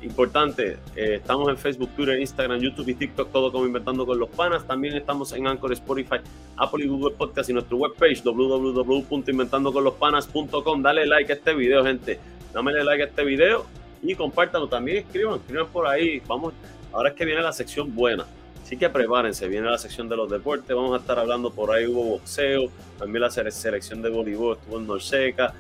importante, 0.02 0.76
estamos 0.94 1.48
en 1.48 1.56
Facebook, 1.56 1.88
Twitter, 1.96 2.20
Instagram, 2.20 2.60
YouTube 2.60 2.86
y 2.88 2.94
TikTok, 2.94 3.32
todo 3.32 3.50
como 3.50 3.64
Inventando 3.64 4.04
con 4.04 4.18
los 4.18 4.28
Panas. 4.30 4.66
También 4.66 4.94
estamos 4.96 5.32
en 5.32 5.46
Anchor, 5.46 5.72
Spotify, 5.72 6.16
Apple 6.56 6.84
y 6.84 6.88
Google 6.88 7.14
Podcast 7.16 7.48
y 7.50 7.52
nuestro 7.54 7.78
webpage 7.78 8.22
www.inventandoconlospanas.com. 8.22 10.82
Dale 10.82 11.06
like 11.06 11.32
a 11.32 11.36
este 11.36 11.54
video, 11.54 11.82
gente. 11.84 12.20
Dame 12.52 12.84
like 12.84 13.02
a 13.02 13.06
este 13.06 13.24
video 13.24 13.64
y 14.02 14.14
compártanlo. 14.14 14.68
También 14.68 14.98
escriban, 14.98 15.36
escriban 15.36 15.68
por 15.68 15.86
ahí. 15.86 16.20
Vamos, 16.26 16.52
ahora 16.92 17.08
es 17.10 17.14
que 17.14 17.24
viene 17.24 17.40
la 17.40 17.52
sección 17.52 17.94
buena. 17.94 18.26
Así 18.62 18.76
que 18.76 18.88
prepárense, 18.88 19.48
viene 19.48 19.68
la 19.68 19.78
sección 19.78 20.08
de 20.08 20.16
los 20.16 20.30
deportes, 20.30 20.74
vamos 20.74 20.94
a 20.94 21.00
estar 21.00 21.18
hablando 21.18 21.50
por 21.50 21.70
ahí, 21.70 21.86
hubo 21.86 22.04
boxeo, 22.04 22.70
también 22.98 23.22
la 23.22 23.30
selección 23.30 24.00
de 24.00 24.08
voleibol 24.08 24.56
estuvo 24.56 24.78
en 24.78 24.86
Norseca, 24.86 25.52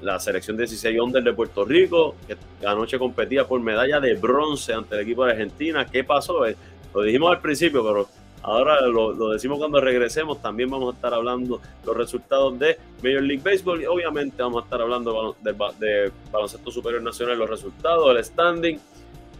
la 0.00 0.20
selección 0.20 0.56
de 0.56 0.64
16 0.64 1.00
under 1.00 1.22
de 1.22 1.32
Puerto 1.32 1.64
Rico, 1.64 2.14
que 2.26 2.36
anoche 2.66 2.98
competía 2.98 3.46
por 3.46 3.60
medalla 3.60 4.00
de 4.00 4.14
bronce 4.14 4.72
ante 4.72 4.94
el 4.94 5.02
equipo 5.02 5.24
de 5.24 5.32
Argentina. 5.32 5.86
¿Qué 5.86 6.04
pasó? 6.04 6.46
Eh, 6.46 6.56
lo 6.94 7.02
dijimos 7.02 7.30
al 7.30 7.40
principio, 7.40 7.84
pero 7.84 8.08
ahora 8.42 8.80
lo, 8.86 9.30
decimos 9.30 9.58
cuando 9.58 9.80
regresemos. 9.80 10.40
También 10.40 10.70
vamos 10.70 10.94
a 10.94 10.96
estar 10.96 11.12
hablando 11.14 11.60
los 11.84 11.96
resultados 11.96 12.58
de 12.58 12.78
Major 13.02 13.22
League 13.22 13.42
Baseball 13.44 13.82
y 13.82 13.86
obviamente 13.86 14.40
vamos 14.42 14.62
a 14.62 14.64
estar 14.64 14.80
hablando 14.80 15.36
de, 15.42 15.52
de 15.80 16.12
baloncesto 16.30 16.70
superior 16.70 17.02
nacional, 17.02 17.38
los 17.38 17.50
resultados, 17.50 18.16
el 18.16 18.24
standing 18.24 18.78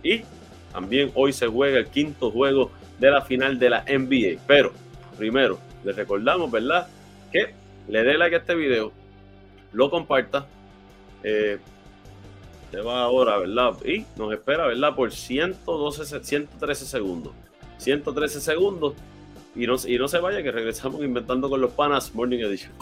y 0.02 0.22
también 0.72 1.10
hoy 1.14 1.32
se 1.32 1.46
juega 1.46 1.78
el 1.78 1.86
quinto 1.86 2.30
juego 2.30 2.70
de 2.98 3.10
la 3.10 3.22
final 3.22 3.58
de 3.58 3.70
la 3.70 3.84
NBA. 3.84 4.40
Pero 4.46 4.72
primero, 5.16 5.58
les 5.84 5.96
recordamos, 5.96 6.50
¿verdad? 6.50 6.88
Que 7.32 7.54
le 7.88 8.04
dé 8.04 8.18
like 8.18 8.36
a 8.36 8.38
este 8.38 8.54
video, 8.54 8.92
lo 9.72 9.90
comparta. 9.90 10.46
Eh, 11.22 11.58
te 12.70 12.80
va 12.80 13.02
ahora, 13.02 13.38
¿verdad? 13.38 13.74
Y 13.84 14.04
nos 14.16 14.32
espera, 14.32 14.66
¿verdad? 14.66 14.94
Por 14.94 15.12
112, 15.12 16.22
113 16.22 16.86
segundos. 16.86 17.32
113 17.78 18.40
segundos. 18.40 18.94
Y 19.56 19.66
no, 19.66 19.76
y 19.86 19.98
no 19.98 20.06
se 20.06 20.18
vaya, 20.18 20.42
que 20.42 20.52
regresamos 20.52 21.02
inventando 21.02 21.48
con 21.48 21.60
los 21.60 21.72
panas 21.72 22.14
Morning 22.14 22.38
Edition. 22.38 22.72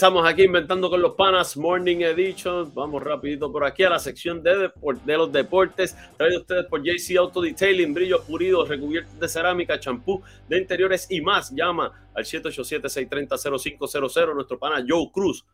Regresamos 0.00 0.26
aquí 0.26 0.44
inventando 0.44 0.88
con 0.88 1.02
los 1.02 1.14
panas 1.14 1.58
Morning 1.58 1.98
Edition. 1.98 2.72
Vamos 2.72 3.02
rapidito 3.02 3.52
por 3.52 3.66
aquí 3.66 3.82
a 3.82 3.90
la 3.90 3.98
sección 3.98 4.42
de, 4.42 4.70
de 5.04 5.16
los 5.18 5.30
deportes. 5.30 5.94
Traído 6.16 6.40
ustedes 6.40 6.64
por 6.64 6.82
JC 6.82 7.18
Auto 7.18 7.42
Detailing, 7.42 7.92
brillos 7.92 8.22
pulidos, 8.22 8.66
recubiertos 8.66 9.20
de 9.20 9.28
cerámica, 9.28 9.78
champú 9.78 10.22
de 10.48 10.56
interiores 10.56 11.06
y 11.10 11.20
más. 11.20 11.54
Llama 11.54 12.08
al 12.14 12.24
787-630-0500. 12.24 14.34
Nuestro 14.34 14.58
pana 14.58 14.82
Joe 14.88 15.10
Cruz 15.12 15.44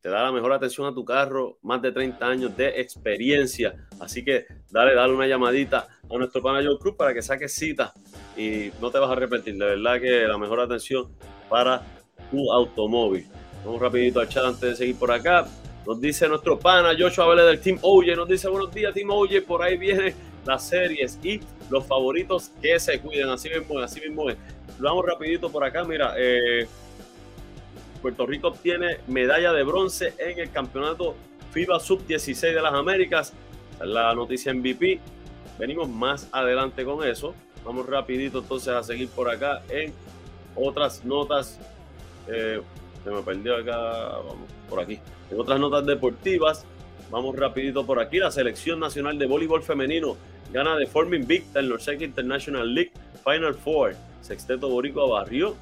te 0.00 0.10
da 0.10 0.22
la 0.22 0.30
mejor 0.30 0.52
atención 0.52 0.86
a 0.86 0.94
tu 0.94 1.04
carro, 1.04 1.58
más 1.62 1.82
de 1.82 1.90
30 1.90 2.24
años 2.24 2.56
de 2.56 2.80
experiencia. 2.80 3.88
Así 3.98 4.24
que 4.24 4.46
dale, 4.70 4.94
dale 4.94 5.12
una 5.12 5.26
llamadita 5.26 5.88
a 6.08 6.16
nuestro 6.16 6.40
pana 6.40 6.62
Joe 6.64 6.78
Cruz 6.78 6.94
para 6.94 7.12
que 7.12 7.20
saques 7.20 7.52
cita 7.52 7.92
y 8.36 8.70
no 8.80 8.92
te 8.92 9.00
vas 9.00 9.10
a 9.10 9.14
arrepentir. 9.14 9.56
De 9.56 9.64
verdad 9.64 10.00
que 10.00 10.28
la 10.28 10.38
mejor 10.38 10.60
atención 10.60 11.08
para 11.48 11.82
tu 12.30 12.52
automóvil. 12.52 13.26
Vamos 13.64 13.80
rapidito 13.80 14.20
al 14.20 14.28
chat 14.28 14.44
antes 14.44 14.60
de 14.60 14.76
seguir 14.76 14.98
por 14.98 15.10
acá. 15.10 15.46
Nos 15.86 16.00
dice 16.00 16.28
nuestro 16.28 16.58
pana 16.58 16.96
Joshua 16.98 17.28
Vélez 17.28 17.46
del 17.46 17.60
Team 17.60 17.78
Oye, 17.82 18.16
nos 18.16 18.28
dice 18.28 18.48
buenos 18.48 18.74
días 18.74 18.92
Team 18.92 19.10
Oye, 19.10 19.40
por 19.40 19.62
ahí 19.62 19.76
vienen 19.76 20.14
las 20.44 20.68
series 20.68 21.18
y 21.22 21.40
los 21.70 21.86
favoritos 21.86 22.50
que 22.60 22.78
se 22.80 23.00
cuiden, 23.00 23.28
así 23.28 23.48
mismo 23.48 23.78
así 23.78 24.00
mismo 24.00 24.28
es. 24.30 24.36
Vamos 24.78 25.04
rapidito 25.04 25.50
por 25.50 25.64
acá, 25.64 25.84
mira, 25.84 26.14
eh, 26.16 26.66
Puerto 28.02 28.26
Rico 28.26 28.48
obtiene 28.48 28.98
medalla 29.06 29.52
de 29.52 29.62
bronce 29.62 30.14
en 30.18 30.38
el 30.38 30.50
campeonato 30.50 31.16
FIBA 31.52 31.80
Sub-16 31.80 32.54
de 32.54 32.62
las 32.62 32.74
Américas, 32.74 33.32
la 33.80 34.14
noticia 34.14 34.52
MVP, 34.52 35.00
venimos 35.58 35.88
más 35.88 36.28
adelante 36.32 36.84
con 36.84 37.06
eso, 37.06 37.34
vamos 37.64 37.86
rapidito 37.86 38.40
entonces 38.40 38.68
a 38.68 38.82
seguir 38.82 39.08
por 39.08 39.30
acá 39.30 39.62
en 39.68 39.92
otras 40.54 41.04
notas. 41.04 41.58
Eh, 42.28 42.60
se 43.06 43.12
me 43.12 43.22
perdió 43.22 43.56
acá, 43.56 43.76
vamos, 43.76 44.48
por 44.68 44.80
aquí. 44.80 44.98
En 45.30 45.38
otras 45.38 45.60
notas 45.60 45.86
deportivas, 45.86 46.64
vamos 47.08 47.36
rapidito 47.36 47.86
por 47.86 48.00
aquí. 48.00 48.18
La 48.18 48.32
selección 48.32 48.80
nacional 48.80 49.16
de 49.16 49.26
voleibol 49.26 49.62
femenino 49.62 50.16
gana 50.52 50.76
de 50.76 50.88
forma 50.88 51.14
invicta 51.14 51.60
en 51.60 51.68
Norseca 51.68 52.02
International 52.02 52.74
League 52.74 52.90
Final 53.22 53.54
Four. 53.54 53.94
Sexteto 54.22 54.68
Boricua 54.68 55.08
barrió 55.08 55.54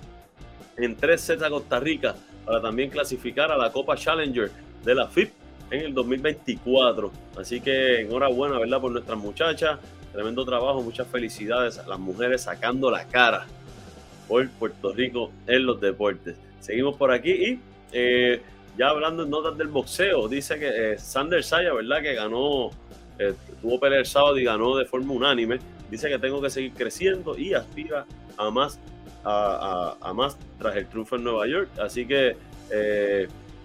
en 0.78 0.96
tres 0.96 1.20
sets 1.20 1.42
a 1.42 1.50
Costa 1.50 1.78
Rica 1.80 2.14
para 2.46 2.62
también 2.62 2.88
clasificar 2.88 3.52
a 3.52 3.58
la 3.58 3.70
Copa 3.70 3.94
Challenger 3.94 4.50
de 4.82 4.94
la 4.94 5.06
FIP 5.06 5.30
en 5.70 5.80
el 5.80 5.92
2024. 5.92 7.12
Así 7.38 7.60
que 7.60 8.00
enhorabuena, 8.00 8.58
¿verdad? 8.58 8.80
Por 8.80 8.92
nuestras 8.92 9.18
muchachas. 9.18 9.80
Tremendo 10.14 10.46
trabajo, 10.46 10.80
muchas 10.82 11.06
felicidades 11.08 11.76
a 11.76 11.86
las 11.86 11.98
mujeres 11.98 12.40
sacando 12.40 12.90
la 12.90 13.06
cara 13.06 13.46
por 14.28 14.48
Puerto 14.48 14.94
Rico 14.94 15.30
en 15.46 15.66
los 15.66 15.78
deportes. 15.78 16.36
Seguimos 16.64 16.96
por 16.96 17.12
aquí 17.12 17.30
y 17.30 17.60
eh, 17.92 18.40
ya 18.78 18.88
hablando 18.88 19.24
en 19.24 19.28
notas 19.28 19.58
del 19.58 19.68
boxeo, 19.68 20.28
dice 20.28 20.58
que 20.58 20.92
eh, 20.92 20.98
Sander 20.98 21.44
Saya, 21.44 21.74
¿verdad? 21.74 22.00
Que 22.00 22.14
ganó, 22.14 22.70
eh, 23.18 23.34
tuvo 23.60 23.78
pelea 23.78 23.98
el 23.98 24.06
sábado 24.06 24.38
y 24.38 24.44
ganó 24.44 24.74
de 24.74 24.86
forma 24.86 25.12
unánime. 25.12 25.58
Dice 25.90 26.08
que 26.08 26.18
tengo 26.18 26.40
que 26.40 26.48
seguir 26.48 26.72
creciendo 26.72 27.36
y 27.36 27.52
aspira 27.52 28.06
a 28.38 28.50
más, 28.50 28.80
a, 29.24 30.10
más 30.14 30.38
tras 30.58 30.74
el 30.76 30.86
triunfo 30.86 31.16
en 31.16 31.24
Nueva 31.24 31.46
York. 31.46 31.68
Así 31.78 32.06
que, 32.06 32.34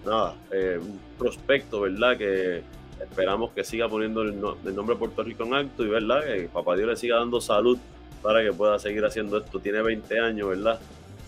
nada, 0.04 0.34
un 0.52 1.00
prospecto, 1.18 1.80
¿verdad? 1.80 2.18
Que 2.18 2.62
esperamos 3.00 3.52
que 3.52 3.64
siga 3.64 3.88
poniendo 3.88 4.20
el, 4.20 4.38
nombre 4.38 4.94
de 4.94 4.96
Puerto 4.96 5.22
Rico 5.22 5.44
en 5.44 5.54
alto 5.54 5.86
y, 5.86 5.88
¿verdad? 5.88 6.22
Que 6.22 6.50
Papá 6.52 6.76
Dios 6.76 6.86
le 6.86 6.96
siga 6.96 7.16
dando 7.16 7.40
salud 7.40 7.78
para 8.22 8.42
que 8.42 8.52
pueda 8.52 8.78
seguir 8.78 9.06
haciendo 9.06 9.38
esto. 9.38 9.58
Tiene 9.58 9.80
20 9.80 10.20
años, 10.20 10.50
¿verdad? 10.50 10.78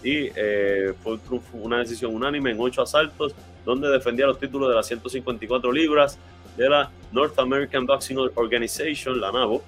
Y 0.03 0.31
eh, 0.35 0.93
fue 1.03 1.19
una 1.53 1.79
decisión 1.79 2.15
unánime 2.15 2.51
en 2.51 2.61
ocho 2.61 2.83
asaltos, 2.83 3.35
donde 3.65 3.89
defendía 3.89 4.27
los 4.27 4.39
títulos 4.39 4.69
de 4.69 4.75
las 4.75 4.87
154 4.87 5.73
libras 5.73 6.19
de 6.57 6.69
la 6.69 6.91
North 7.13 7.39
American 7.39 7.87
Boxing 7.87 8.19
Organization, 8.35 9.21
la 9.21 9.33
NABO, 9.33 9.63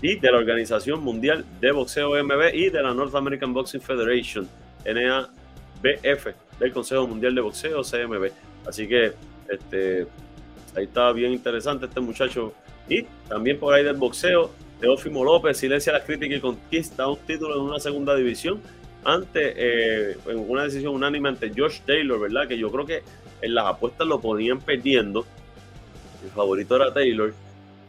y 0.00 0.16
de 0.16 0.32
la 0.32 0.38
Organización 0.38 1.02
Mundial 1.02 1.44
de 1.60 1.70
Boxeo 1.70 2.10
MB 2.24 2.54
y 2.54 2.70
de 2.70 2.82
la 2.82 2.92
North 2.92 3.14
American 3.14 3.52
Boxing 3.52 3.80
Federation, 3.80 4.48
NABF, 4.84 6.26
del 6.58 6.72
Consejo 6.72 7.06
Mundial 7.06 7.34
de 7.34 7.40
Boxeo, 7.40 7.82
CMB. 7.82 8.30
Así 8.66 8.88
que 8.88 9.12
este, 9.48 10.06
ahí 10.76 10.84
está 10.84 11.12
bien 11.12 11.32
interesante 11.32 11.86
este 11.86 12.00
muchacho. 12.00 12.52
Y 12.88 13.02
también 13.28 13.58
por 13.58 13.74
ahí 13.74 13.84
del 13.84 13.96
boxeo, 13.96 14.50
Teófimo 14.80 15.22
López 15.22 15.56
silencia 15.56 15.92
las 15.92 16.02
críticas 16.02 16.38
y 16.38 16.40
conquista 16.40 17.06
un 17.06 17.18
título 17.18 17.54
en 17.54 17.60
una 17.62 17.78
segunda 17.78 18.16
división 18.16 18.60
ante 19.04 19.54
eh, 19.56 20.16
en 20.26 20.50
una 20.50 20.64
decisión 20.64 20.94
unánime 20.94 21.28
ante 21.28 21.52
Josh 21.54 21.80
Taylor, 21.80 22.20
¿verdad? 22.20 22.46
Que 22.46 22.58
yo 22.58 22.70
creo 22.70 22.86
que 22.86 23.02
en 23.40 23.54
las 23.54 23.66
apuestas 23.66 24.06
lo 24.06 24.20
ponían 24.20 24.60
perdiendo. 24.60 25.26
El 26.22 26.30
favorito 26.30 26.76
era 26.76 26.92
Taylor, 26.92 27.34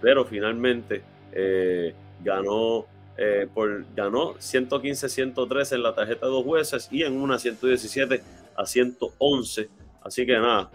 pero 0.01 0.25
finalmente 0.25 1.03
eh, 1.31 1.93
ganó 2.23 2.87
eh, 3.15 3.47
por 3.53 3.85
ganó 3.95 4.33
115-113 4.35 5.75
en 5.75 5.83
la 5.83 5.93
tarjeta 5.93 6.25
de 6.25 6.31
dos 6.31 6.43
jueces 6.43 6.87
y 6.91 7.03
en 7.03 7.13
una 7.13 7.37
117 7.37 8.21
a 8.55 8.65
111. 8.65 9.69
Así 10.03 10.25
que 10.25 10.33
nada, 10.33 10.69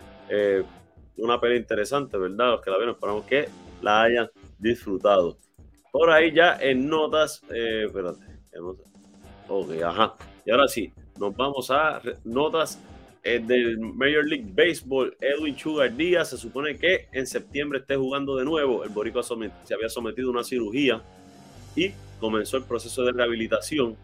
una 1.16 1.40
pelea 1.40 1.58
interesante, 1.58 2.16
¿verdad? 2.16 2.52
Los 2.52 2.60
que 2.62 2.70
la 2.70 2.76
vieron, 2.76 2.94
esperamos 2.94 3.24
que 3.24 3.48
la 3.82 4.02
hayan 4.02 4.30
disfrutado. 4.58 5.36
Por 5.90 6.10
ahí 6.10 6.32
ya 6.32 6.56
en 6.60 6.88
notas, 6.88 7.42
espérate, 7.50 8.20
Ok, 9.48 9.82
ajá. 9.82 10.14
Y 10.48 10.50
ahora 10.50 10.66
sí, 10.66 10.90
nos 11.20 11.36
vamos 11.36 11.70
a 11.70 12.00
notas 12.24 12.82
eh, 13.22 13.38
del 13.38 13.78
Major 13.78 14.26
League 14.26 14.46
Baseball. 14.50 15.14
Edwin 15.20 15.54
Sugar 15.58 15.94
Díaz 15.94 16.30
se 16.30 16.38
supone 16.38 16.78
que 16.78 17.06
en 17.12 17.26
septiembre 17.26 17.80
esté 17.80 17.96
jugando 17.96 18.34
de 18.34 18.46
nuevo. 18.46 18.82
El 18.82 18.88
Boricua 18.88 19.22
se 19.22 19.74
había 19.74 19.90
sometido 19.90 20.28
a 20.28 20.32
una 20.32 20.44
cirugía 20.44 21.02
y 21.76 21.90
comenzó 22.18 22.56
el 22.56 22.62
proceso 22.62 23.04
de 23.04 23.12
rehabilitación. 23.12 23.94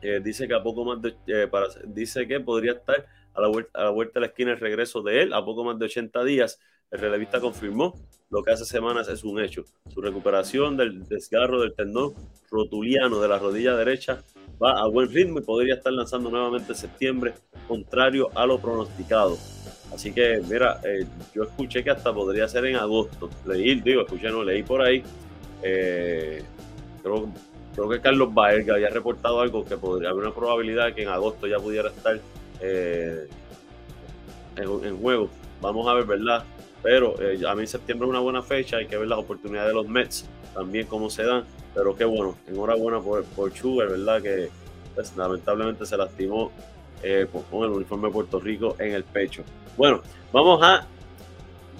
Eh, 0.00 0.22
dice 0.24 0.48
que 0.48 0.54
a 0.54 0.62
poco 0.62 0.82
más 0.82 1.02
de, 1.02 1.14
eh, 1.26 1.46
para, 1.46 1.66
dice 1.84 2.26
que 2.26 2.40
podría 2.40 2.72
estar 2.72 3.04
a 3.34 3.40
la, 3.42 3.48
vuelta, 3.48 3.78
a 3.78 3.84
la 3.84 3.90
vuelta 3.90 4.14
de 4.14 4.20
la 4.20 4.26
esquina 4.28 4.52
el 4.52 4.60
regreso 4.60 5.02
de 5.02 5.24
él 5.24 5.34
a 5.34 5.44
poco 5.44 5.62
más 5.62 5.78
de 5.78 5.84
80 5.84 6.24
días. 6.24 6.58
El 6.90 7.00
relevista 7.00 7.38
confirmó 7.38 8.00
lo 8.30 8.42
que 8.42 8.50
hace 8.50 8.64
semanas 8.64 9.08
es 9.08 9.24
un 9.24 9.38
hecho. 9.38 9.66
Su 9.92 10.00
recuperación 10.00 10.78
del 10.78 11.06
desgarro 11.06 11.60
del 11.60 11.74
tendón 11.74 12.14
rotuliano 12.50 13.20
de 13.20 13.28
la 13.28 13.38
rodilla 13.38 13.76
derecha 13.76 14.24
va 14.62 14.80
a 14.80 14.86
buen 14.86 15.10
ritmo 15.10 15.38
y 15.38 15.42
podría 15.42 15.74
estar 15.74 15.92
lanzando 15.92 16.30
nuevamente 16.30 16.72
en 16.72 16.78
septiembre, 16.78 17.34
contrario 17.66 18.28
a 18.34 18.46
lo 18.46 18.58
pronosticado. 18.58 19.38
Así 19.92 20.12
que, 20.12 20.40
mira, 20.48 20.80
eh, 20.84 21.06
yo 21.34 21.42
escuché 21.42 21.82
que 21.82 21.90
hasta 21.90 22.12
podría 22.12 22.46
ser 22.46 22.66
en 22.66 22.76
agosto. 22.76 23.28
Leí, 23.46 23.80
digo, 23.80 24.02
escuché, 24.02 24.28
no, 24.28 24.44
leí 24.44 24.62
por 24.62 24.82
ahí. 24.82 25.02
Eh, 25.62 26.42
creo, 27.02 27.28
creo, 27.74 27.88
que 27.88 28.00
Carlos 28.00 28.32
Baerga 28.32 28.74
había 28.74 28.90
reportado 28.90 29.40
algo 29.40 29.64
que 29.64 29.76
podría 29.76 30.10
haber 30.10 30.24
una 30.24 30.34
probabilidad 30.34 30.94
que 30.94 31.02
en 31.02 31.08
agosto 31.08 31.46
ya 31.46 31.58
pudiera 31.58 31.88
estar 31.88 32.20
eh, 32.60 33.26
en, 34.56 34.98
juego. 35.00 35.28
Vamos 35.60 35.88
a 35.88 35.94
ver, 35.94 36.04
¿verdad? 36.04 36.44
Pero 36.82 37.14
a 37.46 37.54
mí 37.54 37.66
septiembre 37.66 38.06
es 38.06 38.10
una 38.10 38.20
buena 38.20 38.42
fecha, 38.42 38.78
hay 38.78 38.86
que 38.86 38.96
ver 38.96 39.08
las 39.08 39.18
oportunidades 39.18 39.68
de 39.68 39.74
los 39.74 39.86
Mets, 39.86 40.26
también 40.54 40.86
cómo 40.86 41.10
se 41.10 41.24
dan. 41.24 41.44
Pero 41.74 41.96
qué 41.96 42.04
bueno, 42.04 42.36
enhorabuena 42.48 43.00
por, 43.00 43.24
por 43.24 43.52
Sugar, 43.52 43.88
¿verdad? 43.88 44.22
Que 44.22 44.50
pues, 44.94 45.16
lamentablemente 45.16 45.86
se 45.86 45.96
lastimó 45.96 46.50
con 47.50 47.64
el 47.64 47.70
uniforme 47.70 48.08
de 48.08 48.12
Puerto 48.12 48.40
Rico 48.40 48.76
en 48.78 48.92
el 48.92 49.04
pecho. 49.04 49.42
Bueno, 49.76 50.02
vamos 50.32 50.62
a 50.62 50.86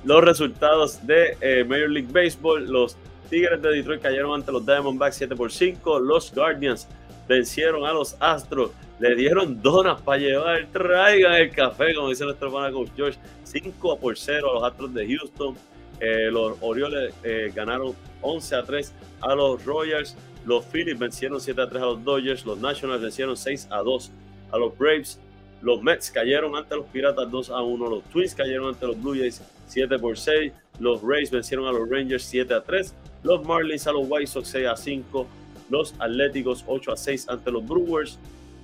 los 0.04 0.24
resultados 0.24 1.06
de 1.06 1.36
eh, 1.40 1.64
Major 1.64 1.90
League 1.90 2.08
Baseball. 2.10 2.64
Los 2.66 2.96
Tigres 3.28 3.60
de 3.60 3.70
Detroit 3.70 4.00
cayeron 4.00 4.34
ante 4.34 4.50
los 4.50 4.64
Diamondbacks 4.64 5.16
7 5.16 5.36
por 5.36 5.52
5. 5.52 6.00
Los 6.00 6.34
Guardians 6.34 6.88
vencieron 7.28 7.84
a 7.84 7.92
los 7.92 8.16
Astros. 8.20 8.70
Le 8.98 9.14
dieron 9.14 9.60
donas 9.60 10.00
para 10.00 10.18
llevar. 10.18 10.66
Traigan 10.72 11.34
el 11.34 11.50
café, 11.50 11.94
como 11.94 12.08
dice 12.08 12.24
nuestro 12.24 12.52
pana 12.52 12.72
coach 12.72 12.90
George. 12.96 13.18
5 13.44 13.98
por 13.98 14.16
0 14.16 14.50
a 14.50 14.54
los 14.54 14.64
Astros 14.64 14.94
de 14.94 15.16
Houston. 15.16 15.54
Eh, 16.00 16.30
los 16.30 16.56
Orioles 16.60 17.14
eh, 17.22 17.52
ganaron 17.54 17.94
11 18.22 18.56
a 18.56 18.64
3 18.64 18.92
a 19.20 19.34
los 19.34 19.64
Royals. 19.64 20.16
Los 20.46 20.64
Phillies 20.64 20.98
vencieron 20.98 21.40
7 21.40 21.60
a 21.60 21.68
3 21.68 21.82
a 21.82 21.86
los 21.86 22.04
Dodgers. 22.04 22.46
Los 22.46 22.58
Nationals 22.58 23.02
vencieron 23.02 23.36
6 23.36 23.68
a 23.70 23.78
2 23.78 24.10
a 24.52 24.58
los 24.58 24.76
Braves. 24.76 25.18
Los 25.62 25.82
Mets 25.82 26.10
cayeron 26.10 26.56
ante 26.56 26.74
los 26.74 26.86
Piratas 26.86 27.30
2 27.30 27.50
a 27.50 27.60
1. 27.60 27.90
Los 27.90 28.02
Twins 28.04 28.34
cayeron 28.34 28.68
ante 28.68 28.86
los 28.86 29.00
Blue 29.00 29.14
Jays 29.14 29.42
7 29.66 29.98
por 29.98 30.16
6. 30.16 30.52
Los 30.78 31.02
Rays 31.02 31.30
vencieron 31.30 31.66
a 31.66 31.72
los 31.72 31.88
Rangers 31.88 32.24
7 32.24 32.54
a 32.54 32.62
3. 32.62 32.94
Los 33.22 33.44
Marlins 33.44 33.86
a 33.86 33.92
los 33.92 34.06
White 34.08 34.26
Sox 34.26 34.48
6 34.48 34.66
a 34.66 34.76
5. 34.76 35.26
Los 35.68 35.94
Atléticos 35.98 36.64
8 36.66 36.92
a 36.92 36.96
6 36.96 37.28
ante 37.28 37.50
los 37.50 37.66
Brewers. 37.66 38.18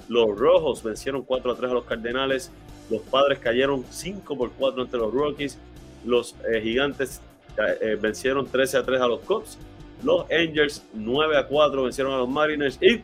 Los 0.09 0.39
Rojos 0.39 0.83
vencieron 0.83 1.23
4 1.23 1.53
a 1.53 1.57
3 1.57 1.71
a 1.71 1.75
los 1.75 1.85
Cardenales. 1.85 2.51
Los 2.89 3.03
Padres 3.03 3.41
cayeron 3.41 3.85
5 3.91 4.37
por 4.37 4.51
4 4.53 4.83
ante 4.83 4.97
los 4.97 5.13
Rockies. 5.13 5.59
Los 6.07 6.35
eh, 6.51 6.63
Gigantes 6.63 7.21
eh, 7.59 7.99
vencieron 8.01 8.47
13 8.47 8.79
a 8.79 8.83
3 8.85 9.01
a 9.01 9.07
los 9.07 9.21
Cubs. 9.21 9.59
Los 10.03 10.31
Angels 10.31 10.83
9 10.95 11.37
a 11.37 11.47
4 11.47 11.83
vencieron 11.83 12.15
a 12.15 12.19
los 12.19 12.29
Mariners. 12.29 12.79
Y 12.81 13.03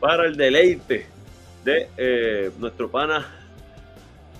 para 0.00 0.26
el 0.26 0.36
deleite 0.36 1.06
de 1.64 1.88
eh, 1.96 2.50
nuestro 2.58 2.90
pana 2.90 3.26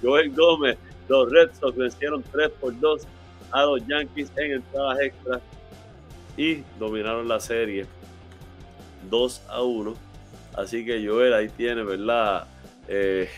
Joel 0.02 0.30
Gómez. 0.30 0.76
Los 1.08 1.30
Red 1.30 1.50
Sox 1.58 1.76
vencieron 1.76 2.22
3 2.32 2.50
por 2.60 2.78
2 2.78 3.02
a 3.50 3.62
los 3.64 3.86
Yankees 3.86 4.30
en 4.36 4.52
entradas 4.52 5.00
extras 5.00 5.40
y 6.36 6.62
dominaron 6.78 7.28
la 7.28 7.40
serie 7.40 7.86
2 9.10 9.42
a 9.48 9.62
1. 9.62 9.94
Así 10.56 10.84
que 10.84 11.06
Joel 11.06 11.34
ahí 11.34 11.48
tiene, 11.48 11.82
¿verdad? 11.82 12.46
Eh, 12.88 13.28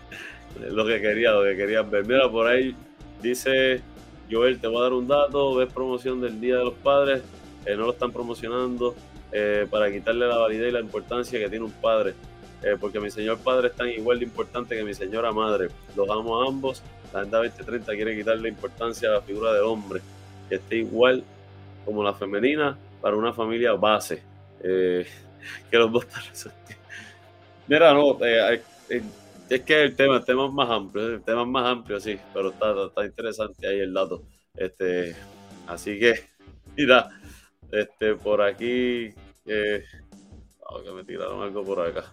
lo 0.70 0.86
que 0.86 1.00
quería, 1.00 1.32
lo 1.32 1.42
que 1.44 1.56
querían 1.56 1.90
ver. 1.90 2.06
Mira, 2.06 2.30
por 2.30 2.46
ahí 2.46 2.74
dice 3.22 3.82
Joel, 4.30 4.60
te 4.60 4.66
voy 4.66 4.78
a 4.78 4.82
dar 4.84 4.92
un 4.92 5.08
dato, 5.08 5.54
ves 5.54 5.72
promoción 5.72 6.20
del 6.20 6.40
Día 6.40 6.56
de 6.56 6.64
los 6.64 6.74
Padres, 6.74 7.22
eh, 7.66 7.76
no 7.76 7.86
lo 7.86 7.92
están 7.92 8.12
promocionando 8.12 8.94
para 9.70 9.92
quitarle 9.92 10.26
la 10.26 10.38
validez 10.38 10.70
y 10.70 10.72
la 10.72 10.80
importancia 10.80 11.38
que 11.38 11.50
tiene 11.50 11.66
un 11.66 11.70
padre. 11.70 12.14
Eh, 12.62 12.76
porque 12.80 12.98
mi 12.98 13.10
señor 13.10 13.38
padre 13.38 13.68
es 13.68 13.74
tan 13.74 13.88
igual 13.88 14.18
de 14.18 14.24
importante 14.24 14.76
que 14.76 14.82
mi 14.82 14.94
señora 14.94 15.32
madre. 15.32 15.68
Los 15.94 16.08
amo 16.10 16.42
a 16.42 16.48
ambos. 16.48 16.82
La 17.12 17.20
Agenda 17.20 17.38
2030 17.38 17.92
quiere 17.94 18.16
quitarle 18.16 18.48
importancia 18.48 19.08
a 19.08 19.12
la 19.12 19.22
figura 19.22 19.52
del 19.52 19.62
hombre, 19.62 20.00
que 20.48 20.56
esté 20.56 20.76
igual 20.76 21.22
como 21.84 22.02
la 22.02 22.12
femenina 22.14 22.76
para 23.00 23.16
una 23.16 23.32
familia 23.32 23.72
base. 23.74 24.22
Eh, 24.62 25.06
que 25.70 25.76
los 25.76 25.92
dos 25.92 26.06
Mira, 27.68 27.92
no, 27.92 28.18
eh, 28.24 28.60
es 29.48 29.62
que 29.62 29.82
el 29.82 29.96
tema, 29.96 30.16
el 30.16 30.24
tema 30.24 30.46
es 30.46 30.52
más 30.52 30.68
amplio, 30.68 31.06
el 31.06 31.22
tema 31.22 31.42
es 31.42 31.48
más 31.48 31.66
amplio, 31.66 32.00
sí, 32.00 32.18
pero 32.34 32.50
está, 32.50 32.86
está 32.86 33.06
interesante 33.06 33.66
ahí 33.66 33.80
el 33.80 33.94
dato. 33.94 34.22
Este, 34.54 35.16
así 35.66 35.98
que, 35.98 36.20
mira, 36.76 37.08
este, 37.72 38.14
por 38.14 38.42
aquí, 38.42 39.08
eh, 39.46 39.84
que 40.84 40.92
me 40.92 41.02
tiraron 41.04 41.42
algo 41.42 41.64
por 41.64 41.80
acá. 41.80 42.12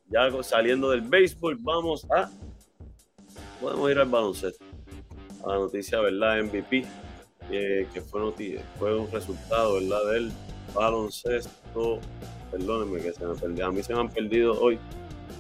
ya 0.08 0.32
saliendo 0.42 0.90
del 0.90 1.02
béisbol, 1.02 1.58
vamos 1.60 2.08
a. 2.10 2.32
Podemos 3.60 3.92
ir 3.92 4.00
al 4.00 4.10
baloncesto 4.10 4.66
la 5.46 5.56
noticia, 5.56 6.00
¿verdad? 6.00 6.44
MVP, 6.44 6.86
que 7.50 8.02
fue, 8.02 8.22
fue 8.80 8.98
un 8.98 9.12
resultado, 9.12 9.76
¿verdad? 9.76 10.12
Del 10.12 10.32
baloncesto. 10.74 12.00
Perdónenme 12.52 13.02
que 13.02 13.14
se 13.14 13.26
me 13.26 13.36
perdió. 13.36 13.68
A 13.68 13.72
mí 13.72 13.82
se 13.84 13.94
me 13.94 14.02
han 14.02 14.10
perdido 14.10 14.60
hoy 14.60 14.78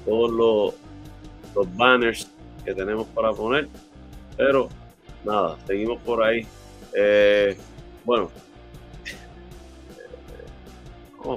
todos 0.05 0.31
los, 0.31 0.73
los 1.55 1.77
banners 1.77 2.29
que 2.63 2.73
tenemos 2.73 3.07
para 3.07 3.31
poner. 3.31 3.67
Pero 4.37 4.69
nada, 5.23 5.57
seguimos 5.65 6.01
por 6.01 6.23
ahí. 6.23 6.45
Eh, 6.93 7.57
bueno, 8.03 8.31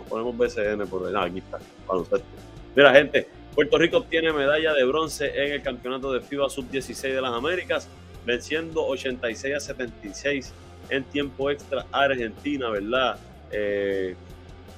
ponemos 0.08 0.36
BCN 0.36 0.86
por 0.88 1.06
ahí. 1.06 1.30
aquí 1.30 1.38
está. 1.38 1.58
Mira, 2.74 2.92
gente, 2.92 3.28
Puerto 3.54 3.78
Rico 3.78 3.98
obtiene 3.98 4.32
medalla 4.32 4.72
de 4.72 4.84
bronce 4.84 5.26
en 5.26 5.52
el 5.52 5.62
campeonato 5.62 6.12
de 6.12 6.20
FIBA 6.20 6.48
Sub-16 6.50 7.14
de 7.14 7.20
las 7.20 7.32
Américas 7.32 7.88
venciendo 8.24 8.86
86 8.86 9.54
a 9.54 9.60
76 9.60 10.52
en 10.88 11.04
tiempo 11.04 11.50
extra 11.50 11.86
a 11.92 12.04
Argentina, 12.04 12.70
¿verdad? 12.70 13.18
Eh, 13.50 14.14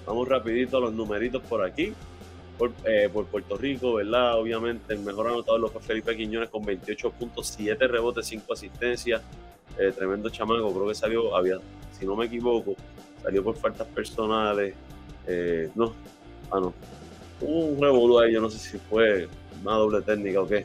vamos 0.04 0.28
rapidito 0.28 0.76
a 0.76 0.80
los 0.80 0.92
numeritos 0.92 1.42
por 1.42 1.64
aquí. 1.64 1.94
Eh, 2.86 3.10
por, 3.12 3.26
Puerto 3.26 3.56
Rico, 3.56 3.94
¿verdad? 3.94 4.38
Obviamente 4.38 4.94
el 4.94 5.00
mejor 5.00 5.26
anotador 5.28 5.60
lo 5.60 5.68
fue 5.68 5.82
Felipe 5.82 6.16
Quiñones 6.16 6.48
con 6.48 6.64
28.7 6.64 7.78
rebotes, 7.86 8.26
5 8.26 8.52
asistencias. 8.52 9.20
Eh, 9.78 9.92
tremendo 9.92 10.30
chamaco, 10.30 10.72
creo 10.72 10.88
que 10.88 10.94
salió, 10.94 11.36
había, 11.36 11.58
si 11.98 12.06
no 12.06 12.16
me 12.16 12.26
equivoco, 12.26 12.74
salió 13.22 13.44
por 13.44 13.56
faltas 13.56 13.86
personales. 13.88 14.74
no, 15.74 15.92
ah, 16.50 16.60
no. 16.60 16.74
Un 17.40 17.78
revolú 17.80 18.26
yo 18.30 18.40
no 18.40 18.48
sé 18.48 18.58
si 18.58 18.78
fue 18.78 19.28
una 19.62 19.74
doble 19.74 20.00
técnica 20.00 20.40
o 20.40 20.46
qué, 20.48 20.64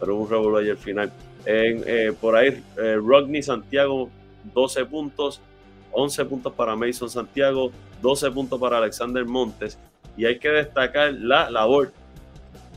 pero 0.00 0.16
un 0.16 0.28
revolú 0.28 0.56
al 0.56 0.76
final. 0.78 1.12
Eh, 1.44 2.12
por 2.20 2.34
ahí, 2.34 2.62
eh, 2.76 2.98
Rodney 3.00 3.42
Santiago, 3.42 4.10
12 4.52 4.84
puntos, 4.86 5.40
11 5.92 6.24
puntos 6.24 6.52
para 6.52 6.74
Mason 6.74 7.08
Santiago, 7.08 7.70
12 8.02 8.30
puntos 8.32 8.60
para 8.60 8.78
Alexander 8.78 9.24
Montes. 9.24 9.78
Y 10.16 10.24
hay 10.24 10.38
que 10.38 10.48
destacar 10.48 11.12
la 11.14 11.50
labor 11.50 11.92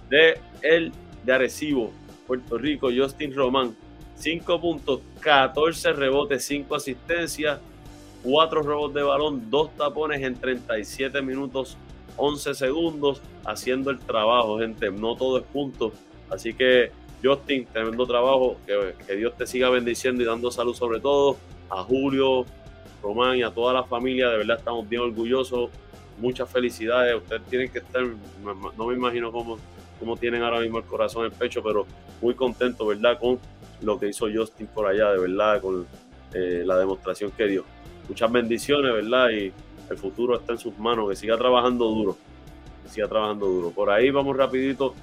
de 0.10 0.40
el 0.62 0.92
de 1.24 1.34
Arecibo, 1.34 1.92
Puerto 2.28 2.58
Rico, 2.58 2.90
Justin 2.96 3.36
Román. 3.36 3.76
5 4.20 4.60
puntos, 4.60 5.00
14 5.22 5.94
rebotes, 5.94 6.44
5 6.46 6.76
asistencias, 6.76 7.60
4 8.24 8.62
robos 8.62 8.94
de 8.94 9.02
balón, 9.02 9.50
2 9.50 9.78
tapones 9.78 10.22
en 10.22 10.36
37 10.36 11.22
minutos, 11.22 11.78
11 12.18 12.54
segundos, 12.54 13.22
haciendo 13.46 13.92
el 13.92 14.00
trabajo, 14.00 14.60
gente. 14.60 14.92
No 14.92 15.16
todo 15.16 15.38
es 15.38 15.46
punto. 15.46 15.94
Así 16.30 16.54
que 16.54 16.92
Justin, 17.24 17.66
tremendo 17.66 18.06
trabajo, 18.06 18.58
que, 18.66 19.16
Dios 19.16 19.36
te 19.38 19.48
siga 19.48 19.70
bendiciendo 19.70 20.22
y 20.22 20.26
dando 20.26 20.52
salud 20.52 20.76
sobre 20.76 21.00
todo, 21.00 21.38
a 21.70 21.84
Julio, 21.84 22.46
Román 23.02 23.38
y 23.38 23.44
a 23.44 23.52
toda 23.52 23.74
la 23.74 23.84
familia, 23.84 24.30
de 24.30 24.38
verdad 24.38 24.58
estamos 24.58 24.88
bien 24.88 25.02
orgullosos, 25.02 25.70
muchas 26.20 26.50
felicidades, 26.50 27.16
ustedes 27.16 27.44
tienen 27.44 27.72
que 27.72 27.80
estar, 27.80 28.04
no 28.78 28.86
me 28.88 28.94
imagino 28.94 29.32
cómo, 29.32 29.58
cómo 30.00 30.18
tienen 30.18 30.44
ahora 30.44 30.60
mismo 30.60 30.80
el 30.80 30.84
corazón 30.86 31.26
en 31.26 31.32
el 31.32 31.38
pecho, 31.38 31.62
pero 31.64 31.86
muy 32.22 32.34
contentos, 32.34 32.88
¿verdad? 32.88 33.20
Con 33.20 33.40
lo 33.82 34.00
que 34.00 34.08
hizo 34.10 34.28
Justin 34.34 34.68
por 34.68 34.88
allá, 34.88 35.12
de 35.12 35.20
verdad, 35.20 35.62
con 35.62 35.88
eh, 36.34 36.64
la 36.66 36.78
demostración 36.78 37.32
que 37.32 37.46
dio. 37.46 37.66
Muchas 38.08 38.32
bendiciones, 38.32 38.94
¿verdad? 38.94 39.30
Y 39.30 39.52
el 39.90 39.98
futuro 39.98 40.36
está 40.38 40.54
en 40.54 40.60
sus 40.60 40.78
manos, 40.78 41.10
que 41.10 41.16
siga 41.16 41.38
trabajando 41.38 41.86
duro, 41.86 42.18
que 42.84 42.90
siga 42.90 43.08
trabajando 43.08 43.48
duro. 43.48 43.72
Por 43.72 43.90
ahí 43.90 44.10
vamos 44.12 44.36
rapidito 44.36 44.94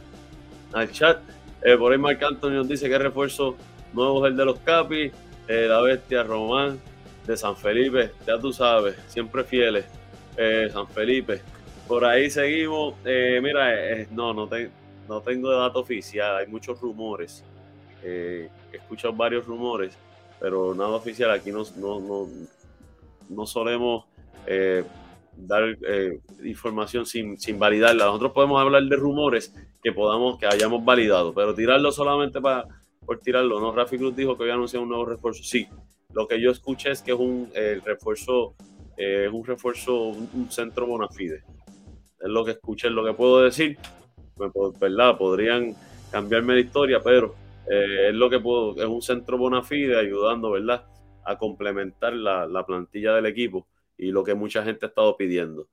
al 0.72 0.91
chat. 0.91 1.18
Eh, 1.62 1.77
por 1.77 1.93
ahí 1.93 1.99
Marc 1.99 2.22
nos 2.43 2.68
dice 2.68 2.89
que 2.89 2.99
refuerzo 2.99 3.57
nuevo 3.93 4.27
el 4.27 4.37
de 4.37 4.45
los 4.45 4.59
Capis, 4.61 5.12
eh, 5.49 5.66
la 5.68 5.81
bestia 5.81 6.22
Román 6.22 6.79
de 7.27 7.37
San 7.37 7.57
Felipe, 7.57 8.12
ya 8.24 8.39
tú 8.39 8.53
sabes, 8.53 8.97
siempre 9.09 9.43
fieles, 9.43 9.85
San 10.72 10.87
Felipe. 10.89 11.41
Por 11.89 12.05
ahí 12.05 12.31
seguimos. 12.31 12.95
Mira, 13.05 14.07
no, 14.12 14.33
no, 14.33 14.49
no 15.09 15.20
tengo 15.22 15.51
dato 15.51 15.81
oficial, 15.81 16.37
hay 16.37 16.47
muchos 16.47 16.81
rumores. 16.81 17.43
He 18.77 18.81
escuchado 18.81 19.14
varios 19.14 19.47
rumores, 19.47 19.97
pero 20.41 20.74
nada 20.74 20.91
oficial. 20.91 21.31
Aquí 21.31 21.51
no, 21.51 21.64
no, 21.77 22.01
no, 22.01 22.29
no 23.29 23.47
solemos 23.47 24.05
dar 25.37 25.77
información 26.45 27.05
sin, 27.05 27.39
sin 27.39 27.59
validarla. 27.59 28.05
Nosotros 28.07 28.33
podemos 28.33 28.61
hablar 28.61 28.85
de 28.85 28.97
rumores 28.97 29.55
que 29.83 29.93
podamos, 29.93 30.39
que 30.39 30.47
hayamos 30.47 30.85
validado, 30.85 31.35
pero 31.35 31.55
tirarlo 31.55 31.91
solamente 31.93 32.41
para 32.41 32.66
por 33.07 33.20
tirarlo, 33.20 33.61
¿no? 33.61 33.72
Rafi 33.72 33.97
Cruz 33.97 34.16
dijo 34.16 34.37
que 34.37 34.43
había 34.43 34.55
anunciado 34.55 34.83
un 34.83 34.89
nuevo 34.89 35.07
refuerzo. 35.07 35.43
Sí, 35.45 35.68
lo 36.12 36.27
que 36.27 36.41
yo 36.41 36.51
escuché 36.51 36.91
es 36.91 37.01
que 37.01 37.12
es 37.12 37.18
un 37.18 37.49
refuerzo, 37.85 38.55
eh, 38.97 39.27
es 39.27 39.33
un 39.33 39.45
refuerzo, 39.45 40.09
un, 40.09 40.51
centro 40.51 40.87
bona 40.87 41.09
fide. 41.09 41.45
Es 42.20 42.29
lo 42.29 42.45
que 42.45 42.51
escuché, 42.53 42.89
es 42.89 42.93
lo 42.93 43.05
que. 43.05 43.12
Pues, 43.12 44.79
¿Verdad? 44.79 45.16
Podrían 45.16 45.74
cambiarme 46.11 46.55
la 46.55 46.61
historia, 46.61 47.01
pero 47.03 47.35
eh, 47.70 48.08
es 48.08 48.14
lo 48.14 48.30
que 48.30 48.40
puedo, 48.40 48.76
es 48.76 48.86
un 48.86 49.02
centro 49.02 49.38
bona 49.38 49.62
fide 49.62 49.98
ayudando, 49.98 50.50
¿verdad? 50.50 50.86
A 51.24 51.38
complementar 51.38 52.14
la, 52.14 52.46
la 52.46 52.64
plantilla 52.64 53.14
del 53.14 53.26
equipo 53.26 53.66
y 53.96 54.10
lo 54.10 54.24
que 54.24 54.34
mucha 54.34 54.62
gente 54.62 54.86
ha 54.86 54.88
estado 54.88 55.16
pidiendo 55.16 55.68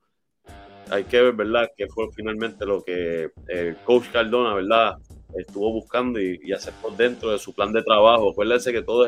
hay 0.90 1.06
que 1.06 1.22
ver, 1.22 1.34
¿verdad?, 1.34 1.72
que 1.76 1.88
fue 1.88 2.06
finalmente 2.16 2.66
lo 2.66 2.84
que 2.84 3.32
el 3.48 3.76
coach 3.78 4.06
Cardona, 4.12 4.54
¿verdad?, 4.54 4.98
estuvo 5.36 5.72
buscando 5.72 6.22
y, 6.22 6.40
y 6.44 6.54
por 6.82 6.96
dentro 6.96 7.32
de 7.32 7.40
su 7.40 7.54
plan 7.54 7.74
de 7.74 7.82
trabajo. 7.82 8.32
Acuérdense 8.32 8.72
que 8.72 8.84
todo 8.84 9.08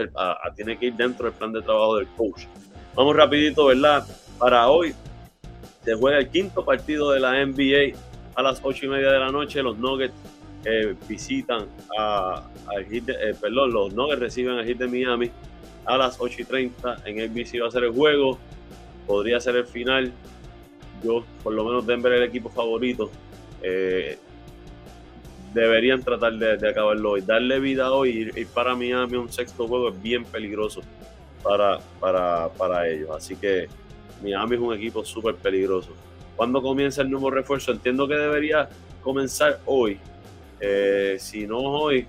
tiene 0.56 0.78
que 0.80 0.88
ir 0.88 0.94
dentro 0.96 1.26
del 1.26 1.34
plan 1.34 1.54
de 1.54 1.62
trabajo 1.62 1.98
del 1.98 2.08
coach. 2.08 2.46
Vamos 2.96 3.16
rapidito, 3.16 3.68
¿verdad? 3.68 4.04
Para 4.40 4.68
hoy 4.70 4.96
se 5.84 5.94
juega 5.94 6.18
el 6.18 6.30
quinto 6.30 6.66
partido 6.66 7.12
de 7.12 7.20
la 7.20 7.46
NBA 7.46 7.96
a 8.34 8.42
las 8.42 8.60
ocho 8.64 8.88
y 8.88 8.90
media 8.90 9.12
de 9.12 9.20
la 9.20 9.32
noche. 9.32 9.62
Los 9.62 9.78
Nuggets 9.78 10.16
eh, 10.66 10.96
visitan 11.08 11.68
a, 11.98 12.50
eh, 12.78 13.36
perdón, 13.40 13.72
los 13.72 13.94
Nuggets 13.94 14.20
reciben 14.20 14.58
a 14.58 14.64
Heat 14.64 14.78
de 14.78 14.88
Miami 14.88 15.32
a 15.86 15.98
las 15.98 16.20
8 16.20 16.42
y 16.42 16.46
30. 16.46 17.04
En 17.06 17.22
ABC 17.22 17.62
va 17.62 17.68
a 17.68 17.72
ser 17.72 17.84
el 17.84 17.92
juego. 17.92 18.38
Podría 19.08 19.40
ser 19.40 19.56
el 19.56 19.66
final 19.66 20.12
yo, 21.04 21.24
por 21.44 21.54
lo 21.54 21.64
menos 21.64 21.86
Denver 21.86 22.12
es 22.14 22.22
el 22.22 22.28
equipo 22.28 22.50
favorito. 22.50 23.12
Eh, 23.62 24.18
deberían 25.54 26.04
tratar 26.04 26.34
de, 26.34 26.68
acabarlo 26.68 27.12
hoy. 27.12 27.22
Darle 27.22 27.60
vida 27.60 27.92
hoy 27.92 28.32
y 28.36 28.40
ir 28.40 28.48
para 28.48 28.76
Miami 28.76 29.18
un 29.18 29.32
sexto 29.32 29.68
juego 29.68 29.90
es 29.90 30.02
bien 30.02 30.26
peligroso 30.26 30.82
para, 31.44 31.80
para, 32.00 32.88
ellos. 32.88 33.10
Así 33.16 33.36
que 33.36 33.68
Miami 34.24 34.56
es 34.56 34.62
un 34.62 34.74
equipo 34.74 35.06
súper 35.06 35.36
peligroso. 35.36 35.92
¿Cuándo 36.36 36.62
comienza 36.62 37.02
el 37.02 37.10
nuevo 37.10 37.30
refuerzo? 37.30 37.72
Entiendo 37.72 38.08
que 38.08 38.16
debería 38.16 38.68
comenzar 39.02 39.60
hoy. 39.66 40.00
Eh, 40.60 41.18
si 41.20 41.48
no 41.48 41.60
hoy, 41.60 42.08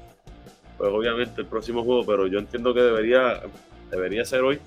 pues 0.76 0.90
obviamente 0.92 1.40
el 1.40 1.47
próximo 1.47 1.84
juego, 1.84 2.05
pero 2.05 2.26
yo 2.26 2.38
entiendo 2.38 2.74
que 2.74 2.80
debería, 2.80 3.42
debería 3.90 4.24
ser 4.24 4.42
hoy, 4.42 4.59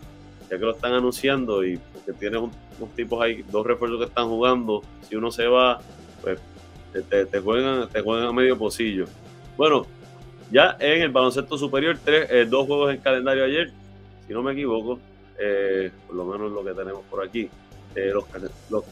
ya 0.49 0.57
que 0.57 0.65
lo 0.65 0.71
están 0.71 0.93
anunciando 0.93 1.63
y 1.63 1.79
que 2.05 2.13
tienes 2.13 2.41
unos 2.41 2.95
tipos 2.95 3.21
ahí, 3.21 3.43
dos 3.51 3.65
refuerzos 3.65 3.99
que 3.99 4.05
están 4.05 4.27
jugando. 4.27 4.81
Si 5.07 5.15
uno 5.15 5.31
se 5.31 5.47
va, 5.47 5.79
pues 6.21 6.39
te, 6.91 7.39
juegan, 7.39 7.87
te 7.89 8.01
juegan 8.01 8.27
a 8.27 8.33
medio 8.33 8.57
pocillo. 8.57 9.05
Bueno, 9.57 9.85
ya 10.51 10.75
en 10.79 11.01
el 11.01 11.09
baloncesto 11.09 11.57
superior, 11.57 11.97
tres, 12.03 12.29
eh, 12.31 12.45
dos 12.49 12.65
juegos 12.65 12.93
en 12.93 13.01
calendario 13.01 13.43
ayer, 13.43 13.71
si 14.27 14.33
no 14.33 14.41
me 14.41 14.53
equivoco, 14.53 14.99
eh, 15.37 15.91
por 16.07 16.15
lo 16.15 16.25
menos 16.25 16.51
lo 16.51 16.63
que 16.63 16.73
tenemos 16.73 17.03
por 17.09 17.23
aquí. 17.23 17.49
Eh, 17.95 18.11
los, 18.69 18.83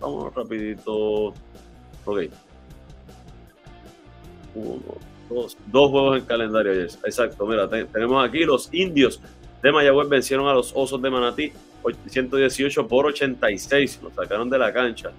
vamos 0.00 0.34
rapidito. 0.34 1.34
Ok. 2.04 2.20
Uno, 4.56 4.80
dos, 5.28 5.56
juegos 5.90 6.18
en 6.18 6.24
calendario. 6.24 6.72
Exacto, 6.72 7.46
mira, 7.46 7.68
tenemos 7.68 8.26
aquí 8.26 8.44
los 8.44 8.72
indios 8.72 9.20
de 9.62 9.72
Mayagüez 9.72 10.08
vencieron 10.08 10.46
a 10.48 10.54
los 10.54 10.72
Osos 10.74 11.00
de 11.02 11.10
Manatí 11.10 11.52
118 12.06 12.88
por 12.88 13.06
86, 13.06 14.00
los 14.02 14.14
sacaron 14.14 14.50
de 14.50 14.58
la 14.58 14.72
cancha. 14.72 15.12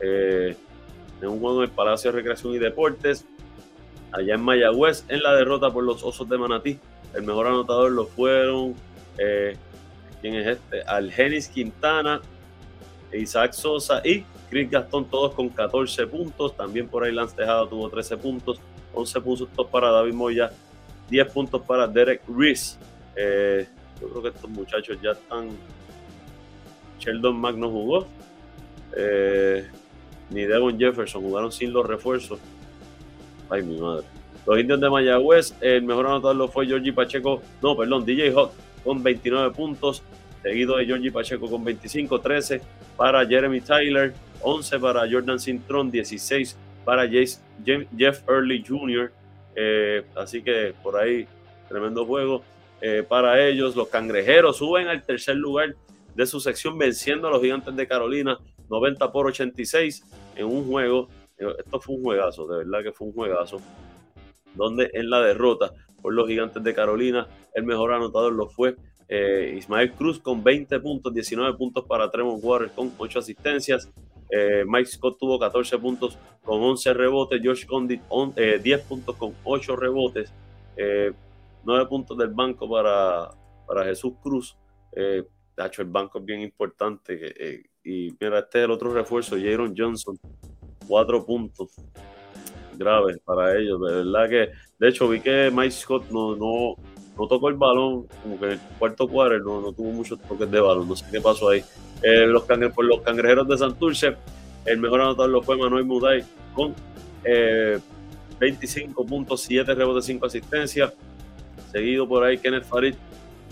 Eh, 0.00 0.56
en 1.20 1.28
un 1.28 1.40
juego 1.40 1.62
en 1.62 1.68
el 1.68 1.74
Palacio 1.74 2.10
de 2.10 2.18
Recreación 2.18 2.54
y 2.54 2.58
Deportes, 2.58 3.26
allá 4.12 4.34
en 4.34 4.42
Mayagüez, 4.42 5.04
en 5.08 5.22
la 5.22 5.34
derrota 5.34 5.70
por 5.70 5.84
los 5.84 6.02
Osos 6.02 6.28
de 6.28 6.38
Manatí. 6.38 6.78
El 7.14 7.22
mejor 7.22 7.46
anotador 7.46 7.90
lo 7.92 8.06
fueron, 8.06 8.74
eh, 9.18 9.56
¿quién 10.20 10.34
es 10.34 10.46
este? 10.46 10.82
Algenis 10.82 11.48
Quintana, 11.48 12.20
Isaac 13.12 13.52
Sosa 13.52 14.00
y 14.04 14.24
Chris 14.48 14.70
Gastón, 14.70 15.06
todos 15.06 15.34
con 15.34 15.48
14 15.48 16.06
puntos. 16.06 16.56
También 16.56 16.88
por 16.88 17.04
ahí 17.04 17.12
Lance 17.12 17.36
Tejada 17.36 17.68
tuvo 17.68 17.88
13 17.90 18.16
puntos, 18.16 18.60
11 18.94 19.20
puntos 19.20 19.48
para 19.70 19.90
David 19.90 20.14
Moya, 20.14 20.50
10 21.08 21.32
puntos 21.32 21.62
para 21.62 21.86
Derek 21.86 22.22
Reese. 22.28 22.78
Eh, 23.16 23.66
yo 24.00 24.08
creo 24.08 24.22
que 24.22 24.28
estos 24.28 24.50
muchachos 24.50 24.98
ya 25.02 25.12
están. 25.12 25.50
Sheldon 26.98 27.36
Mack 27.36 27.56
no 27.56 27.70
jugó. 27.70 28.06
Eh, 28.96 29.66
ni 30.30 30.42
Devon 30.42 30.78
Jefferson 30.78 31.22
jugaron 31.22 31.52
sin 31.52 31.72
los 31.72 31.86
refuerzos. 31.86 32.38
Ay, 33.48 33.62
mi 33.62 33.78
madre. 33.80 34.06
Los 34.46 34.58
indios 34.58 34.80
de 34.80 34.88
Mayagüez, 34.88 35.54
el 35.60 35.82
mejor 35.82 36.06
anotador 36.06 36.36
lo 36.36 36.48
fue 36.48 36.66
Georgie 36.66 36.92
Pacheco. 36.92 37.42
No, 37.62 37.76
perdón, 37.76 38.04
DJ 38.04 38.32
Hawk 38.32 38.52
con 38.84 39.02
29 39.02 39.50
puntos. 39.54 40.02
Seguido 40.42 40.76
de 40.76 40.86
Georgie 40.86 41.12
Pacheco 41.12 41.50
con 41.50 41.62
25, 41.62 42.20
13 42.20 42.62
para 42.96 43.26
Jeremy 43.26 43.60
Tyler, 43.60 44.14
11 44.40 44.78
para 44.78 45.00
Jordan 45.10 45.38
Sintron, 45.38 45.90
16 45.90 46.56
para 46.84 47.08
Jeff 47.08 48.28
Early 48.28 48.64
Jr. 48.66 49.12
Eh, 49.56 50.04
así 50.16 50.42
que 50.42 50.74
por 50.82 50.96
ahí, 50.96 51.26
tremendo 51.68 52.04
juego. 52.06 52.42
Eh, 52.80 53.04
para 53.06 53.46
ellos. 53.46 53.76
Los 53.76 53.88
cangrejeros 53.88 54.56
suben 54.56 54.88
al 54.88 55.02
tercer 55.04 55.36
lugar 55.36 55.76
de 56.14 56.26
su 56.26 56.40
sección 56.40 56.78
venciendo 56.78 57.28
a 57.28 57.30
los 57.30 57.42
gigantes 57.42 57.76
de 57.76 57.86
Carolina 57.86 58.38
90 58.68 59.12
por 59.12 59.26
86 59.26 60.04
en 60.36 60.46
un 60.46 60.66
juego. 60.66 61.08
Esto 61.36 61.80
fue 61.80 61.96
un 61.96 62.02
juegazo, 62.02 62.46
de 62.46 62.58
verdad 62.58 62.82
que 62.82 62.92
fue 62.92 63.08
un 63.08 63.12
juegazo. 63.12 63.60
Donde 64.54 64.90
en 64.94 65.10
la 65.10 65.20
derrota 65.20 65.72
por 66.02 66.14
los 66.14 66.26
gigantes 66.26 66.62
de 66.62 66.74
Carolina, 66.74 67.28
el 67.54 67.64
mejor 67.64 67.92
anotador 67.92 68.32
lo 68.32 68.48
fue 68.48 68.76
eh, 69.08 69.54
Ismael 69.58 69.92
Cruz 69.92 70.20
con 70.20 70.42
20 70.42 70.80
puntos, 70.80 71.12
19 71.12 71.56
puntos 71.56 71.84
para 71.84 72.10
Tremont 72.10 72.42
Waters 72.42 72.72
con 72.72 72.92
8 72.96 73.18
asistencias. 73.18 73.90
Eh, 74.30 74.64
Mike 74.66 74.90
Scott 74.90 75.18
tuvo 75.18 75.38
14 75.38 75.78
puntos 75.78 76.18
con 76.42 76.62
11 76.62 76.94
rebotes. 76.94 77.40
Josh 77.42 77.66
Condit 77.66 78.02
10 78.62 78.82
puntos 78.82 79.16
con 79.16 79.34
8 79.44 79.76
rebotes 79.76 80.32
nueve 81.64 81.86
puntos 81.86 82.16
del 82.16 82.28
banco 82.28 82.68
para, 82.68 83.30
para 83.66 83.84
Jesús 83.84 84.14
Cruz. 84.22 84.56
Eh, 84.92 85.24
hecho, 85.64 85.82
el 85.82 85.88
banco 85.88 86.18
es 86.18 86.24
bien 86.24 86.40
importante. 86.40 87.18
Eh, 87.20 87.62
y 87.84 88.14
mira, 88.20 88.40
este 88.40 88.60
es 88.60 88.64
el 88.64 88.70
otro 88.70 88.92
refuerzo, 88.92 89.36
Jaron 89.36 89.74
Johnson, 89.76 90.18
cuatro 90.86 91.24
puntos 91.24 91.74
graves 92.76 93.18
para 93.24 93.56
ellos. 93.56 93.80
De 93.80 93.94
verdad 93.96 94.28
que, 94.28 94.50
de 94.78 94.88
hecho, 94.88 95.08
vi 95.08 95.20
que 95.20 95.50
Mike 95.52 95.70
Scott 95.70 96.10
no, 96.10 96.34
no, 96.36 96.76
no 97.16 97.26
tocó 97.26 97.48
el 97.48 97.56
balón, 97.56 98.06
como 98.22 98.38
que 98.38 98.46
en 98.46 98.52
el 98.52 98.60
cuarto 98.78 99.08
cuadro 99.08 99.38
no, 99.40 99.60
no 99.60 99.72
tuvo 99.72 99.90
muchos 99.90 100.20
toques 100.22 100.50
de 100.50 100.60
balón, 100.60 100.88
no 100.88 100.96
sé 100.96 101.04
qué 101.10 101.20
pasó 101.20 101.50
ahí. 101.50 101.62
Eh, 102.02 102.26
los 102.26 102.44
por 102.44 102.84
los 102.84 103.00
cangrejeros 103.02 103.46
de 103.48 103.58
Santurce, 103.58 104.16
el 104.64 104.78
mejor 104.78 105.02
anotador 105.02 105.30
lo 105.30 105.42
fue 105.42 105.56
Manuel 105.56 105.84
Muday 105.84 106.24
con 106.54 106.74
eh, 107.24 107.78
25 108.38 109.04
puntos, 109.06 109.42
7 109.42 109.74
rebotes, 109.74 110.06
5 110.06 110.26
asistencias. 110.26 110.92
Seguido 111.70 112.08
por 112.08 112.24
ahí 112.24 112.38
Kenneth 112.38 112.64
Farid, 112.64 112.94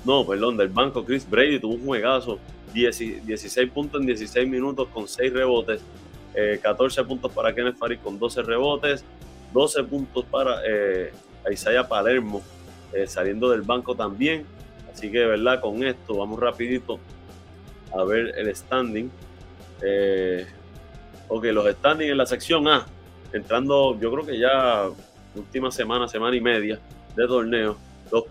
no, 0.05 0.27
perdón, 0.27 0.57
del 0.57 0.69
banco 0.69 1.05
Chris 1.05 1.29
Brady 1.29 1.61
tuvo 1.61 1.75
un 1.75 1.85
juegazo, 1.85 2.39
16 2.73 3.71
puntos 3.71 4.01
en 4.01 4.07
16 4.07 4.49
minutos 4.49 4.89
con 4.89 5.07
6 5.07 5.33
rebotes, 5.33 5.81
14 6.63 7.01
eh, 7.01 7.05
puntos 7.05 7.33
para 7.33 7.55
Kenneth 7.55 7.77
Farid 7.77 7.99
con 7.99 8.19
12 8.19 8.43
rebotes, 8.43 9.05
12 9.53 9.85
puntos 9.85 10.25
para 10.25 10.61
eh, 10.67 11.13
Isaiah 11.51 11.87
Palermo 11.87 12.43
eh, 12.93 13.07
saliendo 13.07 13.51
del 13.51 13.63
banco 13.63 13.95
también. 13.95 14.45
Así 14.93 15.11
que 15.11 15.19
de 15.19 15.27
verdad 15.27 15.61
con 15.61 15.85
esto 15.85 16.17
vamos 16.17 16.41
rapidito 16.41 16.99
a 17.95 18.05
ver 18.05 18.35
el 18.37 18.55
standing. 18.55 19.11
Eh, 19.83 20.47
ok, 21.29 21.45
los 21.47 21.71
standings 21.71 22.11
en 22.11 22.19
la 22.19 22.27
sección 22.27 22.69
A, 22.69 22.87
entrando 23.33 23.99
yo 24.01 24.13
creo 24.13 24.27
que 24.27 24.39
ya 24.39 24.89
última 25.35 25.71
semana, 25.71 26.09
semana 26.09 26.37
y 26.37 26.41
media 26.41 26.81
de 27.15 27.27
torneo 27.27 27.89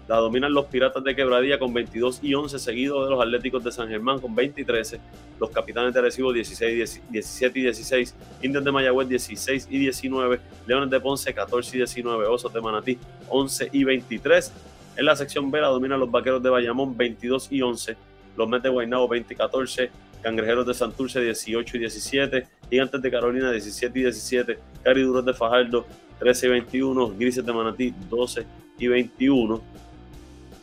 la 0.08 0.18
dominan 0.18 0.54
los 0.54 0.66
Piratas 0.66 1.04
de 1.04 1.16
Quebradilla 1.16 1.60
con 1.60 1.74
22 1.74 2.20
y 2.24 2.34
11, 2.34 2.60
seguidos 2.60 3.06
de 3.06 3.12
los 3.12 3.22
Atléticos 3.22 3.64
de 3.64 3.72
San 3.72 3.88
Germán 3.88 4.20
con 4.20 4.34
20 4.34 4.62
y 4.62 4.66
13, 4.66 5.00
los 5.40 5.50
Capitanes 5.52 5.94
de 5.94 6.00
Arecibo 6.00 6.34
16, 6.34 7.02
17 7.10 7.60
y 7.60 7.64
16, 7.64 8.16
Indios 8.42 8.64
de 8.64 8.72
Mayagüez 8.72 9.08
16 9.08 9.68
y 9.70 9.78
19, 9.78 10.40
Leones 10.66 10.90
de 10.90 11.00
Ponce 11.00 11.34
14 11.34 11.76
y 11.76 11.80
19, 11.80 12.26
Osos 12.26 12.52
de 12.54 12.62
Manatí 12.62 12.98
11 13.30 13.70
y 13.72 13.84
23. 13.84 14.54
En 14.98 15.06
la 15.06 15.16
sección 15.16 15.52
B 15.52 15.62
la 15.62 15.68
dominan 15.68 16.00
los 16.00 16.10
Vaqueros 16.10 16.42
de 16.42 16.50
Bayamón 16.50 16.98
22 16.98 17.52
y 17.52 17.62
11, 17.62 17.96
los 18.38 18.48
Mets 18.48 18.64
de 18.64 18.70
Guaynabo 18.70 19.08
20 19.08 19.34
y 19.34 19.38
14, 19.38 19.90
Cangrejeros 20.22 20.66
de 20.66 20.74
Santurce 20.74 21.20
18 21.20 21.78
y 21.78 21.80
17, 21.82 22.48
Gigantes 22.70 23.02
de 23.02 23.12
Carolina 23.12 23.52
17 23.52 24.00
y 24.00 24.04
17, 24.04 24.60
Cariduros 24.84 25.26
de 25.26 25.34
Fajardo 25.34 25.86
13 26.20 26.48
y 26.48 26.50
21, 26.50 27.10
Grises 27.18 27.46
de 27.46 27.54
Manatí 27.54 27.94
12 28.10 28.46
y 28.80 28.88
21. 28.88 29.62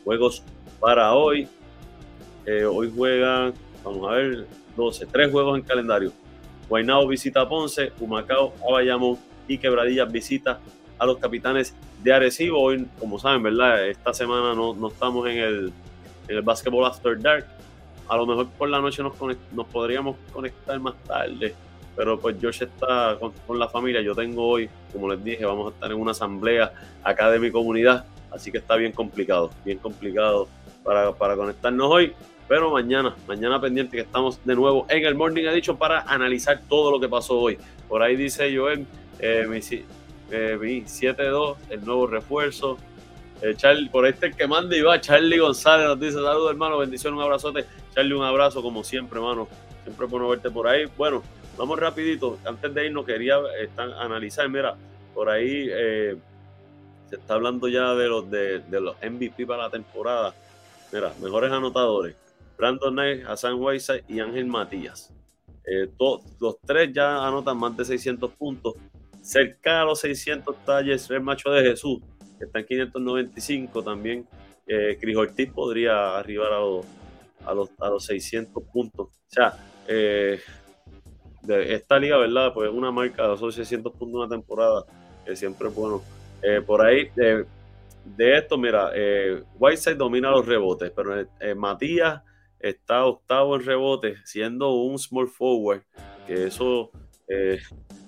Juegos 0.03 0.43
para 0.79 1.13
hoy. 1.13 1.47
Eh, 2.45 2.63
hoy 2.63 2.91
juegan, 2.95 3.53
vamos 3.83 4.07
a 4.07 4.13
ver, 4.13 4.45
12, 4.75 5.05
tres 5.07 5.31
juegos 5.31 5.57
en 5.57 5.63
calendario. 5.63 6.11
Guaynabo 6.69 7.07
visita 7.07 7.41
a 7.41 7.49
Ponce, 7.49 7.91
Humacao 7.99 8.53
a 8.67 8.71
Bayamón 8.71 9.17
y 9.47 9.57
Quebradillas 9.57 10.11
visita 10.11 10.59
a 10.97 11.05
los 11.05 11.17
capitanes 11.17 11.75
de 12.03 12.13
Arecibo. 12.13 12.61
Hoy, 12.61 12.87
como 12.99 13.19
saben, 13.19 13.43
¿verdad? 13.43 13.87
Esta 13.87 14.13
semana 14.13 14.53
no, 14.53 14.73
no 14.73 14.87
estamos 14.89 15.27
en 15.27 15.37
el, 15.37 15.73
en 16.27 16.35
el 16.37 16.41
Basketball 16.41 16.85
After 16.85 17.19
Dark. 17.19 17.47
A 18.07 18.17
lo 18.17 18.25
mejor 18.25 18.47
por 18.49 18.69
la 18.69 18.79
noche 18.79 19.01
nos, 19.01 19.13
nos 19.51 19.67
podríamos 19.67 20.15
conectar 20.31 20.79
más 20.79 20.95
tarde, 21.03 21.55
pero 21.95 22.19
pues 22.19 22.35
Josh 22.41 22.63
está 22.63 23.17
con, 23.19 23.59
la 23.59 23.67
familia. 23.67 24.01
Yo 24.01 24.13
tengo 24.13 24.47
hoy, 24.47 24.69
como 24.91 25.09
les 25.11 25.23
dije, 25.23 25.45
vamos 25.45 25.71
a 25.71 25.73
estar 25.73 25.91
en 25.91 25.99
una 25.99 26.11
asamblea 26.11 26.71
acá 27.03 27.31
de 27.31 27.39
mi 27.39 27.51
comunidad, 27.51 28.05
así 28.31 28.51
que 28.51 28.59
está 28.59 28.75
bien 28.75 28.91
complicado, 28.91 29.51
bien 29.63 29.77
complicado 29.79 30.47
para, 30.83 31.11
para 31.13 31.35
conectarnos 31.35 31.91
hoy. 31.91 32.13
Pero 32.47 32.69
mañana, 32.69 33.15
mañana 33.27 33.59
pendiente 33.59 33.97
que 33.97 34.03
estamos 34.03 34.39
de 34.45 34.55
nuevo 34.55 34.85
en 34.89 35.03
el 35.03 35.15
Morning 35.15 35.45
Edition 35.45 35.77
para 35.77 36.01
analizar 36.01 36.61
todo 36.69 36.91
lo 36.91 36.99
que 36.99 37.09
pasó 37.09 37.39
hoy. 37.39 37.57
Por 37.87 38.03
ahí 38.03 38.15
dice 38.15 38.55
Joel, 38.55 38.85
eh, 39.19 39.47
mi, 39.49 39.57
eh, 40.31 40.83
7-2, 40.85 41.55
el 41.69 41.85
nuevo 41.85 42.05
refuerzo. 42.05 42.77
Eh, 43.41 43.53
Charlie, 43.55 43.89
por 43.89 44.05
este 44.05 44.31
que 44.31 44.47
manda 44.47 44.77
y 44.77 44.81
va, 44.81 45.01
Charlie 45.01 45.39
González 45.39 45.87
nos 45.87 45.99
dice 45.99 46.13
saludos 46.13 46.51
hermano, 46.51 46.77
bendición, 46.77 47.15
un 47.15 47.21
abrazote. 47.21 47.65
Charlie, 47.95 48.13
un 48.13 48.23
abrazo 48.23 48.61
como 48.61 48.83
siempre, 48.83 49.19
hermano. 49.19 49.47
Siempre 49.83 50.05
bueno 50.07 50.27
verte 50.27 50.51
por 50.51 50.67
ahí. 50.67 50.85
Bueno, 50.97 51.23
vamos 51.57 51.79
rapidito. 51.79 52.37
Antes 52.43 52.73
de 52.73 52.87
irnos 52.87 53.05
quería 53.05 53.37
estar, 53.61 53.89
analizar, 53.93 54.49
mira, 54.49 54.75
por 55.13 55.29
ahí 55.29 55.67
eh, 55.71 56.17
se 57.09 57.15
está 57.15 57.35
hablando 57.35 57.69
ya 57.69 57.93
de 57.93 58.07
los, 58.07 58.29
de, 58.29 58.59
de 58.59 58.81
los 58.81 58.97
MVP 58.97 59.45
para 59.45 59.63
la 59.63 59.69
temporada. 59.69 60.35
Mira, 60.91 61.13
mejores 61.21 61.51
anotadores. 61.51 62.15
Brandon 62.57 62.93
Knight, 62.93 63.25
Hassan 63.25 63.55
Whiteside 63.55 64.03
y 64.09 64.19
Ángel 64.19 64.45
Matías. 64.45 65.13
Eh, 65.65 65.89
los 66.39 66.59
tres 66.65 66.91
ya 66.93 67.25
anotan 67.25 67.57
más 67.57 67.77
de 67.77 67.85
600 67.85 68.31
puntos. 68.31 68.75
Cerca 69.21 69.81
a 69.81 69.85
los 69.85 70.01
600 70.01 70.53
talles 70.65 71.09
el 71.09 71.21
Macho 71.21 71.49
de 71.49 71.63
Jesús, 71.63 71.99
que 72.37 72.45
está 72.45 72.59
en 72.59 72.65
595 72.65 73.83
también. 73.83 74.27
Eh, 74.67 74.97
Cris 74.99 75.15
Ortiz 75.15 75.51
podría 75.51 76.17
arribar 76.17 76.53
a 76.53 76.59
los, 76.59 76.85
a 77.45 77.53
los, 77.53 77.69
a 77.79 77.89
los 77.89 78.05
600 78.05 78.63
puntos. 78.71 79.07
O 79.07 79.29
sea, 79.29 79.57
eh, 79.87 80.39
de 81.41 81.73
esta 81.73 81.99
liga, 81.99 82.17
¿verdad? 82.17 82.53
Pues 82.53 82.69
una 82.71 82.91
marca 82.91 83.27
de 83.27 83.35
esos 83.35 83.55
600 83.55 83.93
puntos 83.93 84.21
una 84.21 84.29
temporada, 84.29 84.83
que 85.25 85.35
siempre 85.35 85.67
es 85.67 85.75
bueno. 85.75 86.01
Eh, 86.41 86.61
por 86.65 86.85
ahí, 86.85 87.09
de 87.15 88.37
esto, 88.37 88.57
mira, 88.57 88.91
Whiteside 89.57 89.95
domina 89.95 90.29
los 90.29 90.45
rebotes, 90.45 90.91
pero 90.91 91.25
Matías 91.55 92.21
está 92.59 93.05
octavo 93.05 93.55
en 93.55 93.65
rebote, 93.65 94.15
siendo 94.25 94.73
un 94.73 94.97
small 94.97 95.27
forward, 95.27 95.83
que 96.25 96.47
eso, 96.47 96.89
eh, 97.27 97.59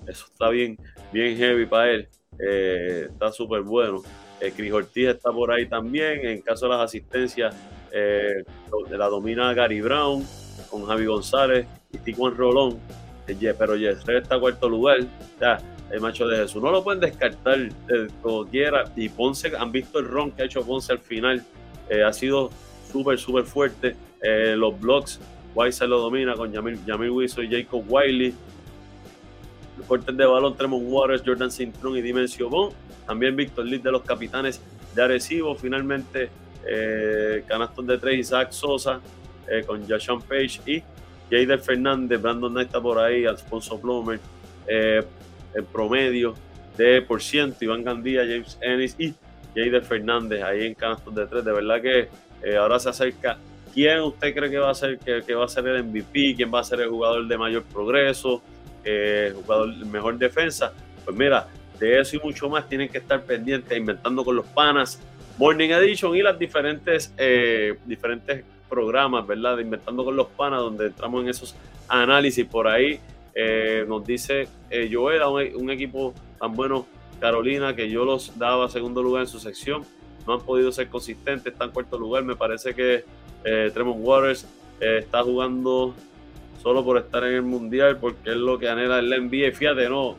eso 0.08 0.26
está 0.26 0.50
bien, 0.50 0.78
bien 1.12 1.38
heavy 1.38 1.66
para 1.66 1.92
él. 1.92 2.10
Eh, 2.40 3.08
está 3.10 3.32
súper 3.32 3.62
bueno. 3.62 4.02
Eh, 4.42 4.52
Cris 4.56 4.72
Ortiz 4.72 5.10
está 5.10 5.32
por 5.32 5.52
ahí 5.52 5.68
también. 5.68 6.26
En 6.26 6.42
caso 6.42 6.66
de 6.66 6.72
las 6.72 6.82
asistencias, 6.82 7.56
eh, 7.92 8.44
la 8.90 9.08
domina 9.08 9.54
Gary 9.54 9.82
Brown 9.82 10.26
con 10.70 10.86
Javi 10.86 11.06
González 11.06 11.68
y 11.92 11.98
Tijuan 11.98 12.36
Rolón. 12.36 12.80
pero 13.26 13.76
Yesre 13.76 14.20
está 14.20 14.40
cuarto 14.40 14.70
lugar. 14.70 15.00
Ya, 15.40 15.60
el 15.92 16.02
macho 16.02 16.28
de 16.28 16.38
Jesús. 16.38 16.62
No 16.62 16.72
lo 16.72 16.84
pueden 16.84 17.00
descartar 17.00 17.58
como 18.22 18.46
quiera. 18.46 18.86
Y 18.96 19.10
Ponce, 19.10 19.52
han 19.58 19.72
visto 19.72 20.00
el 20.00 20.08
ron 20.08 20.32
que 20.32 20.44
ha 20.44 20.46
hecho 20.46 20.66
Ponce 20.66 20.92
al 20.94 21.00
final. 21.00 21.44
ha 22.06 22.14
sido 22.14 22.50
súper, 22.92 23.18
súper 23.18 23.46
fuerte. 23.46 23.96
Eh, 24.22 24.56
los 24.58 24.80
blocks, 24.80 25.20
se 25.72 25.88
lo 25.88 26.00
domina 26.00 26.36
con 26.36 26.54
Jamil 26.54 27.10
Wiso 27.10 27.42
y 27.42 27.50
Jacob 27.50 27.84
Wiley. 27.88 28.34
Cortes 29.88 30.18
de 30.18 30.26
balón, 30.26 30.56
Tremont 30.56 30.84
Waters, 30.88 31.24
Jordan 31.26 31.52
Cintrón 31.52 31.98
y 31.98 32.02
Dimensio 32.02 32.50
Bon. 32.50 32.72
También 33.06 33.36
Víctor 33.36 33.66
Lee 33.66 33.78
de 33.78 33.92
los 33.92 34.02
capitanes 34.02 34.62
de 34.96 35.04
Arecibo. 35.04 35.56
Finalmente, 35.56 36.30
eh, 36.68 37.44
canastos 37.48 37.86
de 37.88 37.98
tres, 37.98 38.20
Isaac 38.20 38.52
Sosa 38.52 39.00
eh, 39.48 39.64
con 39.66 39.88
Jashan 39.88 40.22
Page 40.22 40.60
y 40.66 40.84
Jader 41.30 41.60
Fernández. 41.60 42.22
Brandon 42.22 42.52
Knight 42.52 42.68
está 42.68 42.82
por 42.82 43.00
ahí, 43.00 43.26
Alfonso 43.26 43.80
Plomer. 43.80 44.20
Eh, 44.68 45.04
el 45.54 45.64
promedio 45.64 46.36
de 46.78 47.02
por 47.02 47.22
ciento, 47.22 47.58
Iván 47.64 47.84
Gandía, 47.84 48.22
James 48.22 48.58
Ennis 48.62 48.96
y 49.00 49.14
Jader 49.56 49.84
Fernández 49.84 50.44
ahí 50.44 50.66
en 50.66 50.74
canastos 50.74 51.16
de 51.16 51.26
tres. 51.26 51.46
De 51.46 51.52
verdad 51.52 51.82
que 51.82 52.10
ahora 52.58 52.80
se 52.80 52.90
acerca 52.90 53.38
¿Quién 53.78 54.00
usted 54.00 54.34
cree 54.34 54.50
que 54.50 54.58
va 54.58 54.72
a 54.72 54.74
ser 54.74 54.98
que, 54.98 55.36
va 55.36 55.46
a 55.46 55.48
ser 55.48 55.68
el 55.68 55.84
MVP? 55.84 56.34
¿Quién 56.36 56.52
va 56.52 56.62
a 56.62 56.64
ser 56.64 56.82
el 56.82 56.90
jugador 56.90 57.28
de 57.28 57.38
mayor 57.38 57.62
progreso? 57.62 58.42
Eh, 58.84 59.32
jugador 59.36 59.68
mejor 59.86 60.18
defensa. 60.18 60.74
Pues 61.06 61.16
mira, 61.16 61.48
de 61.80 62.00
eso 62.00 62.16
y 62.16 62.20
mucho 62.20 62.50
más 62.50 62.68
tienen 62.68 62.90
que 62.90 62.98
estar 62.98 63.22
pendientes, 63.22 63.78
inventando 63.78 64.26
con 64.26 64.36
los 64.36 64.48
panas, 64.48 65.00
Morning 65.38 65.70
Edition 65.70 66.16
y 66.16 66.24
las 66.24 66.38
diferentes, 66.40 67.14
eh, 67.18 67.78
diferentes 67.86 68.44
programas, 68.68 69.26
¿verdad? 69.26 69.58
De 69.58 69.62
inventando 69.62 70.04
con 70.04 70.16
los 70.16 70.28
panas, 70.28 70.62
donde 70.62 70.88
entramos 70.88 71.24
en 71.24 71.30
esos 71.30 71.56
análisis 71.88 72.46
por 72.46 72.68
ahí. 72.68 73.00
Eh, 73.36 73.86
nos 73.88 74.04
dice 74.04 74.48
eh, 74.72 74.90
Joel, 74.92 75.22
un, 75.56 75.70
equipo 75.70 76.14
tan 76.40 76.54
bueno, 76.54 76.88
Carolina, 77.20 77.76
que 77.76 77.88
yo 77.88 78.04
los 78.04 78.38
daba 78.40 78.68
segundo 78.68 79.04
lugar 79.04 79.24
en 79.24 79.28
su 79.28 79.40
sección. 79.40 79.84
No 80.26 80.34
han 80.34 80.42
podido 80.42 80.72
ser 80.72 80.90
consistentes, 80.90 81.54
están 81.54 81.68
en 81.68 81.74
cuarto 81.74 82.00
lugar. 82.00 82.24
Me 82.24 82.36
parece 82.36 82.74
que 82.74 83.06
eh, 83.44 83.72
Tremont 83.74 84.00
Waters 84.02 84.48
eh, 84.82 85.00
está 85.00 85.22
jugando 85.22 85.94
solo 86.64 86.84
por 86.84 86.98
estar 86.98 87.24
en 87.26 87.34
el 87.36 87.44
mundial 87.44 87.98
porque 87.98 88.32
es 88.32 88.38
lo 88.38 88.58
que 88.58 88.70
anhela 88.70 88.98
el 88.98 89.10
NBA. 89.10 89.52
Fíjate, 89.54 89.88
no. 89.88 90.18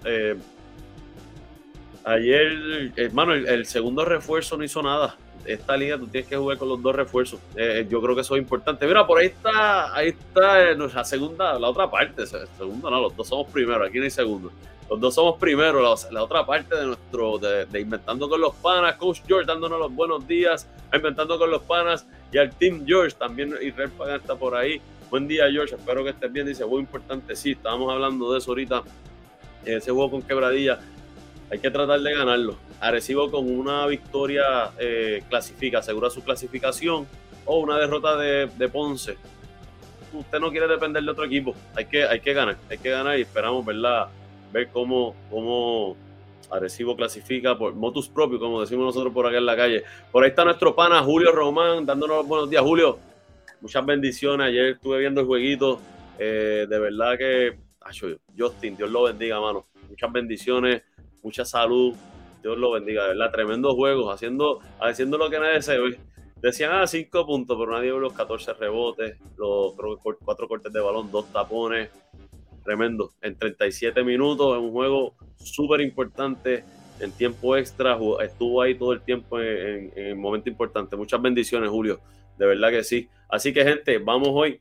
Eh, 2.09 2.13
ayer, 2.13 2.93
hermano, 2.97 3.35
el, 3.35 3.67
segundo 3.67 4.05
refuerzo 4.05 4.57
no 4.57 4.65
hizo 4.65 4.83
nada. 4.83 5.17
Esta 5.45 5.77
liga 5.77 5.97
tú 5.97 6.07
tienes 6.07 6.29
que 6.29 6.37
jugar 6.37 6.59
con 6.59 6.69
los 6.69 6.83
dos 6.83 6.95
refuerzos. 6.95 7.41
yo 7.89 8.03
creo 8.03 8.15
que 8.15 8.21
eso 8.21 8.37
es 8.37 8.43
importante. 8.43 8.87
Mira, 8.87 9.07
por 9.07 9.19
ahí 9.19 9.29
está, 9.29 9.95
ahí 9.95 10.09
está 10.09 10.75
nuestra 10.75 11.05
segunda, 11.05 11.59
la 11.59 11.69
otra 11.69 11.91
parte. 11.91 12.27
Segundo, 12.27 12.91
no, 12.91 13.01
los 13.01 13.17
dos 13.17 13.29
somos 13.29 13.51
primeros. 13.51 13.89
Aquí 13.89 13.99
no 13.99 14.05
hay 14.05 14.11
segundo. 14.11 14.53
Los 14.91 15.01
dos 15.01 15.15
somos 15.15 15.39
primeros, 15.39 16.11
la, 16.11 16.23
otra 16.23 16.47
parte 16.47 16.75
de 16.75 16.87
nuestro, 16.87 17.39
de, 17.39 17.79
Inventando 17.79 18.27
con 18.27 18.41
los 18.41 18.55
Panas, 18.55 18.97
Coach 18.97 19.21
George 19.27 19.47
dándonos 19.47 19.79
los 19.79 19.95
buenos 19.95 20.27
días, 20.27 20.67
Inventando 20.95 21.39
con 21.39 21.51
los 21.51 21.63
Panas 21.63 22.07
y 22.33 22.39
al 22.39 22.51
Team 22.55 22.87
George 22.87 23.15
también, 23.19 23.55
Israel 23.61 23.91
Pagan 23.91 24.21
está 24.21 24.35
por 24.35 24.55
ahí. 24.57 24.81
Buen 25.11 25.29
día, 25.29 25.51
George, 25.51 25.75
espero 25.75 26.05
que 26.05 26.11
estés 26.11 26.33
bien. 26.33 26.47
Dice, 26.47 26.65
muy 26.65 26.81
importante, 26.81 27.37
sí, 27.37 27.51
estábamos 27.53 27.93
hablando 27.93 28.33
de 28.33 28.39
eso 28.39 28.51
ahorita. 28.51 28.83
Ese 29.65 29.91
juego 29.91 30.11
con 30.11 30.23
quebradilla, 30.23 30.79
hay 31.51 31.59
que 31.59 31.71
tratar 31.71 32.01
de 32.01 32.15
ganarlo. 32.15 32.57
Arecibo 32.81 33.31
con 33.31 33.51
una 33.51 33.87
victoria 33.87 34.71
eh, 34.79 35.23
clasifica, 35.29 35.79
asegura 35.79 36.11
su 36.11 36.23
clasificación 36.23 37.07
o 37.45 37.59
una 37.61 37.79
derrota 37.79 38.17
de, 38.17 38.69
Ponce. 38.69 39.17
Usted 40.13 40.41
no 40.41 40.51
quiere 40.51 40.67
depender 40.67 41.03
de 41.03 41.11
otro 41.11 41.25
equipo, 41.25 41.55
hay 41.75 41.85
que, 41.87 42.05
hay 42.05 42.21
que 42.21 42.33
ganar, 42.33 42.57
hay 42.71 42.79
que 42.79 42.91
ganar 42.91 43.19
y 43.19 43.23
esperamos, 43.23 43.65
¿verdad? 43.65 44.09
ver 44.53 44.69
cómo, 44.69 45.15
cómo 45.31 45.97
Arecibo 46.51 46.97
clasifica 46.97 47.57
por 47.59 47.75
motus 47.75 48.09
propio, 48.09 48.39
como 48.39 48.61
decimos 48.61 48.87
nosotros 48.87 49.13
por 49.13 49.27
acá 49.27 49.37
en 49.37 49.47
la 49.47 49.57
calle. 49.57 49.85
Por 50.11 50.25
ahí 50.25 50.31
está 50.31 50.45
nuestro 50.45 50.75
pana 50.75 51.03
Julio 51.03 51.33
Román, 51.33 51.85
dándonos 51.85 52.27
buenos 52.27 52.49
días. 52.49 52.63
Julio, 52.63 52.99
muchas 53.61 53.85
bendiciones. 53.85 54.47
Ayer 54.47 54.67
estuve 54.67 54.99
viendo 54.99 55.21
el 55.21 55.27
jueguito. 55.27 55.81
Eh, 56.19 56.67
de 56.69 56.79
verdad 56.79 57.19
que, 57.19 57.59
Justin, 58.37 58.77
Dios 58.77 58.91
lo 58.91 59.03
bendiga, 59.05 59.41
mano. 59.41 59.67
Muchas 59.91 60.11
bendiciones, 60.11 60.83
mucha 61.23 61.45
salud. 61.45 61.95
Dios 62.43 62.57
lo 62.57 62.73
bendiga, 62.73 63.03
de 63.03 63.09
verdad. 63.11 63.31
Tremendos 63.33 63.75
juegos, 63.75 64.15
haciendo, 64.15 64.61
haciendo 64.81 65.19
lo 65.19 65.29
que 65.31 65.39
nadie 65.39 65.63
se 65.63 65.79
ve. 65.79 65.99
Decían, 66.41 66.71
ah, 66.73 66.87
cinco 66.87 67.27
puntos, 67.27 67.57
pero 67.59 67.73
nadie 67.73 67.87
vio 67.87 67.99
los 67.99 68.13
14 68.13 68.53
rebotes, 68.55 69.17
los 69.37 69.75
cuatro 70.25 70.47
cortes 70.47 70.73
de 70.73 70.81
balón, 70.81 71.11
dos 71.11 71.33
tapones 71.33 71.91
tremendo. 72.69 73.13
En 73.23 73.35
37 73.35 74.05
minutos, 74.05 74.57
en 74.57 74.65
un 74.65 74.73
juego 74.73 75.15
súper 75.37 75.81
importante, 75.81 76.65
en 77.01 77.13
tiempo 77.13 77.57
extra, 77.57 77.99
estuvo 78.23 78.61
ahí 78.61 78.75
todo 78.75 78.93
el 78.93 79.01
tiempo 79.01 79.41
en, 79.41 80.19
momento 80.19 80.51
importante. 80.51 80.95
Muchas 80.95 81.21
bendiciones, 81.23 81.71
Julio, 81.71 81.99
de 82.37 82.47
verdad 82.47 82.71
que 82.71 82.85
sí. 82.85 83.09
Así 83.29 83.55
que, 83.55 83.65
gente, 83.65 83.99
vamos 83.99 84.29
hoy 84.33 84.61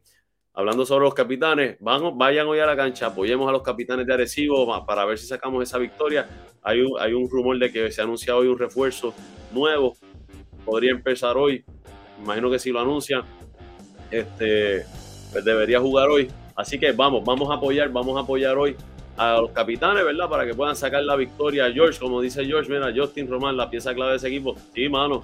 hablando 0.58 0.88
sobre 0.88 1.06
los 1.06 1.14
capitanes. 1.14 1.78
Vamos, 1.80 2.18
vayan 2.18 2.48
hoy 2.48 2.58
a 2.58 2.66
la 2.66 2.76
cancha, 2.76 3.06
apoyemos 3.06 3.48
a 3.48 3.52
los 3.52 3.62
capitanes 3.62 4.08
de 4.08 4.14
Arecibo 4.16 4.84
para 4.88 5.06
ver 5.06 5.20
si 5.20 5.28
sacamos 5.28 5.62
esa 5.62 5.78
victoria. 5.78 6.28
Hay 6.64 6.82
un, 6.82 7.00
hay 7.00 7.14
un 7.14 7.30
rumor 7.30 7.60
de 7.60 7.72
que 7.72 7.92
se 7.92 8.02
ha 8.02 8.06
anunciado 8.06 8.40
hoy 8.40 8.48
un 8.48 8.58
refuerzo 8.58 9.14
nuevo 9.54 9.96
podría 10.66 10.92
empezar 10.92 11.38
hoy. 11.38 11.64
Imagino 12.24 12.50
que 12.50 12.58
si 12.58 12.72
lo 12.72 12.80
anuncian, 12.80 13.22
este, 14.10 14.84
pues 15.32 15.46
debería 15.46 15.80
jugar 15.80 16.10
hoy. 16.10 16.28
Así 16.56 16.80
que 16.80 16.92
vamos, 16.92 17.24
vamos 17.24 17.52
a 17.52 17.54
apoyar, 17.54 17.90
vamos 17.90 18.18
a 18.18 18.22
apoyar 18.22 18.58
hoy 18.58 18.76
a 19.16 19.40
los 19.40 19.52
capitanes, 19.52 20.04
¿verdad? 20.04 20.28
Para 20.28 20.44
que 20.44 20.56
puedan 20.56 20.76
sacar 20.76 21.04
la 21.04 21.16
victoria. 21.16 21.72
George, 21.72 22.00
como 22.00 22.20
dice 22.20 22.44
George, 22.44 22.68
mira, 22.72 22.92
Justin 22.96 23.30
Román, 23.30 23.56
la 23.56 23.70
pieza 23.70 23.94
clave 23.94 24.12
de 24.12 24.18
ese 24.18 24.28
equipo. 24.28 24.56
Sí, 24.74 24.90
mano, 24.90 25.24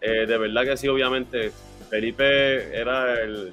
eh, 0.00 0.26
de 0.26 0.36
verdad 0.36 0.64
que 0.64 0.76
sí, 0.76 0.88
obviamente. 0.88 1.52
Felipe 1.88 2.76
era 2.76 3.22
el, 3.22 3.52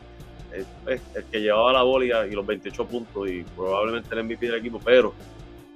el, 0.53 1.23
que 1.31 1.41
llevaba 1.41 1.73
la 1.73 1.83
bola 1.83 2.27
y, 2.27 2.31
los 2.31 2.45
28 2.45 2.85
puntos 2.85 3.29
y 3.29 3.43
probablemente 3.55 4.13
el 4.13 4.23
MVP 4.23 4.47
del 4.47 4.55
equipo, 4.55 4.79
pero 4.83 5.13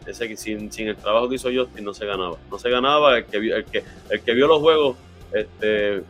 ese 0.05 0.35
sin, 0.35 0.71
sin 0.71 0.87
el 0.89 0.95
trabajo 0.95 1.27
que 1.27 1.35
hizo 1.35 1.49
Justin 1.53 1.83
no 1.83 1.93
se 1.93 2.05
ganaba. 2.05 2.37
No 2.49 2.59
se 2.59 2.69
ganaba, 2.69 3.17
el 3.17 3.25
que, 3.25 3.37
el 3.37 3.65
que, 3.65 3.83
el 4.09 4.21
que 4.21 4.33
vio 4.33 4.47
los 4.47 4.59
juegos 4.59 4.97
este, 5.33 6.03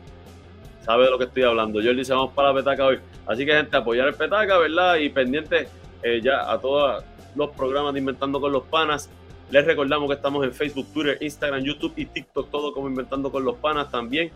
sabe 0.81 1.05
de 1.05 1.11
lo 1.11 1.17
que 1.17 1.25
estoy 1.25 1.43
hablando. 1.43 1.81
Yo 1.81 1.91
le 1.91 1.99
dice, 1.99 2.13
vamos 2.13 2.33
para 2.33 2.49
la 2.49 2.55
petaca 2.55 2.85
hoy. 2.85 2.99
Así 3.25 3.45
que, 3.45 3.53
gente, 3.53 3.75
apoyar 3.75 4.07
el 4.07 4.15
petaca, 4.15 4.57
¿verdad? 4.57 4.95
Y 4.97 5.09
pendiente 5.09 5.67
eh, 6.03 6.21
ya 6.21 6.51
a 6.51 6.59
todos 6.59 7.03
los 7.35 7.49
programas 7.51 7.93
de 7.93 7.99
Inventando 7.99 8.39
con 8.39 8.51
los 8.51 8.63
Panas. 8.63 9.09
Les 9.51 9.65
recordamos 9.65 10.09
que 10.09 10.15
estamos 10.15 10.43
en 10.43 10.53
Facebook, 10.53 10.87
Twitter, 10.93 11.17
Instagram, 11.21 11.63
YouTube 11.63 11.93
y 11.95 12.05
TikTok, 12.05 12.49
todo 12.49 12.73
como 12.73 12.87
Inventando 12.87 13.31
con 13.31 13.43
los 13.43 13.55
Panas 13.55 13.89
también. 13.91 14.31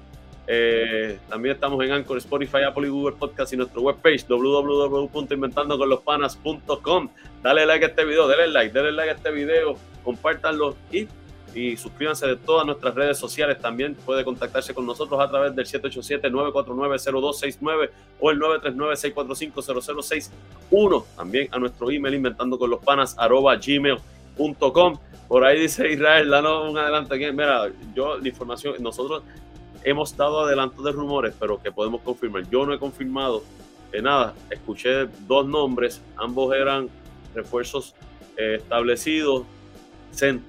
Eh, 0.52 1.20
también 1.30 1.54
estamos 1.54 1.86
en 1.86 1.91
Anchor, 1.91 2.18
Spotify, 2.18 2.64
Apple 2.68 2.88
y 2.88 2.89
Google 2.89 3.16
Podcast 3.16 3.54
y 3.54 3.58
nuestro 3.58 3.84
webpage 3.84 4.26
www.inventandoconlospanas.com. 4.28 7.10
Dale 7.43 7.68
like 7.68 7.86
a 7.86 7.89
este 7.89 8.04
video, 8.04 8.28
dale 8.28 8.47
like, 8.47 8.74
dale 8.74 8.91
like 8.91 9.12
a 9.12 9.14
este 9.14 9.30
video, 9.30 9.76
compártanlo 10.04 10.76
y, 10.91 11.08
y 11.54 11.78
suscríbanse 11.78 12.26
de 12.26 12.36
todas 12.36 12.66
nuestras 12.66 12.95
redes 12.95 13.20
sociales. 13.20 13.60
También 13.60 13.93
puede 13.93 14.26
contactarse 14.26 14.74
con 14.74 14.88
nosotros 14.88 15.22
a 15.22 15.30
través 15.30 15.56
del 15.56 15.68
787-949-0269 15.68 17.91
o 18.20 18.32
el 18.32 18.39
939-645-0061. 18.39 21.06
También 21.16 21.47
a 21.52 21.60
nuestro 21.60 21.91
email 21.91 22.16
inventando 22.16 22.58
con 22.58 22.72
los 22.72 22.84
panas 22.84 23.16
gmail.com. 23.16 24.97
Por 25.28 25.45
ahí 25.45 25.60
dice 25.60 25.91
Israel, 25.91 26.28
danos 26.28 26.72
un 26.72 26.78
adelanto. 26.80 27.14
Mira, 27.14 27.70
yo 27.93 28.18
la 28.18 28.28
información, 28.28 28.74
nosotros 28.80 29.22
hemos 29.84 30.15
dado 30.15 30.41
adelantos 30.41 30.84
de 30.84 30.91
rumores, 30.91 31.34
pero 31.39 31.61
que 31.61 31.71
podemos 31.71 32.01
confirmar. 32.01 32.49
Yo 32.49 32.65
no 32.65 32.73
he 32.73 32.80
confirmado 32.80 33.43
de 33.91 34.01
nada. 34.01 34.34
Escuché 34.49 35.07
dos 35.27 35.45
nombres, 35.45 36.01
ambos 36.17 36.55
eran 36.55 36.89
refuerzos 37.34 37.95
eh, 38.38 38.55
establecidos 38.55 39.45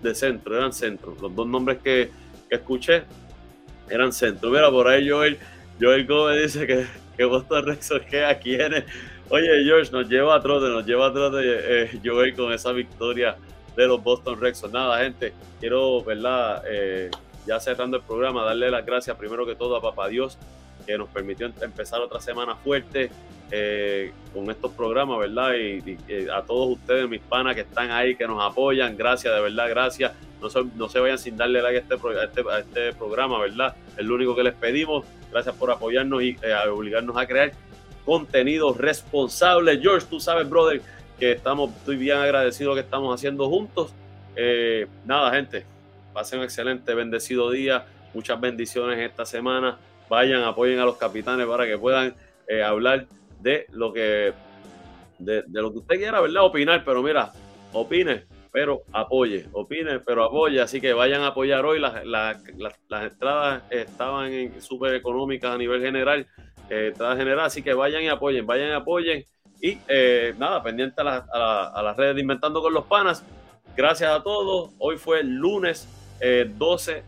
de 0.02 0.14
centro, 0.14 0.56
eran 0.56 0.72
centro. 0.72 1.16
Los 1.20 1.34
dos 1.34 1.46
nombres 1.46 1.78
que, 1.82 2.10
escuché 2.48 3.04
eran 3.88 4.12
centro. 4.12 4.50
Mira, 4.50 4.70
por 4.70 4.88
ahí 4.88 5.08
Joel, 5.08 5.38
Joel 5.80 6.04
Gómez 6.04 6.42
dice 6.42 6.66
que, 6.66 6.84
que 7.16 7.24
Boston 7.24 7.78
queda 8.10 8.36
quiere. 8.38 8.84
Oye, 9.28 9.62
George, 9.64 9.92
nos 9.92 10.08
lleva 10.08 10.34
a 10.34 10.40
trote, 10.40 10.66
nos 10.66 10.84
lleva 10.84 11.06
a 11.06 11.12
trote 11.12 11.38
eh, 11.42 12.00
Joel 12.04 12.34
con 12.34 12.52
esa 12.52 12.72
victoria 12.72 13.36
de 13.76 13.86
los 13.86 14.02
Boston 14.02 14.40
Red 14.40 14.54
Nada, 14.72 14.98
gente, 14.98 15.32
quiero, 15.60 16.02
¿verdad? 16.02 16.64
Eh, 16.68 17.10
ya 17.46 17.60
cerrando 17.60 17.96
el 17.96 18.02
programa, 18.02 18.44
darle 18.44 18.70
las 18.70 18.84
gracias 18.84 19.16
primero 19.16 19.46
que 19.46 19.54
todo 19.54 19.76
a 19.76 19.82
Papá 19.82 20.08
Dios, 20.08 20.38
que 20.86 20.96
nos 20.98 21.08
permitió 21.08 21.50
empezar 21.60 22.00
otra 22.00 22.20
semana 22.20 22.56
fuerte 22.56 23.10
eh, 23.52 24.12
con 24.32 24.48
estos 24.50 24.72
programas, 24.72 25.18
¿verdad? 25.18 25.54
Y, 25.54 25.98
a 26.32 26.42
todos 26.42 26.78
ustedes, 26.78 27.08
mis 27.08 27.20
panas 27.20 27.54
que 27.54 27.62
están 27.62 27.90
ahí, 27.90 28.14
que 28.14 28.26
nos 28.26 28.42
apoyan, 28.42 28.96
gracias, 28.96 29.34
de 29.34 29.40
verdad, 29.40 29.68
gracias. 29.68 30.12
No 30.40 30.48
se, 30.48 30.64
no 30.76 30.88
se 30.88 31.00
vayan 31.00 31.18
sin 31.18 31.36
darle 31.36 31.60
like 31.60 31.78
a 31.78 31.80
este, 31.80 31.94
este, 32.24 32.42
este, 32.60 32.92
programa, 32.94 33.38
¿verdad? 33.40 33.74
Es 33.98 34.04
lo 34.04 34.14
único 34.14 34.34
que 34.34 34.42
les 34.42 34.54
pedimos. 34.54 35.04
Gracias 35.30 35.54
por 35.56 35.70
apoyarnos 35.70 36.22
y 36.22 36.36
eh, 36.42 36.54
obligarnos 36.70 37.16
a 37.16 37.26
crear 37.26 37.52
contenido 38.04 38.72
responsable. 38.72 39.78
George, 39.80 40.06
tú 40.08 40.18
sabes, 40.18 40.48
brother, 40.48 40.80
que 41.18 41.32
estamos, 41.32 41.70
estoy 41.76 41.96
bien 41.96 42.16
agradecido 42.16 42.74
que 42.74 42.80
estamos 42.80 43.14
haciendo 43.14 43.48
juntos. 43.48 43.92
Eh, 44.36 44.86
nada, 45.04 45.32
gente, 45.32 45.66
Pasen 46.12 46.40
un 46.40 46.44
excelente, 46.44 46.94
bendecido 46.94 47.50
día. 47.50 47.86
Muchas 48.14 48.40
bendiciones 48.40 48.98
esta 48.98 49.24
semana. 49.24 49.78
Vayan, 50.08 50.42
apoyen 50.42 50.78
a 50.80 50.84
los 50.84 50.96
capitanes 50.96 51.46
para 51.46 51.66
que 51.66 51.78
puedan 51.78 52.14
eh, 52.48 52.62
hablar 52.62 53.06
de 53.40 53.66
lo 53.70 53.92
que 53.92 54.32
de, 55.18 55.44
lo 55.48 55.70
que 55.72 55.78
usted 55.78 55.96
quiera, 55.96 56.20
¿verdad? 56.20 56.44
Opinar, 56.44 56.82
pero 56.84 57.02
mira, 57.02 57.30
opine, 57.72 58.24
pero 58.50 58.82
apoye, 58.92 59.46
opine, 59.52 60.00
pero 60.00 60.24
apoye. 60.24 60.60
Así 60.60 60.80
que 60.80 60.92
vayan 60.92 61.22
a 61.22 61.28
apoyar 61.28 61.64
hoy. 61.64 61.78
Las, 61.78 62.04
las, 62.04 63.04
entradas 63.04 63.62
estaban 63.70 64.60
súper 64.60 64.94
económicas 64.94 65.54
a 65.54 65.58
nivel 65.58 65.80
general, 65.80 66.26
eh, 66.68 66.88
entradas 66.88 67.18
general, 67.18 67.46
así 67.46 67.62
que 67.62 67.74
vayan 67.74 68.02
y 68.02 68.08
apoyen, 68.08 68.46
vayan 68.46 68.70
y 68.70 68.72
apoyen. 68.72 69.24
Y 69.62 69.78
eh, 69.88 70.34
nada, 70.38 70.62
pendiente 70.62 71.02
a, 71.02 71.70
a 71.74 71.82
las 71.82 71.96
redes 71.96 72.14
de 72.16 72.22
Inventando 72.22 72.62
con 72.62 72.72
los 72.72 72.86
Panas. 72.86 73.24
Gracias 73.76 74.10
a 74.10 74.22
todos. 74.22 74.72
Hoy 74.78 74.96
fue 74.96 75.22
lunes 75.22 75.86
12. 76.20 76.92
Eh, 76.92 77.02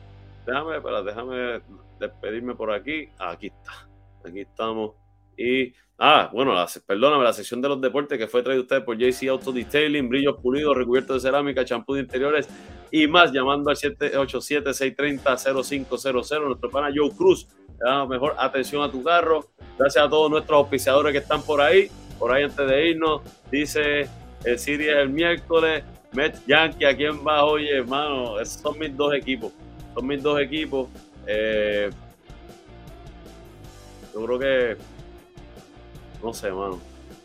déjame, 0.47 0.81
déjame 1.05 1.61
despedirme 1.99 2.55
por 2.55 2.73
aquí. 2.73 3.11
Aquí 3.19 3.49
está. 3.49 3.89
Aquí 4.25 4.41
estamos. 4.41 4.93
Y, 5.37 5.75
ah, 5.99 6.31
bueno, 6.33 6.55
la, 6.55 6.67
perdóname, 6.87 7.25
la 7.25 7.33
sección 7.33 7.61
de 7.61 7.69
los 7.69 7.81
deportes 7.81 8.17
que 8.19 8.29
fue 8.29 8.43
traída 8.43 8.63
usted 8.63 8.85
por 8.85 8.97
JC 8.97 9.29
Auto 9.29 9.51
Detailing, 9.53 10.09
brillos 10.09 10.37
pulidos, 10.41 10.77
recubiertos 10.77 11.23
de 11.23 11.29
cerámica, 11.29 11.65
champú 11.65 11.95
de 11.95 12.01
interiores 12.03 12.49
y 12.91 13.07
más, 13.07 13.33
llamando 13.33 13.71
al 13.71 13.77
787-630-0500. 13.77 16.47
Nuestro 16.47 16.71
pana 16.71 16.91
Joe 16.95 17.11
Cruz 17.17 17.49
le 17.69 17.91
da 17.91 18.07
mejor 18.07 18.35
atención 18.39 18.83
a 18.83 18.91
tu 18.91 19.03
carro. 19.03 19.49
Gracias 19.79 20.05
a 20.05 20.11
todos 20.11 20.31
nuestros 20.31 20.59
auspiciadores 20.59 21.13
que 21.13 21.19
están 21.19 21.43
por 21.43 21.61
ahí. 21.61 21.91
Por 22.19 22.31
ahí 22.31 22.45
antes 22.45 22.69
de 22.69 22.91
irnos, 22.91 23.23
dice 23.51 24.09
el 24.45 24.59
Siri 24.59 24.89
el 24.89 25.09
miércoles, 25.09 25.83
Mets 26.13 26.45
Yankee, 26.47 26.85
¿a 26.85 26.97
quién 26.97 27.27
va? 27.27 27.45
Oye, 27.45 27.79
hermano, 27.79 28.39
esos 28.39 28.61
son 28.61 28.79
mis 28.79 28.95
dos 28.97 29.15
equipos. 29.15 29.53
Son 29.95 30.07
mis 30.07 30.23
dos 30.23 30.41
equipos. 30.41 30.89
Eh, 31.27 31.91
yo 34.13 34.25
creo 34.25 34.39
que. 34.39 34.77
No 36.23 36.33
sé, 36.33 36.49
hermano. 36.49 36.81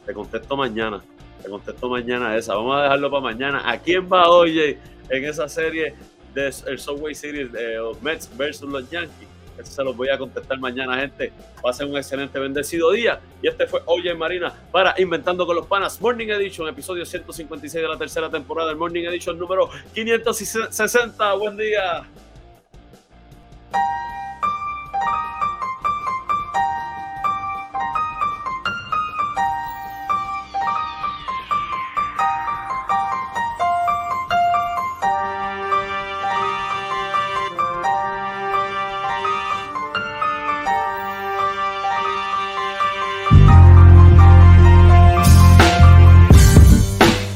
Te 0.06 0.14
contesto 0.14 0.56
mañana. 0.56 1.02
Te 1.44 1.50
contesto 1.50 1.90
mañana 1.90 2.36
esa. 2.38 2.56
Vamos 2.56 2.78
a 2.78 2.84
dejarlo 2.84 3.12
para 3.12 3.24
mañana. 3.24 3.70
¿A 3.70 3.78
quién 3.78 4.10
va, 4.12 4.30
oye, 4.30 4.80
en 5.10 5.26
esa 5.26 5.50
serie 5.50 5.94
del 6.34 6.80
Subway 6.80 7.14
Series 7.14 7.52
de 7.52 7.76
los 7.76 8.02
Mets 8.02 8.30
versus 8.38 8.70
los 8.70 8.90
Yankees? 8.90 9.37
Eso 9.58 9.72
se 9.72 9.84
los 9.84 9.96
voy 9.96 10.10
a 10.10 10.18
contestar 10.18 10.60
mañana, 10.60 10.98
gente. 10.98 11.32
Pasen 11.62 11.90
un 11.90 11.98
excelente, 11.98 12.40
bendecido 12.40 12.92
día. 12.92 13.20
Y 13.42 13.48
este 13.48 13.68
fue 13.68 13.82
Oye 13.86 14.14
Marina 14.14 14.54
para 14.72 14.94
Inventando 14.98 15.46
con 15.46 15.56
los 15.56 15.66
Panas, 15.66 16.00
Morning 16.02 16.28
Edition, 16.28 16.68
episodio 16.68 17.06
156 17.06 17.82
de 17.82 17.88
la 17.90 17.98
tercera 17.98 18.30
temporada 18.30 18.70
del 18.70 18.78
Morning 18.78 19.04
Edition 19.04 19.38
número 19.38 19.70
560. 19.94 21.34
Buen 21.34 21.58
día. 21.58 22.08